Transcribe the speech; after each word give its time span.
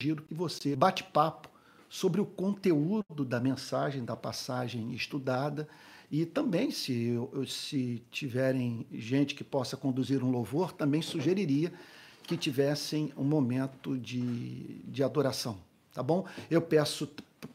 sugiro 0.00 0.22
que 0.22 0.32
você 0.32 0.74
bate 0.74 1.04
papo 1.04 1.50
sobre 1.88 2.22
o 2.22 2.26
conteúdo 2.26 3.22
da 3.24 3.38
mensagem, 3.38 4.02
da 4.02 4.16
passagem 4.16 4.92
estudada 4.94 5.68
e 6.10 6.24
também, 6.24 6.70
se, 6.70 7.14
se 7.46 8.02
tiverem 8.10 8.86
gente 8.90 9.34
que 9.34 9.44
possa 9.44 9.76
conduzir 9.76 10.24
um 10.24 10.30
louvor, 10.30 10.72
também 10.72 11.02
sugeriria 11.02 11.70
que 12.22 12.36
tivessem 12.36 13.12
um 13.16 13.24
momento 13.24 13.98
de, 13.98 14.80
de 14.84 15.04
adoração, 15.04 15.58
tá 15.92 16.02
bom? 16.02 16.24
Eu 16.50 16.62
peço 16.62 17.08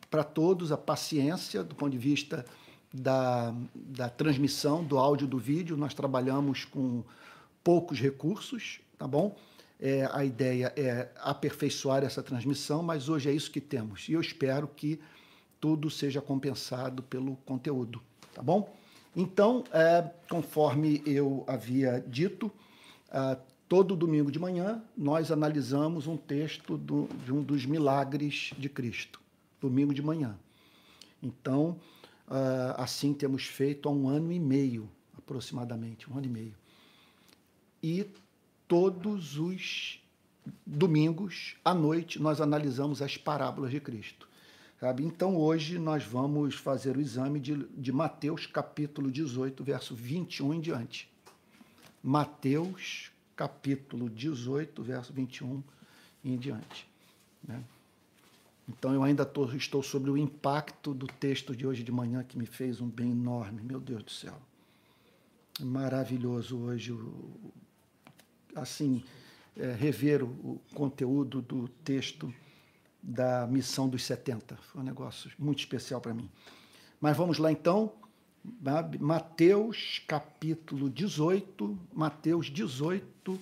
para 0.10 0.24
todos 0.24 0.72
a 0.72 0.78
paciência 0.78 1.64
do 1.64 1.74
ponto 1.74 1.92
de 1.92 1.98
vista 1.98 2.46
da, 2.94 3.54
da 3.74 4.08
transmissão 4.08 4.84
do 4.84 5.00
áudio 5.00 5.28
do 5.28 5.40
vídeo. 5.40 5.76
Nós 5.76 5.94
trabalhamos 5.94 6.64
com 6.64 7.04
poucos 7.64 8.00
recursos, 8.00 8.80
tá 8.98 9.08
bom? 9.08 9.36
É, 9.80 10.10
a 10.12 10.24
ideia 10.24 10.74
é 10.76 11.10
aperfeiçoar 11.18 12.04
essa 12.04 12.24
transmissão, 12.24 12.82
mas 12.82 13.10
hoje 13.10 13.30
é 13.30 13.34
isso 13.34 13.52
que 13.52 13.60
temos. 13.60 14.08
E 14.08 14.14
eu 14.14 14.22
espero 14.22 14.68
que 14.68 15.00
tudo 15.60 15.90
seja 15.90 16.22
compensado 16.22 17.04
pelo 17.04 17.36
conteúdo, 17.38 18.02
tá 18.34 18.42
bom? 18.42 18.74
Então, 19.16 19.64
é, 19.72 20.10
conforme 20.30 21.02
eu 21.06 21.44
havia 21.48 22.04
dito, 22.08 22.52
é, 23.12 23.38
todo 23.68 23.96
domingo 23.96 24.32
de 24.32 24.40
manhã 24.40 24.84
nós 24.98 25.32
analisamos 25.32 26.08
um 26.08 26.18
texto 26.18 26.78
do, 26.78 27.08
de 27.24 27.34
um 27.34 27.42
dos 27.42 27.66
milagres 27.66 28.52
de 28.58 28.70
Cristo, 28.70 29.22
domingo 29.60 29.94
de 29.94 30.02
manhã. 30.02 30.38
Então, 31.22 31.78
é, 32.30 32.76
assim 32.78 33.14
temos 33.14 33.46
feito 33.46 33.88
há 33.88 33.92
um 33.92 34.08
ano 34.08 34.32
e 34.32 34.40
meio, 34.40 34.90
aproximadamente, 35.18 36.12
um 36.12 36.18
ano 36.18 36.26
e 36.26 36.30
meio. 36.30 36.54
E 37.82 38.06
todos 38.68 39.38
os 39.38 40.02
domingos 40.66 41.56
à 41.64 41.74
noite 41.74 42.22
nós 42.22 42.40
analisamos 42.40 43.02
as 43.02 43.18
parábolas 43.18 43.72
de 43.72 43.80
Cristo. 43.80 44.28
Sabe? 44.80 45.04
Então 45.04 45.38
hoje 45.38 45.80
nós 45.80 46.04
vamos 46.04 46.56
fazer 46.56 46.98
o 46.98 47.02
exame 47.02 47.40
de, 47.40 47.56
de 47.56 47.92
Mateus 47.92 48.46
capítulo 48.46 49.10
18, 49.10 49.64
verso 49.64 49.96
21 49.96 50.54
em 50.54 50.60
diante. 50.60 51.10
Mateus 52.04 53.12
capítulo 53.36 54.10
18, 54.10 54.84
verso 54.84 55.14
21 55.14 55.64
em 56.24 56.38
diante. 56.38 56.88
Né? 57.44 57.64
Então 58.68 58.94
eu 58.94 59.04
ainda 59.04 59.26
tô, 59.26 59.46
estou 59.54 59.82
sobre 59.82 60.12
o 60.12 60.18
impacto 60.18 60.94
do 60.94 61.08
texto 61.08 61.56
de 61.56 61.66
hoje 61.66 61.84
de 61.84 61.92
manhã 61.92 62.24
que 62.24 62.38
me 62.38 62.46
fez 62.46 62.82
um 62.82 62.88
bem 62.88 63.12
enorme, 63.12 63.62
meu 63.62 63.80
Deus 63.80 64.04
do 64.04 64.12
céu. 64.12 64.38
Maravilhoso 65.62 66.58
hoje 66.58 66.92
o, 66.92 67.54
assim, 68.56 69.04
é, 69.58 69.72
rever 69.74 70.24
o, 70.24 70.60
conteúdo 70.74 71.42
do 71.42 71.68
texto 71.84 72.34
da 73.04 73.46
missão 73.46 73.88
dos 73.88 74.04
70. 74.04 74.56
Foi 74.56 74.82
um 74.82 74.84
negócio 74.84 75.30
muito 75.38 75.60
especial 75.60 76.02
para 76.02 76.14
mim. 76.14 76.30
Mas 77.00 77.16
vamos 77.16 77.38
lá 77.38 77.52
então, 77.52 77.94
Mateus 79.00 80.02
capítulo 80.08 80.90
18, 80.90 81.78
Mateus 81.94 82.48
18, 82.48 83.40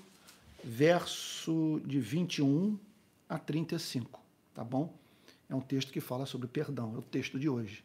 verso 0.64 1.82
de 1.86 2.00
21 2.00 2.78
a 3.30 3.38
35, 3.38 4.20
tá 4.54 4.64
bom? 4.64 4.94
É 5.50 5.56
um 5.56 5.62
texto 5.62 5.92
que 5.92 6.02
fala 6.02 6.26
sobre 6.26 6.48
perdão, 6.48 6.96
é 6.96 6.98
o 6.98 7.02
texto 7.02 7.40
de 7.40 7.48
hoje. 7.48 7.84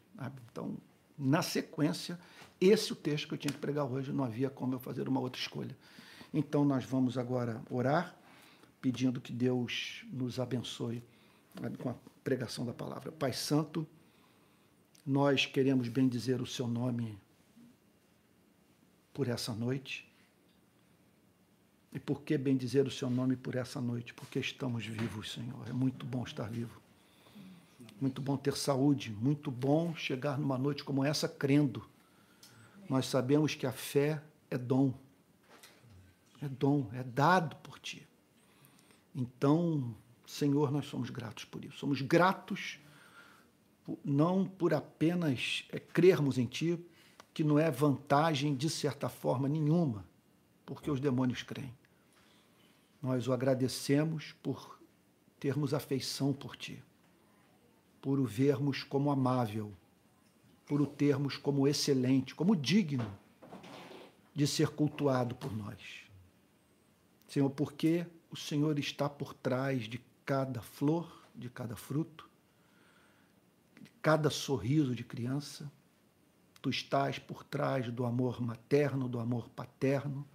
Então, 0.50 0.76
na 1.18 1.42
sequência, 1.42 2.18
esse 2.60 2.90
é 2.90 2.92
o 2.92 2.96
texto 2.96 3.28
que 3.28 3.34
eu 3.34 3.38
tinha 3.38 3.52
que 3.52 3.58
pregar 3.58 3.84
hoje, 3.84 4.12
não 4.12 4.24
havia 4.24 4.48
como 4.50 4.74
eu 4.74 4.78
fazer 4.78 5.08
uma 5.08 5.20
outra 5.20 5.40
escolha. 5.40 5.76
Então 6.32 6.64
nós 6.64 6.84
vamos 6.84 7.16
agora 7.16 7.62
orar, 7.70 8.14
pedindo 8.80 9.20
que 9.20 9.32
Deus 9.32 10.04
nos 10.12 10.38
abençoe 10.38 11.02
com 11.78 11.90
a 11.90 11.94
pregação 12.22 12.64
da 12.64 12.72
palavra. 12.72 13.10
Pai 13.10 13.32
Santo, 13.32 13.86
nós 15.04 15.46
queremos 15.46 15.88
bendizer 15.88 16.40
o 16.42 16.46
seu 16.46 16.68
nome 16.68 17.18
por 19.12 19.26
essa 19.26 19.52
noite. 19.52 20.06
E 21.92 21.98
por 21.98 22.22
que 22.22 22.36
bendizer 22.36 22.86
o 22.86 22.90
seu 22.90 23.08
nome 23.08 23.34
por 23.34 23.54
essa 23.56 23.80
noite? 23.80 24.12
Porque 24.12 24.38
estamos 24.38 24.84
vivos, 24.84 25.32
Senhor. 25.32 25.66
É 25.66 25.72
muito 25.72 26.04
bom 26.04 26.22
estar 26.22 26.48
vivo. 26.48 26.80
Muito 28.00 28.20
bom 28.20 28.36
ter 28.36 28.54
saúde, 28.54 29.10
muito 29.10 29.50
bom 29.50 29.94
chegar 29.96 30.38
numa 30.38 30.56
noite 30.56 30.84
como 30.84 31.04
essa 31.04 31.28
crendo. 31.28 31.88
Nós 32.88 33.06
sabemos 33.06 33.54
que 33.54 33.66
a 33.66 33.72
fé 33.72 34.22
é 34.50 34.56
dom 34.56 34.94
é 36.40 36.48
dom, 36.48 36.88
é 36.92 37.02
dado 37.02 37.56
por 37.56 37.78
ti. 37.78 38.06
Então, 39.14 39.94
Senhor, 40.26 40.70
nós 40.70 40.86
somos 40.86 41.10
gratos 41.10 41.44
por 41.44 41.64
isso. 41.64 41.78
Somos 41.78 42.02
gratos 42.02 42.78
não 44.04 44.44
por 44.44 44.74
apenas 44.74 45.64
é, 45.70 45.78
crermos 45.78 46.38
em 46.38 46.46
Ti, 46.46 46.78
que 47.32 47.42
não 47.42 47.58
é 47.58 47.70
vantagem 47.70 48.54
de 48.54 48.68
certa 48.68 49.08
forma 49.08 49.48
nenhuma, 49.48 50.04
porque 50.66 50.90
os 50.90 51.00
demônios 51.00 51.42
creem. 51.42 51.72
Nós 53.02 53.28
o 53.28 53.32
agradecemos 53.32 54.34
por 54.42 54.78
termos 55.38 55.72
afeição 55.72 56.32
por 56.32 56.56
Ti, 56.56 56.82
por 58.02 58.18
o 58.18 58.24
vermos 58.24 58.82
como 58.82 59.10
amável, 59.10 59.72
por 60.66 60.82
o 60.82 60.86
termos 60.86 61.36
como 61.36 61.66
excelente, 61.66 62.34
como 62.34 62.54
digno 62.54 63.10
de 64.34 64.46
ser 64.46 64.68
cultuado 64.68 65.34
por 65.34 65.56
nós. 65.56 66.07
Senhor, 67.28 67.50
porque 67.50 68.06
o 68.30 68.36
Senhor 68.36 68.78
está 68.78 69.08
por 69.08 69.34
trás 69.34 69.82
de 69.82 70.00
cada 70.24 70.62
flor, 70.62 71.26
de 71.34 71.50
cada 71.50 71.76
fruto, 71.76 72.28
de 73.80 73.90
cada 74.02 74.30
sorriso 74.30 74.94
de 74.94 75.04
criança. 75.04 75.70
Tu 76.60 76.70
estás 76.70 77.18
por 77.18 77.44
trás 77.44 77.92
do 77.92 78.04
amor 78.06 78.40
materno, 78.40 79.08
do 79.08 79.20
amor 79.20 79.48
paterno. 79.50 80.26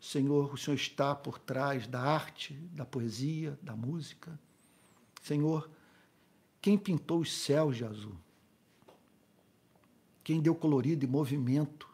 Senhor, 0.00 0.54
o 0.54 0.56
Senhor 0.56 0.76
está 0.76 1.14
por 1.14 1.38
trás 1.38 1.86
da 1.86 2.00
arte, 2.00 2.54
da 2.72 2.86
poesia, 2.86 3.58
da 3.62 3.76
música. 3.76 4.38
Senhor, 5.22 5.70
quem 6.62 6.78
pintou 6.78 7.20
os 7.20 7.32
céus 7.32 7.76
de 7.76 7.84
azul? 7.84 8.16
Quem 10.24 10.40
deu 10.40 10.54
colorido 10.54 11.04
e 11.04 11.08
movimento 11.08 11.88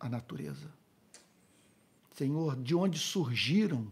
à 0.00 0.08
natureza? 0.08 0.77
Senhor, 2.18 2.56
de 2.56 2.74
onde 2.74 2.98
surgiram 2.98 3.86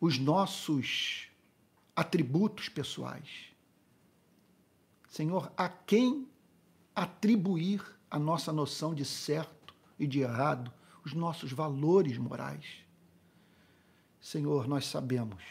os 0.00 0.18
nossos 0.18 1.28
atributos 1.94 2.70
pessoais. 2.70 3.28
Senhor, 5.06 5.52
a 5.54 5.68
quem 5.68 6.26
atribuir 6.96 7.84
a 8.10 8.18
nossa 8.18 8.50
noção 8.50 8.94
de 8.94 9.04
certo 9.04 9.74
e 9.98 10.06
de 10.06 10.20
errado, 10.20 10.72
os 11.04 11.12
nossos 11.12 11.52
valores 11.52 12.16
morais? 12.16 12.64
Senhor, 14.22 14.66
nós 14.66 14.86
sabemos 14.86 15.44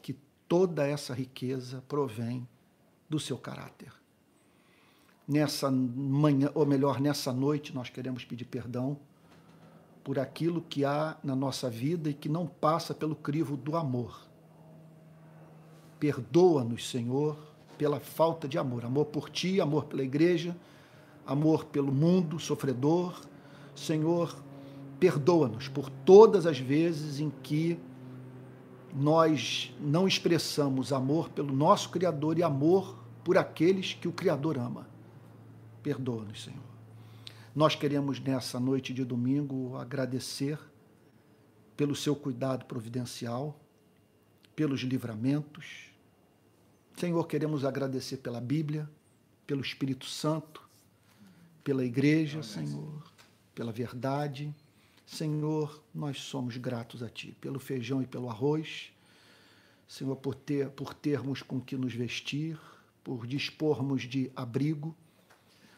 que 0.00 0.12
toda 0.46 0.86
essa 0.86 1.12
riqueza 1.12 1.82
provém 1.88 2.48
do 3.10 3.18
seu 3.18 3.36
caráter 3.36 4.03
nessa 5.26 5.70
manhã, 5.70 6.50
ou 6.54 6.66
melhor, 6.66 7.00
nessa 7.00 7.32
noite, 7.32 7.74
nós 7.74 7.88
queremos 7.88 8.24
pedir 8.24 8.44
perdão 8.44 8.98
por 10.02 10.18
aquilo 10.18 10.60
que 10.60 10.84
há 10.84 11.16
na 11.24 11.34
nossa 11.34 11.70
vida 11.70 12.10
e 12.10 12.14
que 12.14 12.28
não 12.28 12.46
passa 12.46 12.92
pelo 12.94 13.16
crivo 13.16 13.56
do 13.56 13.74
amor. 13.74 14.28
Perdoa-nos, 15.98 16.90
Senhor, 16.90 17.38
pela 17.78 17.98
falta 17.98 18.46
de 18.46 18.58
amor. 18.58 18.84
Amor 18.84 19.06
por 19.06 19.30
ti, 19.30 19.60
amor 19.60 19.86
pela 19.86 20.02
igreja, 20.02 20.54
amor 21.26 21.64
pelo 21.64 21.90
mundo 21.90 22.38
sofredor. 22.38 23.18
Senhor, 23.74 24.36
perdoa-nos 25.00 25.68
por 25.68 25.88
todas 25.88 26.44
as 26.44 26.58
vezes 26.58 27.18
em 27.18 27.32
que 27.42 27.78
nós 28.94 29.74
não 29.80 30.06
expressamos 30.06 30.92
amor 30.92 31.30
pelo 31.30 31.52
nosso 31.52 31.88
Criador 31.88 32.38
e 32.38 32.42
amor 32.42 32.98
por 33.24 33.38
aqueles 33.38 33.94
que 33.94 34.06
o 34.06 34.12
Criador 34.12 34.58
ama. 34.58 34.93
Perdoa-nos, 35.84 36.44
Senhor. 36.44 36.64
Nós 37.54 37.76
queremos 37.76 38.18
nessa 38.18 38.58
noite 38.58 38.94
de 38.94 39.04
domingo 39.04 39.76
agradecer 39.76 40.58
pelo 41.76 41.94
seu 41.94 42.16
cuidado 42.16 42.64
providencial, 42.64 43.60
pelos 44.56 44.80
livramentos. 44.80 45.90
Senhor, 46.96 47.22
queremos 47.26 47.66
agradecer 47.66 48.16
pela 48.16 48.40
Bíblia, 48.40 48.88
pelo 49.46 49.60
Espírito 49.60 50.06
Santo, 50.06 50.66
pela 51.62 51.84
igreja, 51.84 52.42
Senhor, 52.42 53.04
pela 53.54 53.70
verdade. 53.70 54.54
Senhor, 55.04 55.82
nós 55.94 56.18
somos 56.18 56.56
gratos 56.56 57.02
a 57.02 57.10
Ti, 57.10 57.36
pelo 57.42 57.60
feijão 57.60 58.00
e 58.00 58.06
pelo 58.06 58.30
arroz. 58.30 58.90
Senhor, 59.86 60.16
por, 60.16 60.34
ter, 60.34 60.70
por 60.70 60.94
termos 60.94 61.42
com 61.42 61.60
que 61.60 61.76
nos 61.76 61.92
vestir, 61.92 62.58
por 63.04 63.26
dispormos 63.26 64.04
de 64.04 64.32
abrigo. 64.34 64.96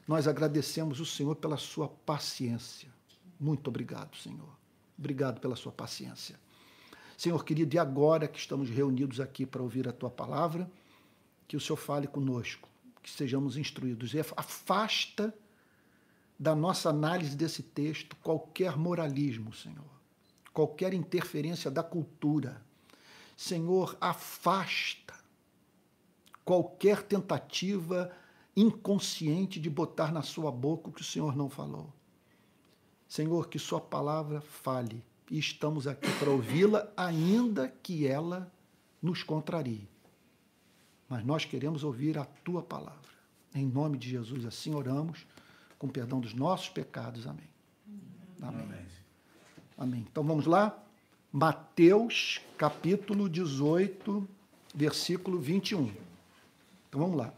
Nós 0.07 0.29
agradecemos 0.29 1.01
o 1.01 1.07
Senhor 1.07 1.35
pela 1.37 1.57
sua 1.57 1.89
paciência. 1.89 2.89
Muito 3.39 3.69
obrigado, 3.69 4.17
Senhor. 4.17 4.57
Obrigado 4.99 5.41
pela 5.41 5.57
sua 5.57 5.73
paciência. 5.73 6.39
Senhor 7.17 7.45
querido, 7.45 7.75
e 7.75 7.79
agora 7.79 8.29
que 8.29 8.39
estamos 8.39 8.69
reunidos 8.71 9.21
aqui 9.21 9.45
para 9.45 9.63
ouvir 9.63 9.89
a 9.89 9.93
tua 9.93 10.11
palavra, 10.11 10.71
que 11.49 11.57
o 11.57 11.61
Senhor 11.61 11.77
fale 11.77 12.07
conosco, 12.07 12.69
que 13.03 13.11
sejamos 13.11 13.57
instruídos. 13.57 14.15
E 14.15 14.21
afasta 14.21 15.35
da 16.39 16.55
nossa 16.55 16.91
análise 16.91 17.35
desse 17.35 17.63
texto 17.63 18.15
qualquer 18.17 18.77
moralismo, 18.77 19.53
Senhor, 19.53 19.85
qualquer 20.53 20.93
interferência 20.93 21.71
da 21.71 21.83
cultura. 21.83 22.63
Senhor, 23.37 23.97
afasta 24.01 25.15
qualquer 26.45 27.03
tentativa 27.03 28.13
inconsciente 28.57 29.61
de 29.61 29.69
botar 29.69 30.11
na 30.11 30.23
sua 30.23 30.51
boca 30.51 30.89
o 30.89 30.93
que 30.93 31.03
o 31.03 31.05
Senhor 31.05 31.37
não 31.37 31.51
falou. 31.51 31.93
Senhor, 33.09 33.49
que 33.49 33.59
Sua 33.59 33.81
palavra 33.81 34.41
fale 34.41 35.05
e 35.31 35.39
estamos 35.39 35.87
aqui 35.87 36.11
para 36.19 36.31
ouvi-la, 36.31 36.89
ainda 36.97 37.69
que 37.69 38.07
ela 38.07 38.51
nos 39.03 39.23
contrarie. 39.23 39.87
Mas 41.09 41.25
nós 41.25 41.45
queremos 41.45 41.85
ouvir 41.85 42.19
a 42.19 42.25
Tua 42.25 42.63
palavra. 42.63 43.07
Em 43.55 43.67
nome 43.67 43.97
de 43.99 44.09
Jesus, 44.09 44.45
assim 44.45 44.75
oramos, 44.75 45.27
com 45.79 45.89
perdão 45.89 46.21
dos 46.21 46.35
nossos 46.35 46.69
pecados. 46.69 47.27
Amém. 47.27 47.49
Amém. 48.43 48.63
Amém. 48.63 48.87
Amém. 49.79 50.07
Então 50.11 50.25
vamos 50.25 50.47
lá. 50.47 50.77
Mateus 51.33 52.41
capítulo 52.57 53.29
18, 53.29 54.27
versículo 54.75 55.39
21. 55.39 55.93
Então 56.89 57.01
vamos 57.01 57.17
lá. 57.17 57.33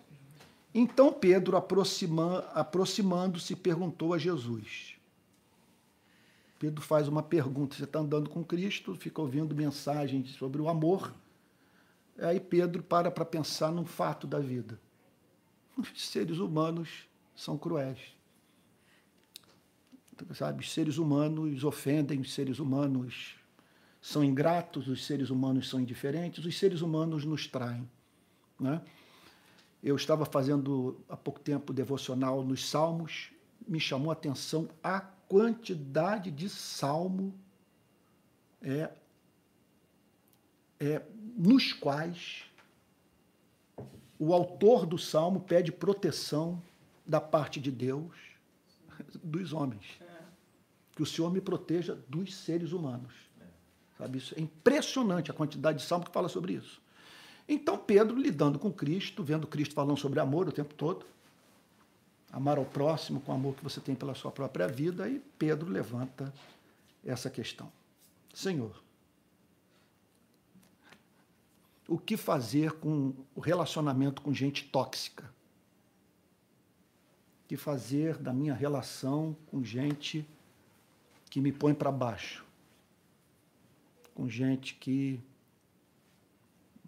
Então 0.81 1.13
Pedro, 1.13 1.57
aproxima, 1.57 2.39
aproximando-se, 2.55 3.57
perguntou 3.57 4.15
a 4.15 4.19
Jesus. 4.19 4.95
Pedro 6.57 6.81
faz 6.81 7.09
uma 7.09 7.21
pergunta. 7.21 7.75
Você 7.75 7.83
está 7.83 7.99
andando 7.99 8.31
com 8.31 8.45
Cristo, 8.45 8.95
fica 8.95 9.21
ouvindo 9.21 9.57
mensagens 9.57 10.31
sobre 10.37 10.63
o 10.63 10.69
amor. 10.69 11.13
Aí 12.17 12.39
Pedro 12.39 12.81
para 12.81 13.11
para 13.11 13.25
pensar 13.25 13.73
num 13.73 13.85
fato 13.85 14.25
da 14.25 14.39
vida. 14.39 14.79
Os 15.77 15.89
seres 16.01 16.39
humanos 16.39 17.09
são 17.35 17.59
cruéis. 17.59 17.99
Sabe, 20.33 20.61
os 20.61 20.73
seres 20.73 20.97
humanos 20.97 21.65
ofendem, 21.65 22.21
os 22.21 22.33
seres 22.33 22.61
humanos 22.61 23.35
são 24.01 24.23
ingratos, 24.23 24.87
os 24.87 25.05
seres 25.05 25.29
humanos 25.29 25.69
são 25.69 25.81
indiferentes, 25.81 26.45
os 26.45 26.57
seres 26.57 26.83
humanos 26.83 27.25
nos 27.25 27.49
traem. 27.49 27.89
Né? 28.61 28.81
Eu 29.83 29.97
estava 29.97 30.25
fazendo 30.25 31.01
há 31.09 31.17
pouco 31.17 31.39
tempo 31.39 31.73
devocional 31.73 32.43
nos 32.43 32.69
Salmos, 32.69 33.31
me 33.67 33.79
chamou 33.79 34.11
a 34.11 34.15
atenção 34.15 34.69
a 34.83 35.01
quantidade 35.01 36.31
de 36.31 36.49
salmo 36.49 37.35
é, 38.63 38.91
é, 40.81 41.03
nos 41.37 41.73
quais 41.73 42.45
o 44.19 44.33
autor 44.35 44.85
do 44.85 44.99
salmo 44.99 45.41
pede 45.41 45.71
proteção 45.71 46.61
da 47.07 47.21
parte 47.21 47.61
de 47.61 47.71
Deus 47.71 48.13
dos 49.23 49.53
homens. 49.53 50.01
Que 50.97 51.03
o 51.03 51.07
Senhor 51.07 51.31
me 51.31 51.41
proteja 51.41 51.95
dos 52.09 52.35
seres 52.35 52.73
humanos. 52.73 53.15
Sabe, 53.97 54.19
isso 54.19 54.35
é 54.37 54.41
impressionante 54.41 55.31
a 55.31 55.35
quantidade 55.35 55.79
de 55.79 55.85
salmo 55.85 56.05
que 56.05 56.13
fala 56.13 56.29
sobre 56.29 56.55
isso. 56.55 56.81
Então, 57.49 57.79
Pedro, 57.79 58.17
lidando 58.17 58.59
com 58.59 58.71
Cristo, 58.71 59.25
vendo 59.25 59.47
Cristo 59.47 59.75
falando 59.75 59.97
sobre 59.97 60.21
amor 60.21 60.47
o 60.47 60.53
tempo 60.53 60.75
todo, 60.75 61.07
amar 62.31 62.59
ao 62.59 62.67
próximo 62.67 63.21
com 63.21 63.33
o 63.33 63.35
amor 63.35 63.55
que 63.55 63.65
você 63.65 63.81
tem 63.81 63.95
pela 63.95 64.15
sua 64.15 64.31
própria 64.31 64.69
vida, 64.69 65.09
e 65.09 65.19
Pedro 65.39 65.71
levanta 65.71 66.33
essa 67.03 67.31
questão. 67.31 67.73
Senhor, 68.35 68.83
o 71.89 71.99
que 71.99 72.19
fazer 72.19 72.73
com 72.73 73.15
o 73.35 73.41
relacionamento 73.41 74.21
com 74.21 74.35
gente 74.35 74.65
tóxica? 74.65 75.25
O 77.45 77.49
que 77.49 77.57
fazer 77.57 78.19
da 78.19 78.31
minha 78.31 78.53
relação 78.53 79.35
com 79.47 79.65
gente 79.65 80.29
que 81.31 81.41
me 81.41 81.51
põe 81.51 81.73
para 81.73 81.91
baixo? 81.91 82.45
Com 84.15 84.29
gente 84.29 84.75
que 84.75 85.19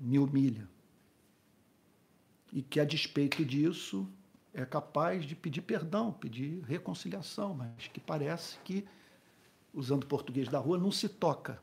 me 0.00 0.18
humilha. 0.18 0.66
E 2.52 2.62
que, 2.62 2.80
a 2.80 2.84
despeito 2.84 3.44
disso, 3.44 4.08
é 4.52 4.64
capaz 4.64 5.24
de 5.24 5.36
pedir 5.36 5.60
perdão, 5.60 6.12
pedir 6.12 6.62
reconciliação, 6.64 7.54
mas 7.54 7.86
que 7.88 8.00
parece 8.00 8.58
que, 8.64 8.84
usando 9.72 10.04
o 10.04 10.06
português 10.06 10.48
da 10.48 10.58
rua, 10.58 10.78
não 10.78 10.90
se 10.90 11.08
toca. 11.08 11.62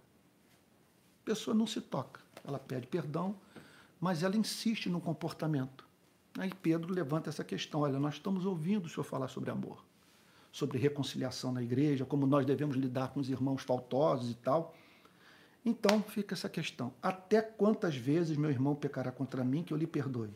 A 1.21 1.25
pessoa 1.25 1.53
não 1.53 1.67
se 1.67 1.81
toca. 1.81 2.21
Ela 2.45 2.59
pede 2.59 2.87
perdão, 2.87 3.35
mas 3.99 4.23
ela 4.23 4.37
insiste 4.37 4.87
no 4.87 5.01
comportamento. 5.01 5.85
Aí 6.37 6.53
Pedro 6.53 6.93
levanta 6.93 7.29
essa 7.29 7.43
questão: 7.43 7.81
olha, 7.81 7.99
nós 7.99 8.13
estamos 8.13 8.45
ouvindo 8.45 8.85
o 8.85 8.89
senhor 8.89 9.03
falar 9.03 9.27
sobre 9.27 9.49
amor, 9.49 9.83
sobre 10.51 10.77
reconciliação 10.77 11.51
na 11.51 11.61
igreja, 11.61 12.05
como 12.05 12.25
nós 12.25 12.45
devemos 12.45 12.77
lidar 12.77 13.09
com 13.09 13.19
os 13.19 13.29
irmãos 13.29 13.63
faltosos 13.63 14.31
e 14.31 14.35
tal. 14.35 14.73
Então 15.67 16.01
fica 16.01 16.33
essa 16.33 16.47
questão: 16.47 16.93
até 17.03 17.41
quantas 17.41 17.93
vezes 17.93 18.37
meu 18.37 18.49
irmão 18.49 18.73
pecará 18.73 19.11
contra 19.11 19.43
mim 19.43 19.63
que 19.63 19.73
eu 19.73 19.77
lhe 19.77 19.85
perdoe? 19.85 20.29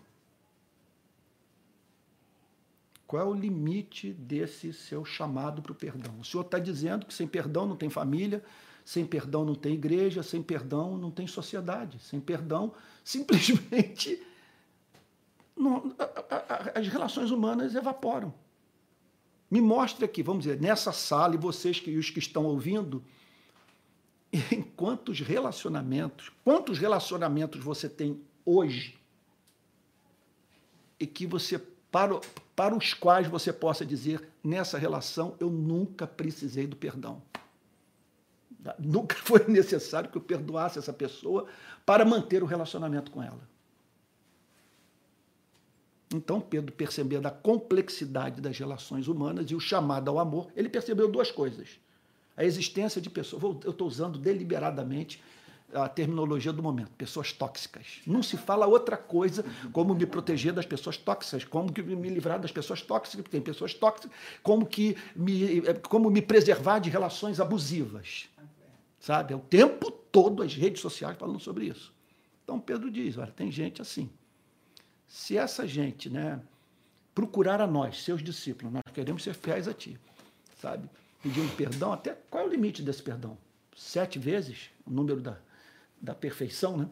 Qual 3.08 3.22
é 3.22 3.26
o 3.26 3.34
limite 3.34 4.12
desse 4.12 4.74
seu 4.74 5.06
chamado 5.06 5.62
para 5.62 5.72
o 5.72 5.76
perdão? 5.76 6.20
O 6.20 6.26
senhor 6.26 6.44
está 6.44 6.60
dizendo 6.60 7.06
que 7.06 7.14
sem 7.14 7.26
perdão 7.26 7.66
não 7.66 7.78
tem 7.78 7.90
família, 7.90 8.44
sem 8.84 9.06
perdão 9.06 9.46
não 9.46 9.56
tem 9.56 9.74
igreja, 9.74 10.22
sem 10.22 10.44
perdão 10.44 10.98
não 10.98 11.10
tem 11.10 11.26
sociedade, 11.26 11.98
sem 12.00 12.20
perdão 12.20 12.74
simplesmente 13.02 14.22
não, 15.56 15.96
as 16.76 16.90
relações 16.90 17.32
humanas 17.32 17.74
evaporam. 17.74 18.34
Me 19.50 19.62
mostre 19.62 20.04
aqui, 20.04 20.22
vamos 20.22 20.44
dizer, 20.44 20.60
nessa 20.60 20.92
sala 20.92 21.36
e 21.36 21.38
vocês 21.38 21.80
que 21.80 21.98
os 21.98 22.10
que 22.10 22.20
estão 22.20 22.46
ouvindo, 22.46 23.02
em 24.52 24.62
quantos 24.62 25.20
relacionamentos, 25.20 26.32
quantos 26.44 26.80
relacionamentos 26.80 27.62
você 27.62 27.90
tem 27.90 28.22
hoje 28.46 28.98
e 31.00 31.06
que 31.06 31.28
você 31.28 31.60
para, 31.92 32.20
para 32.56 32.76
os 32.76 32.94
quais 32.94 33.28
você 33.28 33.52
possa 33.52 33.86
dizer 33.86 34.30
nessa 34.42 34.78
relação 34.78 35.36
eu 35.40 35.50
nunca 35.50 36.08
precisei 36.08 36.66
do 36.66 36.76
perdão. 36.76 37.22
Nunca 38.78 39.16
foi 39.16 39.44
necessário 39.48 40.10
que 40.12 40.18
eu 40.18 40.22
perdoasse 40.22 40.78
essa 40.78 40.94
pessoa 40.94 41.48
para 41.84 42.06
manter 42.06 42.44
o 42.44 42.46
relacionamento 42.46 43.10
com 43.10 43.22
ela. 43.24 43.42
Então, 46.14 46.40
Pedro, 46.40 46.72
percebendo 46.72 47.28
a 47.28 47.32
complexidade 47.32 48.40
das 48.40 48.60
relações 48.60 49.08
humanas 49.08 49.50
e 49.50 49.56
o 49.56 49.60
chamado 49.60 50.12
ao 50.12 50.20
amor, 50.20 50.52
ele 50.56 50.70
percebeu 50.70 51.10
duas 51.10 51.32
coisas 51.32 51.80
a 52.36 52.44
existência 52.44 53.02
de 53.02 53.10
pessoas. 53.10 53.44
Eu 53.64 53.72
estou 53.72 53.88
usando 53.88 54.18
deliberadamente 54.18 55.22
a 55.74 55.88
terminologia 55.88 56.52
do 56.52 56.62
momento, 56.62 56.92
pessoas 56.98 57.32
tóxicas. 57.32 58.02
Não 58.06 58.22
se 58.22 58.38
fala 58.38 58.68
outra 58.68 58.98
coisa 58.98 59.46
como 59.72 59.94
me 59.96 60.06
proteger 60.06 60.54
das 60.54 60.66
pessoas 60.66 60.98
tóxicas, 60.98 61.46
como 61.46 61.72
que 61.72 61.82
me 61.82 62.10
livrar 62.10 62.40
das 62.40 62.52
pessoas 62.52 62.82
tóxicas, 62.82 63.22
porque 63.22 63.32
tem 63.32 63.42
pessoas 63.42 63.74
tóxicas, 63.74 64.12
como 64.44 64.66
que 64.66 64.98
me, 65.16 65.62
como 65.88 66.10
me 66.10 66.22
preservar 66.22 66.80
de 66.80 66.90
relações 66.90 67.40
abusivas. 67.40 68.30
Sabe? 69.00 69.34
É 69.34 69.36
o 69.36 69.40
tempo 69.40 69.90
todo 69.92 70.44
as 70.44 70.54
redes 70.54 70.82
sociais 70.82 71.18
falando 71.18 71.40
sobre 71.40 71.66
isso. 71.66 71.94
Então 72.44 72.60
Pedro 72.60 72.92
diz, 72.92 73.18
olha, 73.18 73.32
tem 73.32 73.52
gente 73.52 73.82
assim. 73.82 74.10
Se 75.08 75.38
essa 75.38 75.68
gente, 75.68 76.10
né, 76.10 76.42
procurar 77.16 77.62
a 77.62 77.68
nós, 77.68 78.04
seus 78.04 78.24
discípulos, 78.24 78.74
nós 78.74 78.84
queremos 78.94 79.24
ser 79.24 79.34
fiéis 79.34 79.68
a 79.68 79.74
ti, 79.74 80.00
sabe? 80.62 80.90
Pedindo 81.22 81.56
perdão, 81.56 81.94
até 81.94 82.18
qual 82.30 82.44
é 82.44 82.48
o 82.48 82.50
limite 82.50 82.82
desse 82.82 83.02
perdão? 83.02 83.38
Sete 83.76 84.20
vezes, 84.20 84.70
o 84.86 84.92
número 84.92 85.22
da, 85.22 85.38
da 86.02 86.16
perfeição, 86.16 86.78
né? 86.78 86.90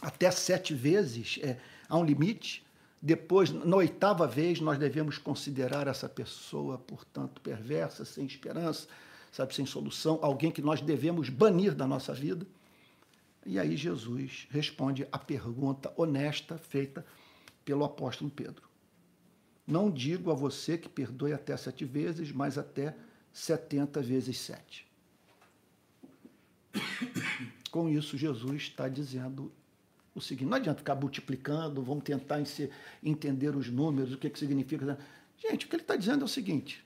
Até 0.00 0.30
sete 0.30 0.74
vezes 0.74 1.38
é, 1.42 1.58
há 1.88 1.96
um 1.96 2.04
limite. 2.04 2.64
Depois, 3.00 3.50
na 3.50 3.76
oitava 3.76 4.26
vez, 4.26 4.60
nós 4.60 4.78
devemos 4.78 5.18
considerar 5.18 5.86
essa 5.86 6.08
pessoa, 6.08 6.78
portanto, 6.78 7.40
perversa, 7.40 8.04
sem 8.04 8.24
esperança, 8.24 8.88
sabe, 9.30 9.54
sem 9.54 9.66
solução, 9.66 10.18
alguém 10.22 10.50
que 10.50 10.62
nós 10.62 10.80
devemos 10.80 11.28
banir 11.28 11.74
da 11.74 11.86
nossa 11.86 12.14
vida. 12.14 12.46
E 13.44 13.58
aí 13.58 13.76
Jesus 13.76 14.46
responde 14.50 15.06
a 15.12 15.18
pergunta 15.18 15.92
honesta 15.96 16.56
feita 16.56 17.04
pelo 17.64 17.84
apóstolo 17.84 18.30
Pedro. 18.30 18.62
Não 19.66 19.90
digo 19.90 20.30
a 20.30 20.34
você 20.34 20.76
que 20.78 20.88
perdoe 20.88 21.32
até 21.32 21.56
sete 21.56 21.84
vezes, 21.84 22.32
mas 22.32 22.56
até 22.56 22.94
70 23.34 24.00
vezes 24.00 24.38
7. 24.38 24.86
Com 27.70 27.88
isso, 27.88 28.16
Jesus 28.16 28.62
está 28.62 28.88
dizendo 28.88 29.52
o 30.14 30.20
seguinte: 30.20 30.48
não 30.48 30.56
adianta 30.56 30.78
ficar 30.78 30.94
multiplicando, 30.94 31.82
vamos 31.82 32.04
tentar 32.04 32.40
entender 33.02 33.56
os 33.56 33.68
números, 33.68 34.12
o 34.12 34.18
que, 34.18 34.30
que 34.30 34.38
significa. 34.38 34.98
Gente, 35.36 35.66
o 35.66 35.68
que 35.68 35.74
ele 35.74 35.82
está 35.82 35.96
dizendo 35.96 36.22
é 36.22 36.24
o 36.24 36.28
seguinte: 36.28 36.84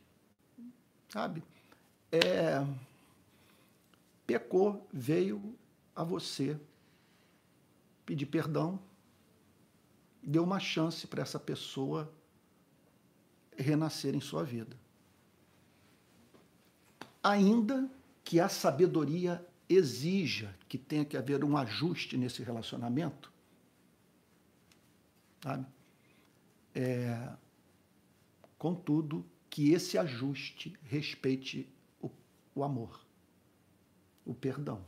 sabe? 1.11 1.43
É, 2.11 2.67
pecou, 4.27 4.89
veio 4.91 5.55
a 5.95 6.03
você 6.03 6.59
pedir 8.07 8.25
perdão, 8.25 8.81
dê 10.23 10.39
uma 10.39 10.59
chance 10.59 11.07
para 11.07 11.21
essa 11.21 11.39
pessoa 11.39 12.11
renascer 13.55 14.15
em 14.15 14.21
sua 14.21 14.43
vida. 14.45 14.75
Ainda 17.23 17.91
que 18.25 18.41
a 18.41 18.49
sabedoria 18.49 19.45
exija 19.69 20.55
que 20.69 20.79
tenha 20.79 21.05
que 21.05 21.17
haver 21.17 21.45
um 21.45 21.57
ajuste 21.57 22.17
nesse 22.17 22.43
relacionamento, 22.43 23.33
sabe? 25.43 25.67
É, 26.75 27.33
contudo, 28.57 29.25
que 29.51 29.73
esse 29.73 29.99
ajuste 29.99 30.79
respeite 30.85 31.69
o, 32.01 32.11
o 32.55 32.63
amor, 32.63 33.05
o 34.25 34.35
perdão. 34.35 34.85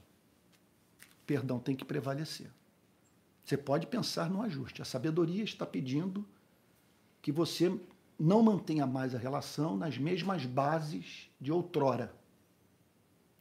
O 1.02 1.24
perdão 1.26 1.58
tem 1.58 1.74
que 1.74 1.84
prevalecer. 1.84 2.50
Você 3.44 3.56
pode 3.56 3.86
pensar 3.86 4.30
no 4.30 4.42
ajuste. 4.42 4.82
A 4.82 4.84
sabedoria 4.84 5.42
está 5.42 5.66
pedindo 5.66 6.24
que 7.20 7.32
você 7.32 7.76
não 8.18 8.42
mantenha 8.42 8.86
mais 8.86 9.14
a 9.14 9.18
relação 9.18 9.76
nas 9.76 9.98
mesmas 9.98 10.46
bases 10.46 11.28
de 11.40 11.50
outrora. 11.50 12.14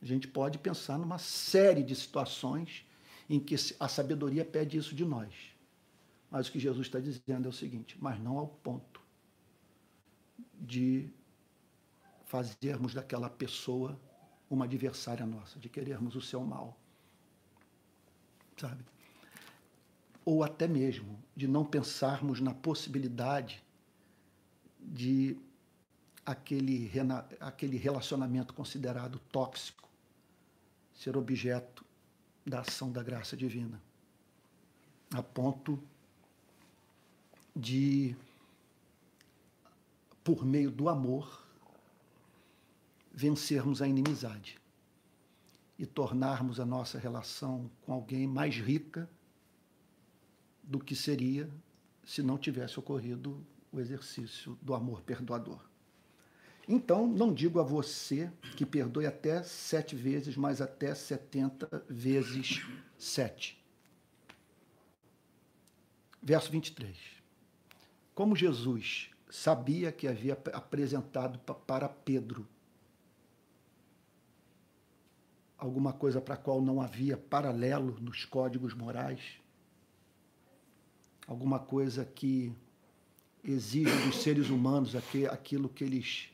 A 0.02 0.06
gente 0.06 0.28
pode 0.28 0.58
pensar 0.58 0.98
numa 0.98 1.18
série 1.18 1.84
de 1.84 1.96
situações 1.96 2.86
em 3.30 3.40
que 3.40 3.56
a 3.80 3.88
sabedoria 3.88 4.46
pede 4.46 4.78
isso 4.78 4.96
de 4.96 5.04
nós. 5.06 5.34
Mas 6.32 6.48
o 6.48 6.52
que 6.52 6.60
Jesus 6.60 6.88
está 6.88 7.00
dizendo 7.00 7.46
é 7.46 7.50
o 7.50 7.54
seguinte: 7.54 7.98
mas 8.00 8.20
não 8.20 8.38
ao 8.38 8.48
ponto 8.48 9.02
de 10.54 11.10
fazermos 12.26 12.94
daquela 12.94 13.30
pessoa 13.30 14.00
uma 14.50 14.66
adversária 14.66 15.26
nossa, 15.26 15.60
de 15.60 15.68
querermos 15.68 16.16
o 16.16 16.22
seu 16.22 16.44
mal. 16.44 16.80
Sabe? 18.58 18.84
Ou 20.24 20.44
até 20.44 20.68
mesmo 20.68 21.20
de 21.36 21.48
não 21.48 21.66
pensarmos 21.66 22.40
na 22.40 22.54
possibilidade 22.54 23.64
de 24.80 25.38
aquele, 26.26 26.92
aquele 27.40 27.78
relacionamento 27.78 28.54
considerado 28.54 29.20
tóxico 29.32 29.89
ser 31.00 31.16
objeto 31.16 31.86
da 32.46 32.60
ação 32.60 32.92
da 32.92 33.02
graça 33.02 33.38
divina, 33.38 33.82
a 35.14 35.24
ponto 35.24 35.82
de, 37.56 38.14
por 40.22 40.46
meio 40.46 40.70
do 40.70 40.90
amor, 40.90 41.42
vencermos 43.14 43.82
a 43.82 43.88
inimizade 43.88 44.60
e 45.78 45.86
tornarmos 45.86 46.60
a 46.60 46.66
nossa 46.66 47.00
relação 47.00 47.72
com 47.84 47.94
alguém 47.94 48.28
mais 48.28 48.56
rica 48.56 49.10
do 50.62 50.80
que 50.80 50.98
seria 50.98 51.50
se 52.04 52.22
não 52.22 52.38
tivesse 52.38 52.78
ocorrido 52.78 53.42
o 53.72 53.80
exercício 53.80 54.60
do 54.62 54.74
amor 54.74 55.02
perdoador. 55.02 55.69
Então, 56.72 57.08
não 57.08 57.34
digo 57.34 57.60
a 57.60 57.64
você 57.64 58.32
que 58.56 58.64
perdoe 58.64 59.08
até 59.08 59.42
sete 59.42 59.96
vezes, 59.96 60.38
mas 60.38 60.62
até 60.62 60.94
setenta 60.94 61.84
vezes 61.90 62.64
sete. 62.96 63.60
Verso 66.22 66.52
23. 66.52 66.96
Como 68.14 68.36
Jesus 68.36 69.10
sabia 69.32 69.92
que 69.92 70.08
havia 70.08 70.34
apresentado 70.54 71.40
para 71.40 71.90
Pedro 71.90 72.48
alguma 75.58 75.92
coisa 75.92 76.22
para 76.22 76.36
a 76.36 76.38
qual 76.38 76.62
não 76.62 76.80
havia 76.80 77.18
paralelo 77.18 77.98
nos 78.00 78.26
códigos 78.26 78.76
morais, 78.76 79.20
alguma 81.26 81.58
coisa 81.58 82.06
que 82.06 82.54
exige 83.44 84.06
dos 84.06 84.22
seres 84.22 84.52
humanos 84.52 84.94
aquilo 84.96 85.68
que 85.68 85.84
eles 85.84 86.30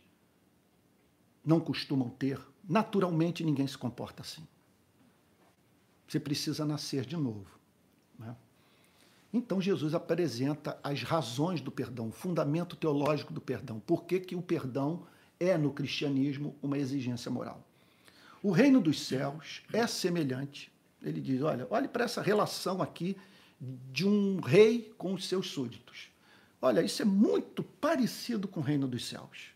não 1.46 1.60
costumam 1.60 2.10
ter. 2.10 2.40
Naturalmente, 2.68 3.44
ninguém 3.44 3.68
se 3.68 3.78
comporta 3.78 4.24
assim. 4.24 4.46
Você 6.08 6.20
precisa 6.20 6.66
nascer 6.66 7.06
de 7.06 7.16
novo. 7.16 7.48
Né? 8.18 8.36
Então, 9.34 9.62
Jesus 9.62 9.94
apresenta 9.94 10.80
as 10.84 11.04
razões 11.04 11.62
do 11.62 11.72
perdão, 11.72 12.10
o 12.10 12.12
fundamento 12.12 12.76
teológico 12.76 13.34
do 13.34 13.42
perdão. 13.42 13.80
Por 13.80 14.06
que, 14.06 14.20
que 14.20 14.36
o 14.36 14.42
perdão 14.42 15.06
é, 15.40 15.58
no 15.58 15.72
cristianismo, 15.72 16.56
uma 16.62 16.78
exigência 16.78 17.30
moral? 17.30 17.64
O 18.42 18.52
reino 18.52 18.80
dos 18.80 19.02
céus 19.06 19.64
é 19.74 19.86
semelhante. 19.88 20.72
Ele 21.02 21.20
diz: 21.20 21.42
olha, 21.42 21.68
olhe 21.70 21.88
para 21.88 22.06
essa 22.06 22.22
relação 22.22 22.82
aqui 22.82 23.18
de 23.92 24.08
um 24.08 24.40
rei 24.40 24.94
com 24.98 25.14
os 25.14 25.28
seus 25.28 25.50
súditos. 25.50 26.10
Olha, 26.62 26.82
isso 26.82 27.02
é 27.02 27.06
muito 27.06 27.64
parecido 27.64 28.48
com 28.48 28.60
o 28.60 28.64
reino 28.64 28.88
dos 28.88 29.06
céus. 29.06 29.55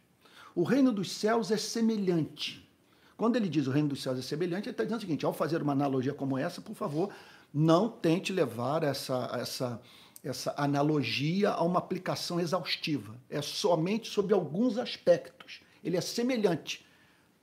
O 0.59 0.63
reino 0.63 0.91
dos 0.91 1.13
céus 1.13 1.51
é 1.51 1.57
semelhante. 1.57 2.69
Quando 3.15 3.37
ele 3.37 3.47
diz 3.47 3.65
o 3.65 3.71
reino 3.71 3.87
dos 3.87 4.03
céus 4.03 4.19
é 4.19 4.21
semelhante, 4.21 4.65
ele 4.65 4.71
está 4.71 4.83
dizendo 4.83 4.97
o 4.97 5.01
seguinte: 5.01 5.25
ao 5.25 5.31
fazer 5.31 5.61
uma 5.61 5.71
analogia 5.71 6.13
como 6.13 6.37
essa, 6.37 6.59
por 6.59 6.75
favor, 6.75 7.13
não 7.53 7.87
tente 7.87 8.33
levar 8.33 8.83
essa, 8.83 9.29
essa, 9.39 9.81
essa 10.21 10.53
analogia 10.57 11.51
a 11.51 11.63
uma 11.63 11.79
aplicação 11.79 12.41
exaustiva. 12.41 13.15
É 13.29 13.41
somente 13.41 14.09
sobre 14.09 14.33
alguns 14.33 14.77
aspectos. 14.77 15.61
Ele 15.81 15.95
é 15.95 16.01
semelhante. 16.01 16.85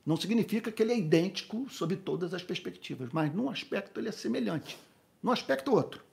Não 0.05 0.15
significa 0.15 0.71
que 0.71 0.83
ele 0.83 0.93
é 0.93 0.99
idêntico 0.99 1.67
sob 1.71 1.95
todas 1.95 2.35
as 2.35 2.43
perspectivas, 2.43 3.09
mas 3.11 3.33
num 3.33 3.49
aspecto 3.49 3.99
ele 3.99 4.09
é 4.09 4.11
semelhante. 4.11 4.77
Num 5.23 5.31
aspecto 5.31 5.73
outro. 5.73 6.03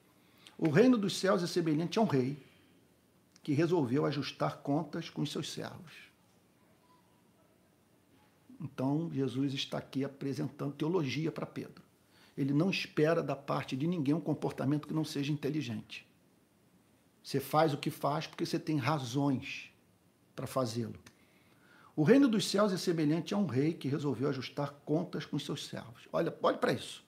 O 0.57 0.71
reino 0.71 0.97
dos 0.97 1.19
céus 1.19 1.43
é 1.43 1.47
semelhante 1.47 1.99
a 1.99 2.03
um 2.03 2.07
rei 2.07 2.39
que 3.43 3.53
resolveu 3.53 4.07
ajustar 4.07 4.63
contas 4.63 5.11
com 5.11 5.21
os 5.21 5.31
seus 5.31 5.53
servos. 5.53 6.14
Então, 8.61 9.11
Jesus 9.13 9.53
está 9.53 9.79
aqui 9.79 10.05
apresentando 10.05 10.75
teologia 10.75 11.31
para 11.31 11.47
Pedro. 11.47 11.83
Ele 12.37 12.53
não 12.53 12.71
espera 12.71 13.23
da 13.23 13.37
parte 13.37 13.77
de 13.77 13.87
ninguém 13.87 14.15
um 14.15 14.21
comportamento 14.21 14.89
que 14.89 14.95
não 14.95 15.05
seja 15.05 15.33
inteligente. 15.33 16.07
Você 17.23 17.41
faz 17.41 17.73
o 17.73 17.79
que 17.79 17.91
faz 17.91 18.27
porque 18.27 18.45
você 18.45 18.59
tem 18.59 18.77
razões 18.77 19.71
para 20.35 20.47
fazê-lo. 20.47 20.95
O 21.97 22.03
reino 22.03 22.29
dos 22.29 22.51
céus 22.51 22.73
é 22.73 22.77
semelhante 22.77 23.33
a 23.33 23.37
um 23.39 23.47
rei 23.47 23.73
que 23.73 23.89
resolveu 23.89 24.29
ajustar 24.29 24.73
contas 24.85 25.25
com 25.25 25.39
seus 25.39 25.67
servos. 25.67 26.09
Olha, 26.13 26.37
olhe 26.43 26.59
para 26.59 26.73
isso. 26.73 27.05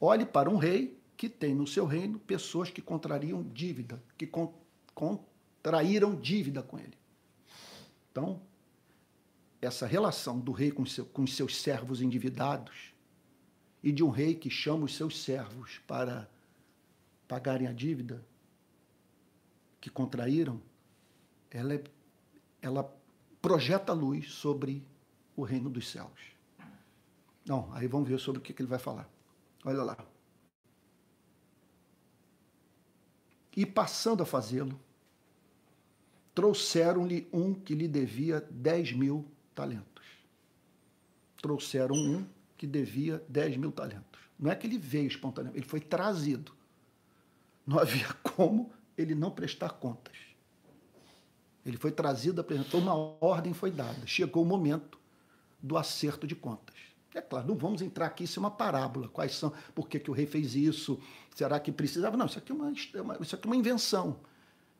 Olhe 0.00 0.26
para 0.26 0.50
um 0.50 0.56
rei 0.56 0.98
que 1.16 1.28
tem 1.28 1.54
no 1.54 1.66
seu 1.66 1.86
reino 1.86 2.18
pessoas 2.18 2.70
que 2.70 2.82
contrariam 2.82 3.42
dívida, 3.42 4.02
que 4.18 4.26
con 4.26 4.52
contraíram 4.94 6.14
dívida 6.14 6.62
com 6.62 6.78
ele. 6.78 6.96
Então, 8.10 8.40
essa 9.64 9.86
relação 9.86 10.38
do 10.38 10.52
rei 10.52 10.70
com, 10.70 10.84
seu, 10.84 11.06
com 11.06 11.22
os 11.22 11.34
seus 11.34 11.56
servos 11.56 12.02
endividados 12.02 12.92
e 13.82 13.92
de 13.92 14.02
um 14.02 14.10
rei 14.10 14.34
que 14.34 14.50
chama 14.50 14.84
os 14.84 14.96
seus 14.96 15.22
servos 15.22 15.78
para 15.86 16.28
pagarem 17.28 17.66
a 17.66 17.72
dívida 17.72 18.24
que 19.80 19.90
contraíram, 19.90 20.62
ela, 21.50 21.74
é, 21.74 21.84
ela 22.62 22.90
projeta 23.42 23.92
luz 23.92 24.30
sobre 24.32 24.82
o 25.36 25.42
reino 25.42 25.68
dos 25.68 25.90
céus. 25.90 26.34
Não, 27.44 27.70
aí 27.74 27.86
vamos 27.86 28.08
ver 28.08 28.18
sobre 28.18 28.38
o 28.38 28.42
que, 28.42 28.54
que 28.54 28.62
ele 28.62 28.68
vai 28.68 28.78
falar. 28.78 29.08
Olha 29.64 29.82
lá. 29.82 29.98
E 33.54 33.66
passando 33.66 34.22
a 34.22 34.26
fazê-lo, 34.26 34.80
trouxeram-lhe 36.34 37.28
um 37.32 37.54
que 37.54 37.74
lhe 37.74 37.86
devia 37.86 38.40
dez 38.40 38.92
mil 38.92 39.30
talentos. 39.54 40.04
Trouxeram 41.40 41.94
um 41.94 42.26
que 42.56 42.66
devia 42.66 43.22
10 43.28 43.56
mil 43.56 43.72
talentos. 43.72 44.20
Não 44.38 44.50
é 44.50 44.54
que 44.54 44.66
ele 44.66 44.78
veio 44.78 45.06
espontaneamente, 45.06 45.58
ele 45.58 45.68
foi 45.68 45.80
trazido. 45.80 46.52
Não 47.66 47.78
havia 47.78 48.12
como 48.22 48.72
ele 48.96 49.14
não 49.14 49.30
prestar 49.30 49.70
contas. 49.70 50.16
Ele 51.64 51.76
foi 51.76 51.90
trazido, 51.90 52.40
apresentou 52.40 52.80
uma 52.80 52.94
ordem, 52.94 53.54
foi 53.54 53.70
dada. 53.70 54.06
Chegou 54.06 54.42
o 54.42 54.46
momento 54.46 54.98
do 55.62 55.78
acerto 55.78 56.26
de 56.26 56.34
contas. 56.34 56.74
É 57.14 57.20
claro, 57.20 57.46
não 57.46 57.54
vamos 57.54 57.80
entrar 57.80 58.06
aqui, 58.06 58.24
isso 58.24 58.38
é 58.38 58.40
uma 58.40 58.50
parábola. 58.50 59.08
Quais 59.08 59.36
são, 59.36 59.52
por 59.74 59.88
que, 59.88 60.00
que 60.00 60.10
o 60.10 60.14
rei 60.14 60.26
fez 60.26 60.54
isso? 60.56 61.00
Será 61.34 61.60
que 61.60 61.70
precisava? 61.70 62.16
Não, 62.16 62.26
isso 62.26 62.38
aqui 62.38 62.50
é 62.50 62.54
uma, 62.54 62.68
é 62.70 62.72
isso 63.20 63.34
aqui 63.34 63.46
é 63.46 63.50
uma 63.50 63.56
invenção. 63.56 64.18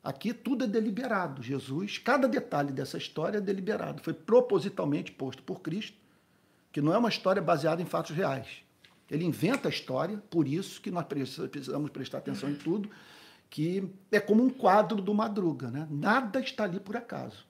Aqui 0.04 0.34
tudo 0.34 0.64
é 0.64 0.66
deliberado. 0.66 1.42
Jesus, 1.42 1.96
cada 1.96 2.28
detalhe 2.28 2.70
dessa 2.70 2.98
história 2.98 3.38
é 3.38 3.40
deliberado. 3.40 4.02
Foi 4.02 4.12
propositalmente 4.12 5.10
posto 5.10 5.42
por 5.42 5.62
Cristo, 5.62 5.96
que 6.70 6.82
não 6.82 6.92
é 6.92 6.98
uma 6.98 7.08
história 7.08 7.40
baseada 7.40 7.80
em 7.80 7.86
fatos 7.86 8.14
reais. 8.14 8.46
Ele 9.10 9.24
inventa 9.24 9.68
a 9.68 9.70
história, 9.70 10.22
por 10.28 10.46
isso 10.46 10.82
que 10.82 10.90
nós 10.90 11.06
precisamos 11.06 11.90
prestar 11.90 12.18
atenção 12.18 12.50
em 12.50 12.54
tudo, 12.54 12.90
que 13.48 13.88
é 14.12 14.20
como 14.20 14.42
um 14.42 14.50
quadro 14.50 15.00
do 15.00 15.14
Madruga, 15.14 15.70
né? 15.70 15.88
Nada 15.90 16.38
está 16.40 16.64
ali 16.64 16.80
por 16.80 16.96
acaso. 16.96 17.46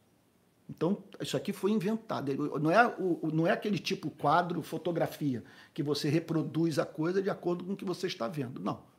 Então, 0.71 1.03
isso 1.21 1.37
aqui 1.37 1.53
foi 1.53 1.73
inventado. 1.73 2.33
Não 2.61 2.71
é, 2.71 2.87
o, 2.99 3.31
não 3.33 3.47
é 3.47 3.51
aquele 3.51 3.79
tipo 3.79 4.11
quadro, 4.11 4.63
fotografia, 4.63 5.43
que 5.73 5.83
você 5.83 6.09
reproduz 6.09 6.79
a 6.79 6.87
coisa 6.87 7.21
de 7.21 7.31
acordo 7.31 7.65
com 7.65 7.73
o 7.73 7.77
que 7.77 7.85
você 7.85 8.07
está 8.07 8.29
vendo. 8.29 8.61
Não. 8.61 8.94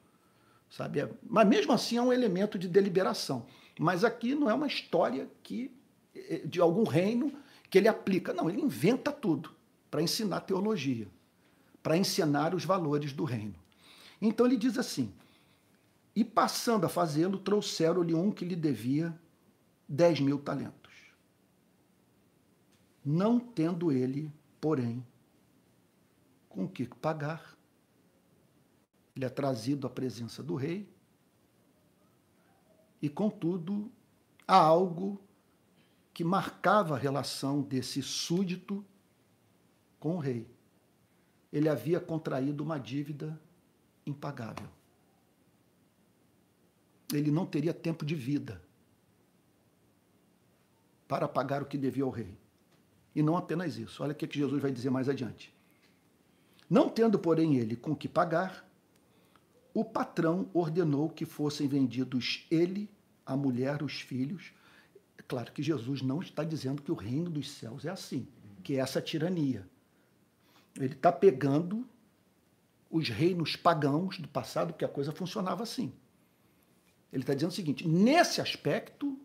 Sabe? 0.70 1.08
Mas 1.24 1.48
mesmo 1.48 1.72
assim 1.72 1.98
é 1.98 2.02
um 2.02 2.12
elemento 2.12 2.58
de 2.58 2.68
deliberação. 2.68 3.46
Mas 3.80 4.04
aqui 4.04 4.36
não 4.36 4.50
é 4.50 4.54
uma 4.54 4.68
história 4.68 5.30
que 5.44 5.72
é, 6.14 6.40
de 6.46 6.60
algum 6.60 6.84
reino 6.84 7.34
que 7.70 7.78
ele 7.78 7.88
aplica. 7.88 8.34
Não, 8.34 8.50
ele 8.50 8.62
inventa 8.62 9.12
tudo 9.12 9.54
para 9.90 10.02
ensinar 10.02 10.42
teologia, 10.42 11.08
para 11.82 11.98
ensinar 11.98 12.54
os 12.54 12.66
valores 12.66 13.14
do 13.14 13.24
reino. 13.24 13.56
Então 14.22 14.46
ele 14.46 14.58
diz 14.58 14.78
assim: 14.78 15.14
E 16.16 16.24
passando 16.24 16.86
a 16.86 16.90
fazê-lo, 16.90 17.38
trouxeram-lhe 17.38 18.14
um 18.14 18.32
que 18.32 18.46
lhe 18.46 18.56
devia 18.56 19.18
10 19.88 20.22
mil 20.22 20.40
talentos 20.40 20.86
não 23.06 23.40
tendo 23.40 23.92
ele, 23.92 24.32
porém, 24.60 25.06
com 26.50 26.68
que 26.68 26.88
pagar. 26.88 27.55
Ele 29.16 29.26
é 29.26 29.30
trazido 29.30 29.88
à 29.88 29.90
presença 29.90 30.44
do 30.44 30.56
rei 30.56 30.90
e, 33.02 33.08
contudo, 33.08 33.92
há 34.48 34.58
algo 34.58 35.22
que 36.14 36.24
marcava 36.24 36.96
a 36.96 36.98
relação 36.98 37.62
desse 37.62 38.02
súdito 38.02 38.86
com 40.00 40.16
o 40.16 40.20
rei. 40.20 40.48
Ele 41.52 41.70
havia 41.70 42.00
contraído 42.00 42.64
uma 42.64 42.78
dívida 42.78 43.40
impagável. 44.06 44.68
Ele 47.14 47.32
não 47.32 47.46
teria 47.46 47.74
tempo 47.74 48.06
de 48.06 48.16
vida 48.16 48.62
para 51.08 51.28
pagar 51.28 51.62
o 51.62 51.66
que 51.66 51.78
devia 51.78 52.04
ao 52.04 52.10
rei. 52.10 52.38
E 53.16 53.22
não 53.24 53.38
apenas 53.38 53.78
isso. 53.78 54.04
Olha 54.04 54.12
o 54.12 54.16
que 54.16 54.28
Jesus 54.30 54.62
vai 54.62 54.72
dizer 54.72 54.90
mais 54.90 55.08
adiante. 55.08 55.54
Não 56.70 56.90
tendo, 56.90 57.18
porém, 57.18 57.58
ele 57.58 57.76
com 57.76 57.96
que 57.96 58.10
pagar, 58.10 58.68
o 59.76 59.84
patrão 59.84 60.50
ordenou 60.54 61.10
que 61.10 61.26
fossem 61.26 61.68
vendidos 61.68 62.48
ele, 62.50 62.90
a 63.26 63.36
mulher, 63.36 63.84
os 63.84 64.00
filhos. 64.00 64.54
É 65.18 65.22
claro 65.22 65.52
que 65.52 65.62
Jesus 65.62 66.02
não 66.02 66.22
está 66.22 66.46
dizendo 66.46 66.82
que 66.82 66.94
o 66.94 66.96
reino 66.96 67.30
dos 67.30 67.52
céus 67.52 67.84
é 67.84 67.90
assim, 67.90 68.26
que 68.64 68.78
é 68.78 68.80
essa 68.80 69.02
tirania. 69.02 69.68
Ele 70.78 70.94
está 70.94 71.12
pegando 71.12 71.86
os 72.90 73.10
reinos 73.10 73.58
pagãos 73.58 74.18
do 74.18 74.30
passado, 74.30 74.74
que 74.74 74.86
a 74.86 74.88
coisa 74.88 75.12
funcionava 75.12 75.64
assim. 75.64 75.92
Ele 77.12 77.24
está 77.24 77.34
dizendo 77.34 77.52
o 77.52 77.56
seguinte: 77.56 77.86
nesse 77.86 78.40
aspecto, 78.40 79.20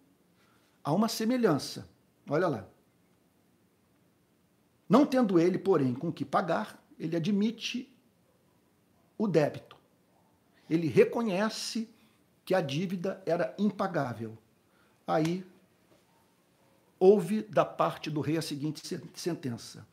há 0.82 0.92
uma 0.92 1.08
semelhança. 1.08 1.88
Olha 2.28 2.48
lá. 2.48 2.68
Não 4.88 5.06
tendo 5.06 5.38
ele, 5.38 5.60
porém, 5.60 5.94
com 5.94 6.12
que 6.12 6.24
pagar, 6.24 6.84
ele 6.98 7.14
admite 7.14 7.88
o 9.16 9.28
débito. 9.28 9.79
Ele 10.70 10.86
reconhece 10.86 11.90
que 12.44 12.54
a 12.54 12.60
dívida 12.60 13.20
era 13.26 13.52
impagável. 13.58 14.38
Aí 15.04 15.44
houve 16.96 17.42
da 17.42 17.64
parte 17.64 18.08
do 18.08 18.20
rei 18.20 18.38
a 18.38 18.42
seguinte 18.42 18.80
sentença: 19.14 19.84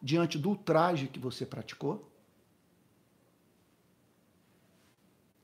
diante 0.00 0.38
do 0.38 0.50
ultraje 0.50 1.08
que 1.08 1.18
você 1.18 1.44
praticou, 1.44 2.08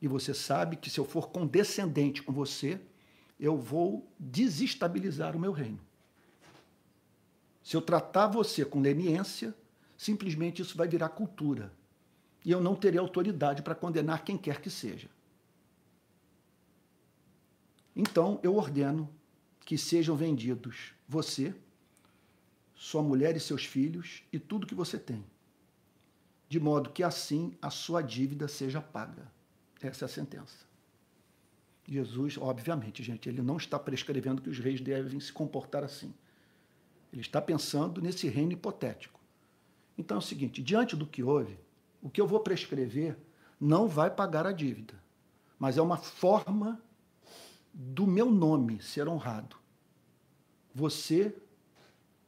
e 0.01 0.07
você 0.07 0.33
sabe 0.33 0.77
que 0.77 0.89
se 0.89 0.97
eu 0.97 1.05
for 1.05 1.29
condescendente 1.29 2.23
com 2.23 2.31
você, 2.31 2.79
eu 3.37 3.57
vou 3.57 4.09
desestabilizar 4.17 5.35
o 5.35 5.39
meu 5.39 5.51
reino. 5.51 5.79
Se 7.61 7.75
eu 7.75 7.81
tratar 7.81 8.27
você 8.27 8.63
com 8.63 8.79
leniência, 8.79 9.53
simplesmente 9.97 10.61
isso 10.61 10.77
vai 10.77 10.87
virar 10.87 11.09
cultura. 11.09 11.71
E 12.43 12.51
eu 12.51 12.59
não 12.59 12.75
terei 12.75 12.99
autoridade 12.99 13.61
para 13.61 13.75
condenar 13.75 14.23
quem 14.23 14.37
quer 14.37 14.61
que 14.61 14.69
seja. 14.69 15.09
Então, 17.95 18.39
eu 18.41 18.55
ordeno 18.55 19.09
que 19.65 19.77
sejam 19.77 20.15
vendidos 20.15 20.93
você, 21.07 21.53
sua 22.73 23.03
mulher 23.03 23.35
e 23.35 23.39
seus 23.39 23.65
filhos 23.65 24.23
e 24.33 24.39
tudo 24.39 24.65
que 24.65 24.73
você 24.73 24.97
tem, 24.97 25.23
de 26.49 26.59
modo 26.59 26.89
que 26.89 27.03
assim 27.03 27.55
a 27.61 27.69
sua 27.69 28.01
dívida 28.01 28.47
seja 28.47 28.81
paga. 28.81 29.31
Essa 29.81 30.05
é 30.05 30.07
a 30.07 30.09
sentença. 30.09 30.71
Jesus, 31.87 32.37
obviamente, 32.37 33.03
gente, 33.03 33.27
ele 33.27 33.41
não 33.41 33.57
está 33.57 33.77
prescrevendo 33.77 34.41
que 34.41 34.49
os 34.49 34.59
reis 34.59 34.79
devem 34.79 35.19
se 35.19 35.31
comportar 35.31 35.83
assim. 35.83 36.13
Ele 37.11 37.21
está 37.21 37.41
pensando 37.41 38.01
nesse 38.01 38.27
reino 38.27 38.53
hipotético. 38.53 39.19
Então 39.97 40.15
é 40.15 40.19
o 40.19 40.23
seguinte: 40.23 40.61
diante 40.61 40.95
do 40.95 41.05
que 41.05 41.21
houve, 41.21 41.57
o 42.01 42.09
que 42.09 42.19
eu 42.19 42.27
vou 42.27 42.39
prescrever 42.39 43.17
não 43.59 43.87
vai 43.87 44.09
pagar 44.09 44.47
a 44.47 44.51
dívida, 44.51 44.95
mas 45.59 45.77
é 45.77 45.81
uma 45.81 45.97
forma 45.97 46.81
do 47.73 48.07
meu 48.07 48.29
nome 48.29 48.81
ser 48.81 49.07
honrado. 49.07 49.55
Você, 50.73 51.35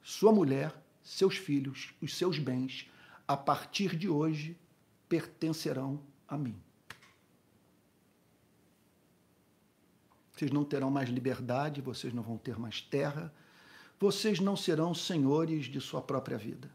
sua 0.01 0.31
mulher, 0.31 0.73
seus 1.01 1.37
filhos, 1.37 1.93
os 2.01 2.15
seus 2.15 2.37
bens, 2.37 2.89
a 3.27 3.35
partir 3.35 3.95
de 3.95 4.07
hoje, 4.07 4.57
pertencerão 5.09 6.01
a 6.27 6.37
mim. 6.37 6.61
Vocês 10.31 10.51
não 10.51 10.63
terão 10.63 10.89
mais 10.89 11.09
liberdade, 11.09 11.81
vocês 11.81 12.13
não 12.13 12.23
vão 12.23 12.37
ter 12.37 12.57
mais 12.57 12.81
terra, 12.81 13.33
vocês 13.99 14.39
não 14.39 14.55
serão 14.55 14.93
senhores 14.93 15.65
de 15.65 15.79
sua 15.79 16.01
própria 16.01 16.37
vida. 16.37 16.69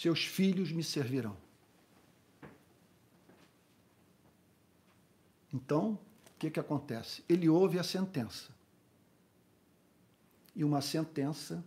Seus 0.00 0.24
filhos 0.24 0.70
me 0.70 0.84
servirão. 0.84 1.36
Então, 5.52 5.92
o 5.92 6.38
que, 6.38 6.50
que 6.50 6.60
acontece? 6.60 7.24
Ele 7.28 7.48
ouve 7.48 7.78
a 7.78 7.82
sentença. 7.82 8.50
E 10.54 10.62
uma 10.62 10.80
sentença 10.80 11.64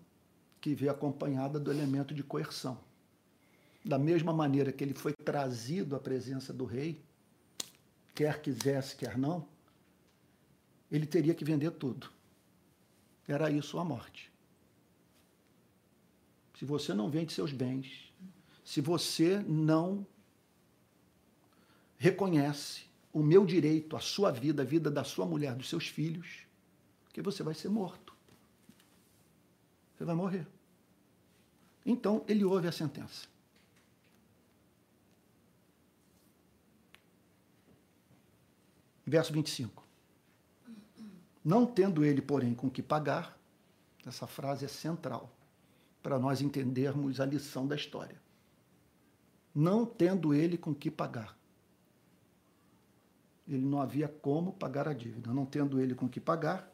que 0.62 0.74
veio 0.76 0.92
acompanhada 0.92 1.60
do 1.60 1.72
elemento 1.72 2.14
de 2.14 2.24
coerção. 2.24 2.78
Da 3.84 3.98
mesma 3.98 4.32
maneira 4.32 4.72
que 4.72 4.84
ele 4.84 4.94
foi 4.94 5.14
trazido 5.14 5.96
à 5.96 6.00
presença 6.00 6.54
do 6.54 6.66
rei, 6.66 7.02
quer 8.14 8.42
quisesse, 8.42 8.96
quer 8.96 9.18
não, 9.18 9.46
ele 10.92 11.06
teria 11.06 11.34
que 11.34 11.44
vender 11.44 11.72
tudo 11.72 12.12
era 13.28 13.50
isso 13.50 13.80
a 13.80 13.86
morte. 13.86 14.32
Se 16.58 16.66
você 16.66 16.94
não 16.94 17.10
vende 17.10 17.34
seus 17.34 17.52
bens, 17.52 18.11
se 18.72 18.80
você 18.80 19.38
não 19.40 20.08
reconhece 21.98 22.86
o 23.12 23.22
meu 23.22 23.46
direito, 23.46 23.98
a 23.98 24.00
sua 24.00 24.32
vida, 24.32 24.62
a 24.62 24.66
vida 24.66 24.90
da 24.90 25.04
sua 25.04 25.26
mulher, 25.26 25.54
dos 25.56 25.68
seus 25.68 25.90
filhos, 25.90 26.46
que 27.12 27.22
você 27.22 27.44
vai 27.44 27.54
ser 27.54 27.68
morto. 27.68 28.16
Você 29.94 30.06
vai 30.06 30.16
morrer. 30.16 30.48
Então, 31.86 32.24
ele 32.30 32.46
ouve 32.46 32.66
a 32.66 32.72
sentença. 32.72 33.28
Verso 39.06 39.34
25. 39.34 39.86
Não 41.44 41.66
tendo 41.66 42.06
ele, 42.06 42.22
porém, 42.22 42.56
com 42.56 42.70
que 42.70 42.82
pagar, 42.82 43.38
essa 44.06 44.26
frase 44.26 44.64
é 44.64 44.70
central 44.70 45.30
para 46.02 46.18
nós 46.18 46.40
entendermos 46.40 47.20
a 47.20 47.26
lição 47.26 47.68
da 47.68 47.76
história. 47.76 48.31
Não 49.54 49.86
tendo 49.86 50.34
ele 50.34 50.58
com 50.58 50.74
que 50.74 50.90
pagar. 50.90 51.38
Ele 53.48 53.66
não 53.66 53.82
havia 53.82 54.08
como 54.08 54.54
pagar 54.54 54.88
a 54.88 54.94
dívida. 54.94 55.34
Não 55.34 55.46
tendo 55.46 55.80
ele 55.80 55.94
com 55.94 56.08
que 56.08 56.20
pagar, 56.20 56.72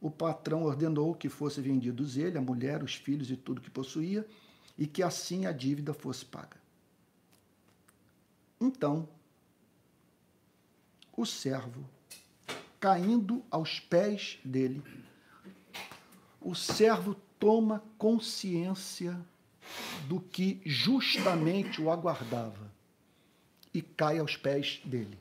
o 0.00 0.10
patrão 0.10 0.64
ordenou 0.64 1.14
que 1.14 1.28
fosse 1.28 1.60
vendidos 1.60 2.16
ele, 2.16 2.36
a 2.36 2.42
mulher, 2.42 2.82
os 2.82 2.96
filhos 2.96 3.30
e 3.30 3.36
tudo 3.36 3.60
que 3.60 3.70
possuía, 3.70 4.26
e 4.76 4.86
que 4.86 5.02
assim 5.02 5.46
a 5.46 5.52
dívida 5.52 5.94
fosse 5.94 6.24
paga. 6.24 6.60
Então, 8.60 9.08
o 11.16 11.24
servo 11.24 11.84
caindo 12.80 13.44
aos 13.48 13.78
pés 13.78 14.40
dele, 14.44 14.82
o 16.40 16.52
servo 16.52 17.14
toma 17.38 17.82
consciência 17.96 19.24
do 20.08 20.20
que 20.20 20.60
justamente 20.64 21.80
o 21.80 21.90
aguardava 21.90 22.70
e 23.72 23.80
cai 23.80 24.18
aos 24.18 24.36
pés 24.36 24.80
dele. 24.84 25.18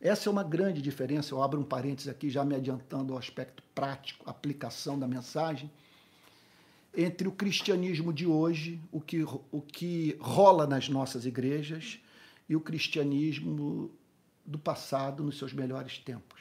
Essa 0.00 0.28
é 0.28 0.32
uma 0.32 0.44
grande 0.44 0.82
diferença. 0.82 1.32
Eu 1.32 1.42
abro 1.42 1.60
um 1.60 1.64
parênteses 1.64 2.08
aqui, 2.08 2.28
já 2.28 2.44
me 2.44 2.54
adiantando 2.54 3.12
ao 3.12 3.18
aspecto 3.18 3.62
prático, 3.74 4.28
aplicação 4.28 4.98
da 4.98 5.06
mensagem, 5.06 5.70
entre 6.96 7.28
o 7.28 7.32
cristianismo 7.32 8.12
de 8.12 8.26
hoje, 8.26 8.80
o 8.90 9.00
que, 9.00 9.22
o 9.22 9.60
que 9.60 10.16
rola 10.20 10.66
nas 10.66 10.88
nossas 10.88 11.26
igrejas, 11.26 12.00
e 12.48 12.54
o 12.54 12.60
cristianismo 12.60 13.90
do 14.44 14.58
passado, 14.58 15.22
nos 15.22 15.36
seus 15.36 15.52
melhores 15.52 15.98
tempos. 15.98 16.40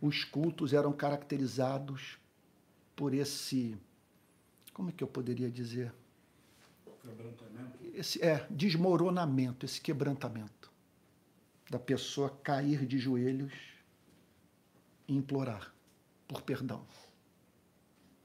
os 0.00 0.24
cultos 0.24 0.72
eram 0.72 0.92
caracterizados 0.92 2.18
por 2.96 3.12
esse. 3.12 3.76
Como 4.72 4.88
é 4.88 4.92
que 4.92 5.04
eu 5.04 5.08
poderia 5.08 5.50
dizer? 5.50 5.92
Quebrantamento. 7.02 7.78
Esse, 7.94 8.22
é, 8.22 8.46
desmoronamento, 8.50 9.64
esse 9.64 9.80
quebrantamento. 9.80 10.70
Da 11.68 11.78
pessoa 11.78 12.30
cair 12.42 12.84
de 12.84 12.98
joelhos 12.98 13.52
e 15.06 15.16
implorar 15.16 15.72
por 16.26 16.42
perdão. 16.42 16.84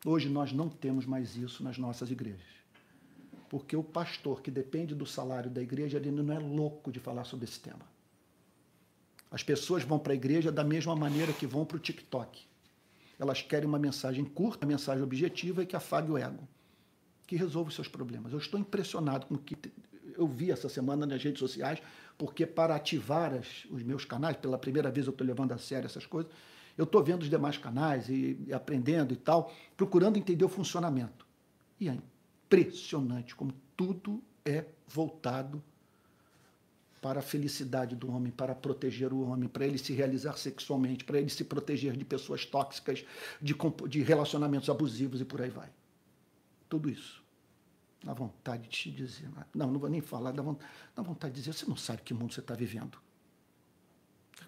Hoje 0.05 0.29
nós 0.29 0.51
não 0.51 0.69
temos 0.69 1.05
mais 1.05 1.35
isso 1.35 1.63
nas 1.63 1.77
nossas 1.77 2.11
igrejas. 2.11 2.45
Porque 3.49 3.75
o 3.75 3.83
pastor 3.83 4.41
que 4.41 4.51
depende 4.51 4.93
do 4.93 5.05
salário 5.05 5.49
da 5.49 5.61
igreja, 5.61 5.97
ele 5.97 6.11
não 6.11 6.33
é 6.33 6.39
louco 6.39 6.91
de 6.91 6.99
falar 6.99 7.23
sobre 7.23 7.45
esse 7.45 7.59
tema. 7.59 7.85
As 9.31 9.43
pessoas 9.43 9.83
vão 9.83 9.97
para 9.97 10.13
a 10.13 10.15
igreja 10.15 10.51
da 10.51 10.63
mesma 10.63 10.95
maneira 10.95 11.33
que 11.33 11.47
vão 11.47 11.65
para 11.65 11.77
o 11.77 11.79
TikTok. 11.79 12.45
Elas 13.17 13.41
querem 13.41 13.67
uma 13.67 13.79
mensagem 13.79 14.23
curta, 14.23 14.65
uma 14.65 14.73
mensagem 14.73 15.03
objetiva 15.03 15.63
e 15.63 15.65
que 15.65 15.75
afague 15.75 16.11
o 16.11 16.17
ego, 16.17 16.47
que 17.25 17.35
resolva 17.35 17.69
os 17.69 17.75
seus 17.75 17.87
problemas. 17.87 18.31
Eu 18.31 18.39
estou 18.39 18.59
impressionado 18.59 19.25
com 19.25 19.35
o 19.35 19.37
que 19.37 19.57
eu 20.17 20.27
vi 20.27 20.51
essa 20.51 20.69
semana 20.69 21.05
nas 21.05 21.21
redes 21.23 21.39
sociais, 21.39 21.81
porque 22.17 22.45
para 22.45 22.75
ativar 22.75 23.33
as, 23.33 23.65
os 23.69 23.83
meus 23.83 24.05
canais, 24.05 24.37
pela 24.37 24.57
primeira 24.57 24.89
vez 24.89 25.07
eu 25.07 25.11
estou 25.11 25.25
levando 25.25 25.51
a 25.51 25.57
sério 25.57 25.85
essas 25.85 26.05
coisas, 26.05 26.31
eu 26.77 26.83
estou 26.83 27.03
vendo 27.03 27.23
os 27.23 27.29
demais 27.29 27.57
canais 27.57 28.09
e, 28.09 28.37
e 28.47 28.53
aprendendo 28.53 29.13
e 29.13 29.17
tal, 29.17 29.53
procurando 29.75 30.17
entender 30.17 30.43
o 30.43 30.49
funcionamento. 30.49 31.25
E 31.79 31.89
é 31.89 31.93
impressionante 31.93 33.35
como 33.35 33.53
tudo 33.75 34.21
é 34.43 34.65
voltado 34.87 35.63
para 37.01 37.19
a 37.19 37.23
felicidade 37.23 37.95
do 37.95 38.11
homem, 38.11 38.31
para 38.31 38.55
proteger 38.55 39.13
o 39.13 39.21
homem, 39.21 39.47
para 39.47 39.65
ele 39.65 39.77
se 39.77 39.93
realizar 39.93 40.37
sexualmente, 40.37 41.03
para 41.03 41.19
ele 41.19 41.29
se 41.29 41.43
proteger 41.43 41.95
de 41.95 42.03
pessoas 42.03 42.45
tóxicas, 42.45 43.05
de, 43.41 43.55
de 43.87 44.01
relacionamentos 44.01 44.69
abusivos 44.69 45.21
e 45.21 45.25
por 45.25 45.41
aí 45.41 45.49
vai. 45.49 45.69
Tudo 46.75 46.89
isso. 46.89 47.23
Dá 48.03 48.13
vontade 48.13 48.63
de 48.63 48.69
te 48.69 48.91
dizer. 48.91 49.29
Não, 49.53 49.71
não 49.71 49.79
vou 49.79 49.89
nem 49.89 50.01
falar, 50.01 50.33
dá 50.33 50.43
vontade, 50.43 50.69
dá 50.93 51.01
vontade 51.01 51.33
de 51.33 51.39
dizer, 51.39 51.53
você 51.53 51.65
não 51.65 51.77
sabe 51.77 52.01
que 52.01 52.13
mundo 52.13 52.33
você 52.33 52.41
está 52.41 52.53
vivendo. 52.53 52.97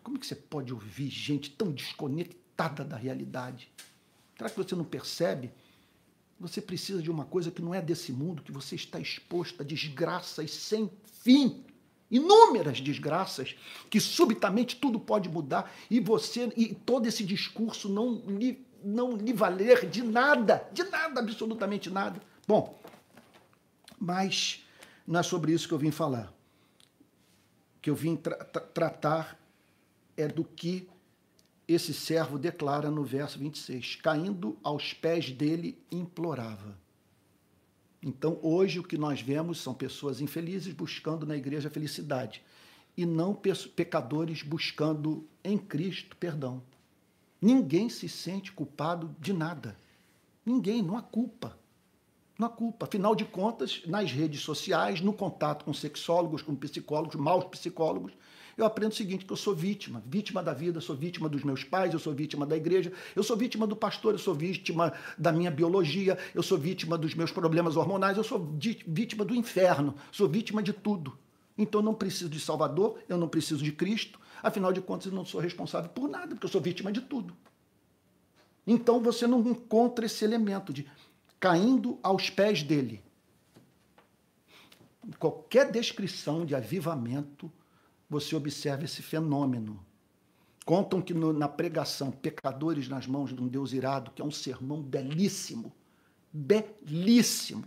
Como 0.03 0.17
é 0.17 0.19
que 0.19 0.27
você 0.27 0.35
pode 0.35 0.73
ouvir 0.73 1.09
gente 1.09 1.51
tão 1.51 1.71
desconectada 1.71 2.83
da 2.83 2.97
realidade? 2.97 3.71
Será 4.35 4.49
que 4.49 4.57
você 4.57 4.75
não 4.75 4.83
percebe? 4.83 5.53
Você 6.37 6.61
precisa 6.61 7.01
de 7.01 7.09
uma 7.09 7.23
coisa 7.23 7.49
que 7.49 7.61
não 7.61 7.73
é 7.73 7.81
desse 7.81 8.11
mundo, 8.11 8.43
que 8.43 8.51
você 8.51 8.75
está 8.75 8.99
exposto 8.99 9.61
a 9.61 9.65
desgraças 9.65 10.51
sem 10.51 10.91
fim 11.23 11.63
inúmeras 12.09 12.79
desgraças, 12.79 13.55
que 13.89 13.99
subitamente 13.99 14.77
tudo 14.77 14.99
pode 14.99 15.29
mudar 15.29 15.71
e 15.89 15.99
você 15.99 16.51
e 16.55 16.73
todo 16.73 17.05
esse 17.05 17.23
discurso 17.23 17.89
não 17.89 18.23
lhe, 18.27 18.65
não 18.83 19.15
lhe 19.15 19.33
valer 19.33 19.89
de 19.89 20.03
nada, 20.03 20.67
de 20.71 20.83
nada, 20.83 21.19
absolutamente 21.19 21.89
nada. 21.89 22.21
Bom, 22.47 22.79
mas 23.99 24.65
não 25.05 25.19
é 25.19 25.23
sobre 25.23 25.51
isso 25.51 25.67
que 25.67 25.73
eu 25.73 25.79
vim 25.79 25.91
falar. 25.91 26.33
O 27.77 27.81
que 27.81 27.89
eu 27.89 27.95
vim 27.95 28.15
tra 28.15 28.35
tratar 28.35 29.39
é 30.15 30.27
do 30.27 30.43
que 30.43 30.89
esse 31.67 31.93
servo 31.93 32.39
declara 32.39 32.89
no 32.89 33.03
verso 33.03 33.37
26. 33.37 33.97
Caindo 33.97 34.57
aos 34.63 34.93
pés 34.93 35.31
dele, 35.31 35.77
implorava. 35.91 36.77
Então, 38.01 38.39
hoje, 38.41 38.79
o 38.79 38.83
que 38.83 38.97
nós 38.97 39.21
vemos 39.21 39.59
são 39.59 39.73
pessoas 39.73 40.21
infelizes 40.21 40.73
buscando 40.73 41.25
na 41.25 41.35
igreja 41.35 41.69
felicidade 41.69 42.41
e 42.95 43.05
não 43.05 43.33
pecadores 43.75 44.41
buscando 44.41 45.27
em 45.43 45.57
Cristo 45.57 46.15
perdão. 46.15 46.63
Ninguém 47.41 47.89
se 47.89 48.10
sente 48.10 48.52
culpado 48.52 49.15
de 49.19 49.32
nada. 49.34 49.78
Ninguém, 50.45 50.82
não 50.82 50.97
há 50.97 51.02
culpa. 51.02 51.58
Não 52.38 52.47
há 52.47 52.50
culpa. 52.50 52.86
Afinal 52.86 53.15
de 53.15 53.26
contas, 53.26 53.82
nas 53.86 54.12
redes 54.12 54.41
sociais, 54.41 55.02
no 55.02 55.13
contato 55.13 55.65
com 55.65 55.73
sexólogos, 55.73 56.41
com 56.41 56.56
psicólogos, 56.56 57.15
maus 57.15 57.45
psicólogos, 57.45 58.13
eu 58.58 58.65
aprendo 58.65 58.91
o 58.91 58.95
seguinte, 58.95 59.23
que 59.23 59.32
eu 59.32 59.38
sou 59.38 59.56
vítima, 59.56 60.02
vítima 60.08 60.41
da 60.41 60.52
vida, 60.52 60.82
sou 60.82 60.95
vítima 60.95 61.30
dos 61.30 61.43
meus 61.43 61.63
pais, 61.63 61.93
eu 61.93 62.00
sou 62.00 62.12
vítima 62.12 62.43
da 62.43 62.58
igreja, 62.58 62.91
eu 63.15 63.21
sou 63.21 63.38
vítima 63.38 63.67
do 63.67 63.76
pastor, 63.76 64.15
eu 64.15 64.17
sou 64.17 64.34
vítima 64.34 64.93
da 65.15 65.32
minha 65.32 65.52
biologia, 65.52 66.17
eu 66.34 66.41
sou 66.41 66.58
vítima 66.58 66.97
dos 66.97 67.13
meus 67.13 67.32
problemas 67.32 67.78
hormonais, 67.78 68.17
eu 68.17 68.23
sou 68.23 68.52
vítima 68.88 69.23
do 69.23 69.36
inferno, 69.36 69.93
sou 70.12 70.28
vítima 70.28 70.63
de 70.63 70.73
tudo. 70.73 71.15
Então 71.56 71.82
eu 71.82 71.86
não 71.86 71.93
preciso 71.93 72.30
de 72.30 72.39
Salvador, 72.39 72.97
eu 73.08 73.17
não 73.17 73.28
preciso 73.28 73.63
de 73.63 73.71
Cristo, 73.71 74.19
afinal 74.41 74.71
de 74.73 74.82
contas 74.82 75.08
eu 75.08 75.13
não 75.13 75.26
sou 75.26 75.41
responsável 75.41 75.89
por 75.89 76.08
nada, 76.10 76.30
porque 76.30 76.45
eu 76.45 76.50
sou 76.50 76.62
vítima 76.62 76.91
de 76.91 77.02
tudo. 77.02 77.36
Então 78.65 79.00
você 79.00 79.26
não 79.26 79.39
encontra 79.41 80.06
esse 80.06 80.26
elemento 80.26 80.73
de 80.73 80.89
caindo 81.39 82.00
aos 82.04 82.30
pés 82.30 82.63
dele. 82.63 83.04
Qualquer 85.17 85.71
descrição 85.71 86.45
de 86.45 86.54
avivamento 86.54 87.52
você 88.10 88.36
observa 88.36 88.84
esse 88.84 89.02
fenômeno. 89.02 89.80
Contam 90.65 91.02
que 91.02 91.13
no, 91.13 91.32
na 91.32 91.47
pregação 91.47 92.12
Pecadores 92.12 92.89
nas 92.89 93.08
Mãos 93.08 93.34
de 93.34 93.41
um 93.41 93.47
Deus 93.47 93.71
Irado, 93.71 94.12
que 94.12 94.21
é 94.21 94.26
um 94.26 94.32
sermão 94.32 94.82
belíssimo, 94.82 95.71
belíssimo, 96.32 97.63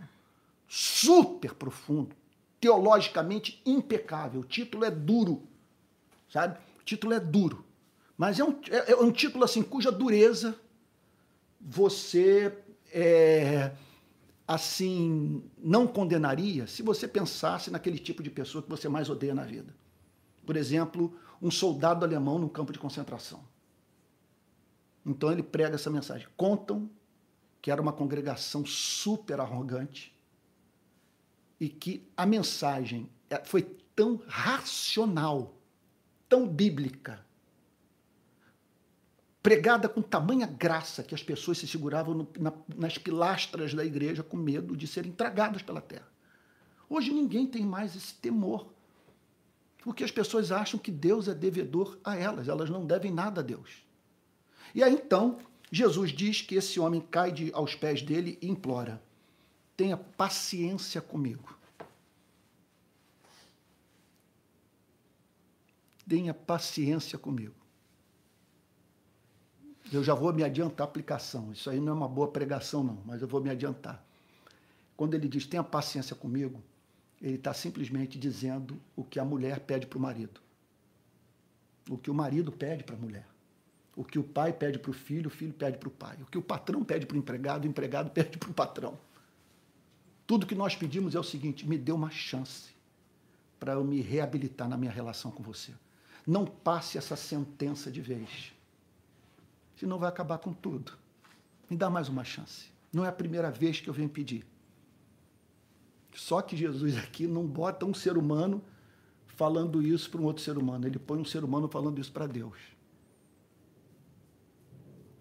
super 0.69 1.55
profundo, 1.55 2.15
teologicamente 2.61 3.63
impecável. 3.65 4.43
O 4.43 4.45
título 4.45 4.85
é 4.85 4.91
duro, 4.91 5.43
sabe? 6.31 6.59
O 6.79 6.83
título 6.83 7.13
é 7.13 7.21
duro. 7.21 7.65
Mas 8.17 8.39
é 8.39 8.45
um, 8.45 8.59
é, 8.71 8.93
é 8.93 8.97
um 8.97 9.11
título 9.11 9.45
assim 9.45 9.63
cuja 9.63 9.91
dureza 9.91 10.59
você 11.61 12.57
é, 12.93 13.73
assim 14.49 15.43
não 15.59 15.87
condenaria 15.87 16.67
se 16.67 16.83
você 16.83 17.07
pensasse 17.07 17.71
naquele 17.71 17.99
tipo 17.99 18.23
de 18.23 18.31
pessoa 18.31 18.63
que 18.63 18.71
você 18.71 18.89
mais 18.89 19.11
odeia 19.11 19.35
na 19.35 19.45
vida 19.45 19.75
por 20.51 20.57
exemplo, 20.57 21.17
um 21.41 21.49
soldado 21.49 22.05
alemão 22.05 22.37
no 22.37 22.49
campo 22.49 22.73
de 22.73 22.79
concentração. 22.81 23.41
Então 25.07 25.31
ele 25.31 25.45
prega 25.45 25.77
essa 25.77 25.89
mensagem. 25.89 26.27
Contam 26.37 26.91
que 27.63 27.71
era 27.71 27.81
uma 27.81 27.93
congregação 27.93 28.67
super 28.67 29.39
arrogante 29.39 30.13
e 31.61 31.69
que 31.69 32.11
a 32.17 32.27
mensagem 32.27 33.09
é, 33.29 33.45
foi 33.45 33.63
tão 33.95 34.21
racional, 34.27 35.55
tão 36.31 36.49
bíblica, 36.49 37.23
pregada 39.43 39.89
com 39.89 40.01
tamanha 40.01 40.47
graça 40.47 41.03
que 41.03 41.15
as 41.15 41.23
pessoas 41.23 41.59
se 41.59 41.67
seguravam 41.67 42.15
no, 42.15 42.29
na, 42.39 42.53
nas 42.75 42.97
pilastras 42.97 43.75
da 43.75 43.85
igreja 43.85 44.23
com 44.23 44.37
medo 44.37 44.75
de 44.77 44.87
serem 44.87 45.13
tragadas 45.13 45.61
pela 45.61 45.81
terra. 45.81 46.09
Hoje 46.89 47.13
ninguém 47.13 47.47
tem 47.47 47.67
mais 47.67 47.95
esse 47.95 48.15
temor 48.15 48.67
porque 49.83 50.05
as 50.05 50.11
pessoas 50.11 50.53
acham 50.53 50.79
que 50.79 50.91
Deus 50.91 51.27
é 51.27 51.35
devedor 51.35 51.99
a 52.05 52.17
elas, 52.17 52.49
elas 52.49 52.69
não 52.69 52.85
devem 52.85 53.11
nada 53.11 53.41
a 53.41 53.45
Deus. 53.45 53.83
E 54.75 54.83
aí 54.83 54.93
então, 54.93 55.39
Jesus 55.73 56.11
diz 56.11 56.43
que 56.43 56.55
esse 56.55 56.79
homem 56.79 57.01
cai 57.01 57.33
de, 57.33 57.51
aos 57.55 57.75
pés 57.75 58.03
dele 58.03 58.39
e 58.43 58.49
implora: 58.49 59.03
tenha 59.77 59.97
paciência 59.97 61.01
comigo. 61.01 61.59
Tenha 66.11 66.35
paciência 66.35 67.17
comigo. 67.17 67.55
Eu 69.93 70.03
já 70.03 70.13
vou 70.13 70.33
me 70.33 70.43
adiantar 70.43 70.85
a 70.85 70.91
aplicação. 70.91 71.53
Isso 71.53 71.71
aí 71.71 71.79
não 71.79 71.93
é 71.93 71.95
uma 71.95 72.09
boa 72.09 72.27
pregação, 72.27 72.83
não, 72.83 73.01
mas 73.07 73.23
eu 73.23 73.29
vou 73.29 73.41
me 73.41 73.49
adiantar. 73.49 74.05
Quando 74.97 75.15
ele 75.15 75.29
diz 75.29 75.47
tenha 75.47 75.63
paciência 75.63 76.17
comigo, 76.17 76.61
ele 77.23 77.37
está 77.37 77.55
simplesmente 77.55 78.19
dizendo 78.19 78.77
o 78.97 79.05
que 79.05 79.21
a 79.21 79.25
mulher 79.25 79.61
pede 79.61 79.87
para 79.87 79.99
o 79.99 80.03
marido. 80.03 80.41
O 81.89 81.97
que 81.97 82.11
o 82.11 82.15
marido 82.15 82.51
pede 82.51 82.83
para 82.83 82.97
a 82.97 82.99
mulher. 82.99 83.29
O 83.95 84.03
que 84.03 84.19
o 84.19 84.25
pai 84.25 84.53
pede 84.53 84.81
para 84.81 84.91
o 84.91 84.95
filho, 84.95 85.29
o 85.29 85.31
filho 85.31 85.53
pede 85.53 85.79
para 85.79 85.89
o 85.89 85.93
pai. 85.93 86.19
O 86.23 86.27
que 86.27 86.39
o 86.39 86.43
patrão 86.43 86.83
pede 86.83 87.07
para 87.07 87.15
o 87.15 87.19
empregado, 87.21 87.67
o 87.67 87.69
empregado 87.69 88.11
pede 88.11 88.37
para 88.37 88.51
o 88.51 88.55
patrão. 88.55 88.99
Tudo 90.27 90.45
que 90.45 90.57
nós 90.57 90.75
pedimos 90.75 91.15
é 91.15 91.21
o 91.21 91.25
seguinte: 91.25 91.69
me 91.69 91.79
dê 91.79 91.93
uma 91.93 92.11
chance 92.11 92.71
para 93.61 93.75
eu 93.75 93.85
me 93.85 94.01
reabilitar 94.01 94.69
na 94.69 94.77
minha 94.77 94.91
relação 94.91 95.31
com 95.31 95.45
você. 95.45 95.73
Não 96.31 96.47
passe 96.47 96.97
essa 96.97 97.17
sentença 97.17 97.91
de 97.91 98.01
vez. 98.01 98.53
Senão 99.75 99.99
vai 99.99 100.09
acabar 100.09 100.39
com 100.39 100.53
tudo. 100.53 100.93
Me 101.69 101.77
dá 101.77 101.91
mais 101.91 102.09
uma 102.09 102.23
chance. 102.23 102.71
Não 102.93 103.05
é 103.05 103.09
a 103.09 103.13
primeira 103.13 103.51
vez 103.51 103.81
que 103.81 103.91
eu 103.91 103.93
venho 103.93 104.09
pedir. 104.09 104.47
Só 106.15 106.41
que 106.41 106.57
Jesus 106.57 106.97
aqui 106.97 107.27
não 107.27 107.45
bota 107.45 107.85
um 107.85 107.93
ser 107.93 108.17
humano 108.17 108.63
falando 109.27 109.83
isso 109.83 110.09
para 110.09 110.21
um 110.21 110.25
outro 110.25 110.41
ser 110.41 110.57
humano, 110.57 110.87
ele 110.87 111.01
põe 111.01 111.19
um 111.19 111.25
ser 111.25 111.43
humano 111.43 111.67
falando 111.67 112.01
isso 112.01 112.13
para 112.13 112.29
Deus. 112.29 112.57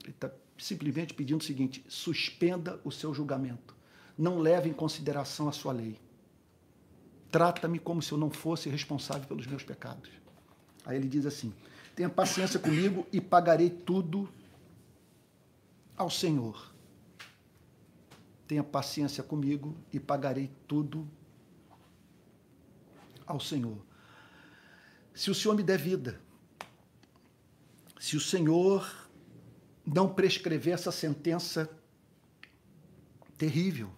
Ele 0.03 0.11
está 0.11 0.29
simplesmente 0.59 1.15
pedindo 1.15 1.41
o 1.41 1.43
seguinte: 1.43 1.83
suspenda 1.87 2.79
o 2.83 2.91
seu 2.91 3.15
julgamento. 3.15 3.75
Não 4.15 4.37
leve 4.37 4.69
em 4.69 4.73
consideração 4.73 5.49
a 5.49 5.51
sua 5.51 5.73
lei. 5.73 5.99
Trata-me 7.31 7.79
como 7.79 7.99
se 7.99 8.11
eu 8.11 8.17
não 8.19 8.29
fosse 8.29 8.69
responsável 8.69 9.27
pelos 9.27 9.47
meus 9.47 9.63
pecados. 9.63 10.19
Aí 10.85 10.97
ele 10.97 11.07
diz 11.07 11.25
assim: 11.25 11.53
Tenha 11.95 12.09
paciência 12.09 12.59
comigo 12.59 13.05
e 13.11 13.19
pagarei 13.19 13.69
tudo 13.69 14.29
ao 15.97 16.09
Senhor. 16.09 16.73
Tenha 18.47 18.63
paciência 18.63 19.21
comigo 19.21 19.75
e 19.93 19.99
pagarei 19.99 20.49
tudo 20.67 21.07
ao 23.25 23.39
Senhor. 23.39 23.77
Se 25.13 25.29
o 25.29 25.35
Senhor 25.35 25.53
me 25.53 25.61
der 25.61 25.77
vida, 25.77 26.19
se 27.99 28.15
o 28.15 28.21
Senhor 28.21 29.09
não 29.85 30.11
prescrever 30.13 30.73
essa 30.73 30.91
sentença 30.91 31.69
terrível, 33.37 33.91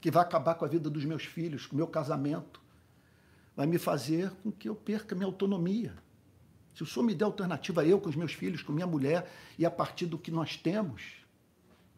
que 0.00 0.10
vai 0.10 0.22
acabar 0.22 0.54
com 0.54 0.64
a 0.64 0.68
vida 0.68 0.88
dos 0.88 1.04
meus 1.04 1.24
filhos, 1.24 1.66
com 1.66 1.74
o 1.74 1.76
meu 1.76 1.86
casamento, 1.86 2.63
vai 3.56 3.66
me 3.66 3.78
fazer 3.78 4.30
com 4.42 4.50
que 4.50 4.68
eu 4.68 4.74
perca 4.74 5.14
minha 5.14 5.26
autonomia. 5.26 5.94
Se 6.74 6.82
o 6.82 6.86
Senhor 6.86 7.06
me 7.06 7.14
der 7.14 7.24
alternativa, 7.24 7.84
eu 7.84 8.00
com 8.00 8.08
os 8.08 8.16
meus 8.16 8.32
filhos, 8.32 8.62
com 8.62 8.72
minha 8.72 8.86
mulher, 8.86 9.30
e 9.56 9.64
a 9.64 9.70
partir 9.70 10.06
do 10.06 10.18
que 10.18 10.30
nós 10.30 10.56
temos, 10.56 11.24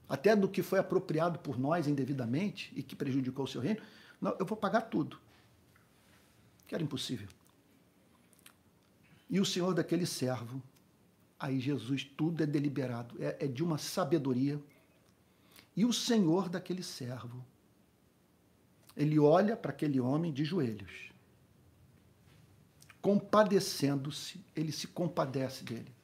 até 0.09 0.37
do 0.37 0.49
que 0.49 0.63
foi 0.63 0.79
apropriado 0.79 1.39
por 1.39 1.59
nós 1.59 1.87
indevidamente 1.87 2.73
e 2.77 2.83
que 2.83 2.95
prejudicou 2.95 3.45
o 3.45 3.49
seu 3.49 3.61
reino, 3.61 3.81
eu 4.39 4.45
vou 4.45 4.57
pagar 4.57 4.83
tudo. 4.83 5.19
Que 6.67 6.75
era 6.75 6.85
impossível. 6.85 7.29
E 9.29 9.41
o 9.41 9.45
Senhor 9.45 9.75
daquele 9.75 10.07
servo, 10.07 10.63
aí 11.39 11.59
Jesus, 11.59 12.05
tudo 12.05 12.43
é 12.43 12.47
deliberado, 12.47 13.17
é, 13.19 13.45
é 13.45 13.47
de 13.49 13.63
uma 13.65 13.79
sabedoria. 13.79 14.61
E 15.75 15.85
o 15.85 15.93
Senhor 15.93 16.49
daquele 16.49 16.83
servo, 16.83 17.45
ele 18.97 19.19
olha 19.19 19.57
para 19.57 19.73
aquele 19.73 20.01
homem 20.01 20.33
de 20.33 20.45
joelhos, 20.45 21.13
compadecendo-se, 23.07 24.45
ele 24.57 24.73
se 24.73 24.89
compadece 24.89 25.63
dele. 25.63 25.95